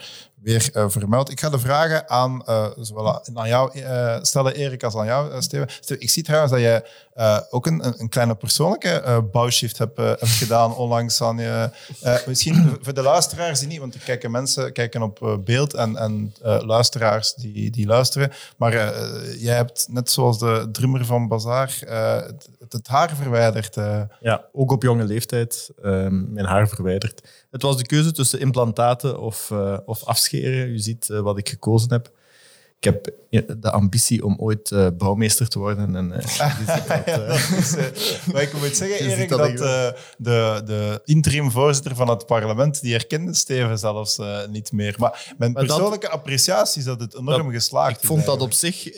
weer 0.41 0.69
eh, 0.73 0.85
vermeld. 0.89 1.29
Ik 1.31 1.39
ga 1.39 1.49
de 1.49 1.59
vragen 1.59 2.09
aan, 2.09 2.45
eh, 2.45 2.67
zowel 2.79 3.21
aan 3.33 3.47
jou 3.47 3.79
eh, 3.79 4.17
stellen, 4.21 4.55
Erik, 4.55 4.83
als 4.83 4.95
aan 4.95 5.05
jou, 5.05 5.41
Steven. 5.41 5.69
Steven, 5.79 6.03
ik 6.03 6.09
zie 6.09 6.23
trouwens 6.23 6.51
dat 6.51 6.61
je 6.61 6.89
eh, 7.13 7.37
ook 7.49 7.65
een, 7.65 7.85
een- 7.99 8.09
kleine 8.09 8.35
persoonlijke 8.35 9.23
bouwshift 9.31 9.77
hebt, 9.77 9.97
hebt 9.97 10.27
gedaan 10.43 10.75
onlangs 10.75 11.21
aan 11.21 11.37
je... 11.37 11.69
misschien 12.25 12.77
voor 12.81 12.93
de 12.93 13.01
luisteraars 13.01 13.59
die 13.59 13.67
niet, 13.67 13.79
want 13.79 13.93
er 13.93 13.99
kijken 13.99 14.31
mensen 14.31 14.73
kijken 14.73 15.01
op 15.01 15.39
beeld 15.45 15.73
en, 15.73 15.97
en 15.97 16.33
luisteraars 16.65 17.33
die, 17.33 17.71
die 17.71 17.85
luisteren. 17.87 18.31
Maar 18.57 18.71
jij 19.37 19.55
hebt, 19.55 19.87
net 19.89 20.11
zoals 20.11 20.39
de 20.39 20.69
drummer 20.71 21.05
van 21.05 21.27
Bazaar, 21.27 21.77
het, 21.87 22.49
het 22.69 22.87
haar 22.87 23.15
verwijderd. 23.15 23.75
Ja, 24.19 24.45
ook 24.53 24.71
op 24.71 24.83
jonge 24.83 25.03
leeftijd 25.03 25.69
ehm, 25.83 26.33
mijn 26.33 26.45
haar 26.45 26.67
verwijderd. 26.67 27.21
Het 27.51 27.61
was 27.61 27.77
de 27.77 27.85
keuze 27.85 28.11
tussen 28.11 28.39
implantaten 28.39 29.19
of, 29.19 29.51
eh, 29.51 29.77
of 29.85 30.03
afscheren. 30.03 30.67
U 30.67 30.79
ziet 30.79 31.09
eh, 31.09 31.19
wat 31.19 31.37
ik 31.37 31.49
gekozen 31.49 31.91
heb. 31.91 32.11
Ik 32.81 32.93
heb 32.93 33.13
de 33.59 33.71
ambitie 33.71 34.25
om 34.25 34.35
ooit 34.39 34.71
uh, 34.71 34.87
bouwmeester 34.97 35.47
te 35.47 35.59
worden. 35.59 35.95
En, 35.95 36.05
uh, 36.11 37.05
dat, 37.05 37.19
uh, 37.19 37.57
is, 37.57 37.75
maar 38.33 38.41
ik 38.41 38.53
moet 38.53 38.75
zeggen, 38.75 38.99
Erik, 39.09 39.29
dat, 39.29 39.57
dat 39.57 39.57
de, 40.17 40.61
de 40.65 41.01
interim 41.05 41.51
voorzitter 41.51 41.95
van 41.95 42.07
het 42.07 42.25
parlement, 42.25 42.81
die 42.81 42.91
herkende 42.91 43.33
Steven 43.33 43.79
zelfs 43.79 44.19
niet 44.49 44.71
meer. 44.71 44.95
Maar 44.97 45.33
mijn 45.37 45.51
maar 45.51 45.65
persoonlijke 45.65 46.05
dat, 46.05 46.15
appreciatie 46.15 46.79
is 46.79 46.85
dat 46.85 46.99
het 46.99 47.15
enorm 47.15 47.51
geslaagd 47.51 48.01
Ik 48.01 48.07
vond 48.07 48.25
dat 48.25 48.41
op 48.41 48.53
zich 48.53 48.89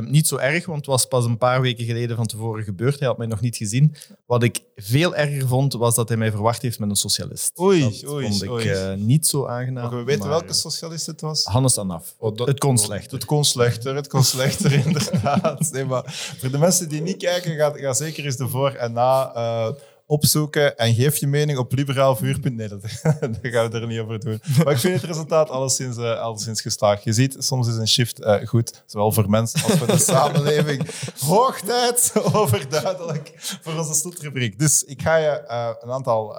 niet 0.00 0.26
zo 0.26 0.36
erg, 0.36 0.66
want 0.66 0.78
het 0.78 0.86
was 0.86 1.06
pas 1.06 1.24
een 1.24 1.38
paar 1.38 1.60
weken 1.60 1.84
geleden 1.84 2.16
van 2.16 2.26
tevoren 2.26 2.64
gebeurd. 2.64 2.98
Hij 2.98 3.08
had 3.08 3.18
mij 3.18 3.26
nog 3.26 3.40
niet 3.40 3.56
gezien. 3.56 3.94
Wat 4.26 4.42
ik 4.42 4.60
veel 4.76 5.14
erger 5.16 5.48
vond, 5.48 5.72
was 5.72 5.94
dat 5.94 6.08
hij 6.08 6.16
mij 6.16 6.30
verwacht 6.30 6.62
heeft 6.62 6.78
met 6.78 6.90
een 6.90 6.96
socialist. 6.96 7.60
Oei, 7.60 7.80
dat 7.80 8.08
oei, 8.08 8.28
vond 8.28 8.42
ik 8.42 8.50
oei. 8.50 8.96
niet 8.96 9.26
zo 9.26 9.46
aangenaam. 9.46 9.90
Maar 9.90 9.98
we 9.98 10.04
weten 10.04 10.28
welke 10.28 10.52
socialist 10.52 11.06
het 11.06 11.20
was? 11.20 11.44
Hannes 11.44 11.78
Anaf. 11.78 12.14
Oh, 12.18 12.38
het 12.38 12.58
kon 12.58 12.78
slechter. 12.78 13.12
Het 13.12 13.28
kon 13.30 13.44
slechter, 13.44 13.94
het 13.94 14.08
kon 14.08 14.24
slechter, 14.24 14.72
inderdaad. 14.86 15.72
Nee, 15.72 15.84
maar 15.84 16.02
voor 16.38 16.50
de 16.50 16.58
mensen 16.58 16.88
die 16.88 17.02
niet 17.02 17.16
kijken, 17.16 17.56
ga, 17.56 17.72
ga 17.74 17.92
zeker 17.92 18.24
eens 18.24 18.36
de 18.36 18.48
voor- 18.48 18.74
en 18.74 18.92
na 18.92 19.32
uh, 19.36 19.68
opzoeken 20.06 20.76
en 20.78 20.94
geef 20.94 21.16
je 21.16 21.26
mening 21.26 21.58
op 21.58 21.72
liberaalvuur.net. 21.72 22.54
Nee, 22.54 22.68
dat, 22.68 22.82
dat, 23.20 23.38
gaan 23.42 23.70
we 23.70 23.80
er 23.80 23.86
niet 23.86 24.00
over 24.00 24.20
doen. 24.20 24.40
Maar 24.64 24.72
ik 24.72 24.78
vind 24.78 24.94
het 24.94 25.04
resultaat 25.04 25.50
alleszins, 25.50 25.96
uh, 25.96 26.20
alleszins 26.20 26.60
geslaagd. 26.60 27.04
Je 27.04 27.12
ziet, 27.12 27.36
soms 27.38 27.68
is 27.68 27.76
een 27.76 27.88
shift 27.88 28.20
uh, 28.20 28.46
goed, 28.46 28.82
zowel 28.86 29.12
voor 29.12 29.30
mensen 29.30 29.62
als 29.62 29.72
voor 29.72 29.86
de 29.86 29.98
samenleving. 30.14 30.86
Hoog 31.20 31.60
tijd, 31.60 32.12
overduidelijk, 32.32 33.32
voor 33.62 33.78
onze 33.78 33.94
slotrubriek. 33.94 34.58
Dus 34.58 34.84
ik 34.84 35.02
ga 35.02 35.16
je 35.16 35.42
een 35.80 35.90
aantal 35.90 36.36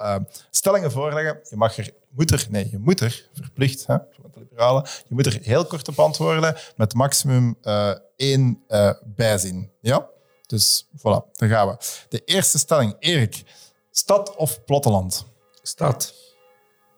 stellingen 0.50 0.92
voorleggen. 0.92 1.38
Je 1.50 1.56
mag 1.56 1.78
er 1.78 1.90
moet 2.14 2.30
er, 2.30 2.46
nee, 2.50 2.68
je 2.70 2.78
moet 2.78 3.00
er, 3.00 3.28
verplicht, 3.34 3.86
hè, 3.86 3.96
voor 4.10 4.30
de 4.32 4.40
liberalen, 4.40 4.86
je 5.08 5.14
moet 5.14 5.26
er 5.26 5.38
heel 5.42 5.64
kort 5.64 5.88
op 5.88 5.98
antwoorden 5.98 6.56
met 6.76 6.94
maximum 6.94 7.56
uh, 7.62 7.94
één 8.16 8.62
uh, 8.68 8.92
bijzin. 9.04 9.70
Ja? 9.80 10.08
Dus 10.46 10.86
voilà, 10.96 11.32
daar 11.32 11.48
gaan 11.48 11.68
we. 11.68 11.76
De 12.08 12.22
eerste 12.24 12.58
stelling, 12.58 12.96
Erik. 12.98 13.42
Stad 13.90 14.36
of 14.36 14.64
platteland? 14.64 15.26
Stad. 15.62 16.14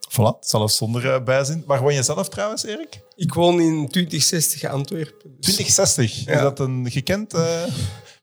Voilà, 0.08 0.38
zelfs 0.40 0.76
zonder 0.76 1.04
uh, 1.04 1.22
bijzin. 1.24 1.62
Waar 1.66 1.80
woon 1.80 1.94
je 1.94 2.02
zelf 2.02 2.28
trouwens, 2.28 2.64
Erik? 2.64 3.00
Ik 3.16 3.34
woon 3.34 3.60
in 3.60 3.88
2060 3.88 4.64
Antwerpen. 4.64 5.36
Dus. 5.36 5.54
2060? 5.54 6.24
Ja. 6.24 6.32
Is 6.32 6.40
dat 6.40 6.58
een 6.58 6.90
gekend... 6.90 7.32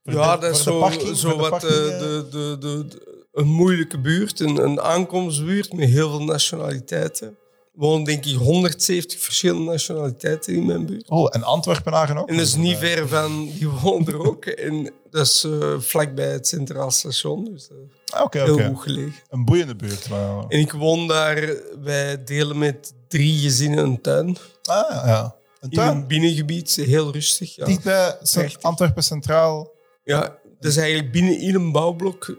ja, 0.04 0.38
dat 0.38 0.56
is 0.56 0.64
zo, 0.64 0.92
zo 1.14 1.38
wat 1.38 1.62
de, 1.62 1.68
de, 2.00 2.28
de, 2.30 2.58
de 2.60 3.11
een 3.32 3.48
moeilijke 3.48 4.00
buurt, 4.00 4.40
een, 4.40 4.64
een 4.64 4.82
aankomstbuurt 4.82 5.74
met 5.74 5.90
heel 5.90 6.10
veel 6.10 6.24
nationaliteiten. 6.24 7.28
Er 7.74 7.80
wonen 7.80 8.04
denk 8.04 8.26
ik 8.26 8.36
170 8.36 9.20
verschillende 9.20 9.72
nationaliteiten 9.72 10.54
in 10.54 10.66
mijn 10.66 10.86
buurt. 10.86 11.10
Oh, 11.10 11.28
en 11.32 11.44
Antwerpenaren 11.44 12.18
ook? 12.18 12.30
En 12.30 12.38
dat 12.38 12.46
is 12.46 12.56
niet 12.56 12.78
ver 12.78 13.08
van, 13.08 13.46
die 13.46 13.70
wonen 13.70 14.08
er 14.08 14.28
ook. 14.28 14.46
En 14.46 14.94
dat 15.10 15.26
is 15.26 15.44
uh, 15.44 15.80
vlakbij 15.80 16.32
het 16.32 16.48
Centraal 16.48 16.92
Station, 16.92 17.46
dus 17.46 17.70
uh, 17.72 17.78
ah, 18.14 18.24
okay, 18.24 18.44
heel 18.44 18.54
okay. 18.54 18.68
goed 18.68 18.82
gelegen. 18.82 19.14
Een 19.30 19.46
boeiende 19.46 19.76
buurt. 19.76 20.10
Maar... 20.10 20.46
En 20.48 20.60
ik 20.60 20.72
woon 20.72 21.08
daar, 21.08 21.56
wij 21.82 22.24
delen 22.24 22.58
met 22.58 22.94
drie 23.08 23.40
gezinnen 23.40 23.84
een 23.86 24.02
tuin. 24.02 24.38
Ah, 24.64 25.06
ja. 25.06 25.36
Een 25.60 25.70
tuin? 25.70 25.92
In 25.92 25.98
een 25.98 26.08
binnengebied, 26.08 26.76
heel 26.76 27.12
rustig. 27.12 27.56
Ja. 27.56 27.66
Dicht 27.66 27.84
bij 27.84 28.18
Antwerpen 28.62 29.04
Centraal? 29.04 29.72
Ja, 30.04 30.22
dat 30.60 30.72
is 30.72 30.78
eigenlijk 30.78 31.12
binnen 31.12 31.40
in 31.40 31.56
een 31.56 31.72
bouwblok 31.72 32.36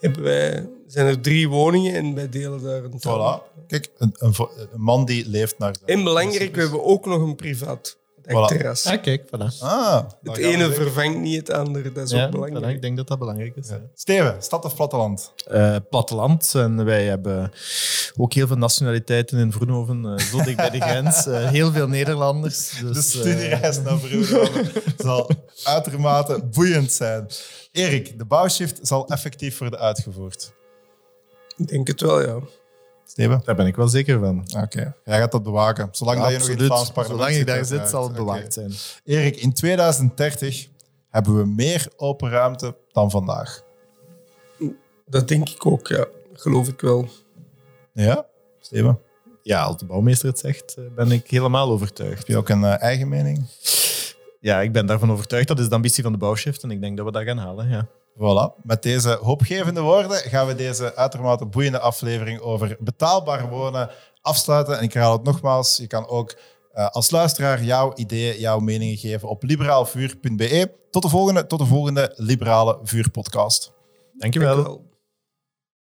hebben 0.00 0.22
wij, 0.22 0.68
zijn 0.86 1.06
er 1.06 1.20
drie 1.20 1.48
woningen 1.48 1.94
en 1.94 2.14
wij 2.14 2.28
delen 2.28 2.62
daar 2.62 2.84
een 2.84 2.98
tuin. 2.98 3.16
Voilà. 3.16 3.66
Kijk, 3.66 3.88
een, 3.98 4.14
een, 4.18 4.34
een, 4.38 4.80
man 4.80 5.04
die 5.04 5.28
leeft 5.28 5.58
naar... 5.58 5.74
En 5.84 6.04
belangrijk, 6.04 6.54
we 6.54 6.60
hebben 6.60 6.84
ook 6.84 7.06
nog 7.06 7.20
een 7.20 7.36
privaat. 7.36 7.96
Voilà. 8.26 8.72
Ah, 8.84 9.02
kijk, 9.02 9.26
voilà. 9.26 9.58
Ah, 9.60 10.02
het 10.22 10.36
ene 10.36 10.72
vervangt 10.72 11.18
niet 11.18 11.36
het 11.36 11.50
andere, 11.50 11.92
dat 11.92 12.04
is 12.04 12.10
ja, 12.10 12.24
ook 12.24 12.30
belangrijk. 12.30 12.64
Voilà, 12.64 12.68
ik 12.68 12.82
denk 12.82 12.96
dat 12.96 13.08
dat 13.08 13.18
belangrijk 13.18 13.56
is. 13.56 13.68
Ja. 13.68 13.80
Steven, 13.94 14.42
stad 14.42 14.64
of 14.64 14.74
platteland? 14.74 15.32
Uh, 15.52 15.76
platteland. 15.90 16.52
En 16.54 16.84
wij 16.84 17.04
hebben 17.04 17.52
ook 18.16 18.32
heel 18.32 18.46
veel 18.46 18.56
nationaliteiten 18.56 19.38
in 19.38 19.52
Vroenhoven, 19.52 20.04
uh, 20.04 20.18
zo 20.18 20.42
dicht 20.42 20.56
bij 20.56 20.70
de 20.70 20.80
grens. 20.88 21.26
Uh, 21.26 21.48
heel 21.48 21.72
veel 21.72 21.88
Nederlanders. 21.88 22.70
Dus, 22.80 22.94
de 22.94 23.02
studiereis 23.02 23.80
naar 23.82 23.98
Vroenhoven 23.98 24.72
zal 24.96 25.30
uitermate 25.64 26.42
boeiend 26.44 26.92
zijn. 26.92 27.26
Erik, 27.76 28.18
de 28.18 28.24
bouwshift 28.24 28.78
zal 28.82 29.08
effectief 29.08 29.58
worden 29.58 29.78
uitgevoerd. 29.78 30.54
Ik 31.56 31.68
denk 31.68 31.86
het 31.86 32.00
wel, 32.00 32.22
ja. 32.22 32.40
Steven? 33.06 33.42
Daar 33.44 33.54
ben 33.54 33.66
ik 33.66 33.76
wel 33.76 33.88
zeker 33.88 34.18
van. 34.18 34.38
Oké, 34.38 34.62
okay. 34.62 34.92
jij 35.04 35.18
gaat 35.18 35.32
dat 35.32 35.42
bewaken. 35.42 35.88
Zolang 35.90 36.18
ja, 36.18 36.22
dat 36.22 36.32
je 36.32 36.38
nog 36.38 36.48
in 36.48 36.56
het 36.56 36.66
Vlaams 36.66 36.90
parlement 36.90 37.18
Zolang 37.18 37.40
ik 37.40 37.46
daar 37.46 37.64
zit, 37.64 37.88
zal 37.88 38.02
het 38.02 38.12
bewaakt 38.12 38.52
zijn. 38.52 38.72
Erik, 39.04 39.36
in 39.36 39.52
2030 39.52 40.68
hebben 41.10 41.36
we 41.36 41.46
meer 41.46 41.88
open 41.96 42.30
ruimte 42.30 42.76
dan 42.92 43.10
vandaag. 43.10 43.62
Dat 45.06 45.28
denk 45.28 45.48
ik 45.48 45.66
ook, 45.66 45.86
ja. 45.86 46.06
Geloof 46.32 46.68
ik 46.68 46.80
wel. 46.80 47.08
Ja? 47.92 48.26
Steven? 48.60 49.00
Ja, 49.42 49.62
als 49.62 49.78
de 49.78 49.84
bouwmeester 49.84 50.28
het 50.28 50.38
zegt, 50.38 50.76
ben 50.94 51.10
ik 51.10 51.30
helemaal 51.30 51.70
overtuigd. 51.70 52.18
Heb 52.18 52.26
je 52.26 52.36
ook 52.36 52.48
een 52.48 52.62
uh, 52.62 52.82
eigen 52.82 53.08
mening? 53.08 53.46
Ja, 54.46 54.60
ik 54.60 54.72
ben 54.72 54.86
daarvan 54.86 55.12
overtuigd. 55.12 55.48
Dat 55.48 55.58
is 55.58 55.68
de 55.68 55.74
ambitie 55.74 56.02
van 56.02 56.12
de 56.12 56.18
bouwshift 56.18 56.62
en 56.62 56.70
ik 56.70 56.80
denk 56.80 56.96
dat 56.96 57.06
we 57.06 57.12
dat 57.12 57.22
gaan 57.22 57.38
halen. 57.38 57.68
Ja. 57.68 57.88
Voilà. 58.14 58.62
Met 58.62 58.82
deze 58.82 59.18
hoopgevende 59.22 59.80
woorden 59.80 60.16
gaan 60.16 60.46
we 60.46 60.54
deze 60.54 60.96
uitermate 60.96 61.46
boeiende 61.46 61.78
aflevering 61.78 62.40
over 62.40 62.76
betaalbaar 62.80 63.48
wonen 63.48 63.90
afsluiten. 64.20 64.78
En 64.78 64.84
ik 64.84 64.92
herhaal 64.92 65.12
het 65.12 65.22
nogmaals, 65.22 65.76
je 65.76 65.86
kan 65.86 66.08
ook 66.08 66.36
uh, 66.74 66.88
als 66.88 67.10
luisteraar 67.10 67.62
jouw 67.62 67.92
ideeën, 67.94 68.40
jouw 68.40 68.58
meningen 68.58 68.96
geven 68.96 69.28
op 69.28 69.42
liberaalvuur.be. 69.42 70.72
Tot 70.90 71.02
de 71.02 71.08
volgende, 71.08 71.46
tot 71.46 71.58
de 71.58 71.66
volgende 71.66 72.12
Liberale 72.16 72.78
Vuur 72.82 73.10
podcast. 73.10 73.72
Dankjewel. 74.12 74.54
Dankjewel. 74.54 74.95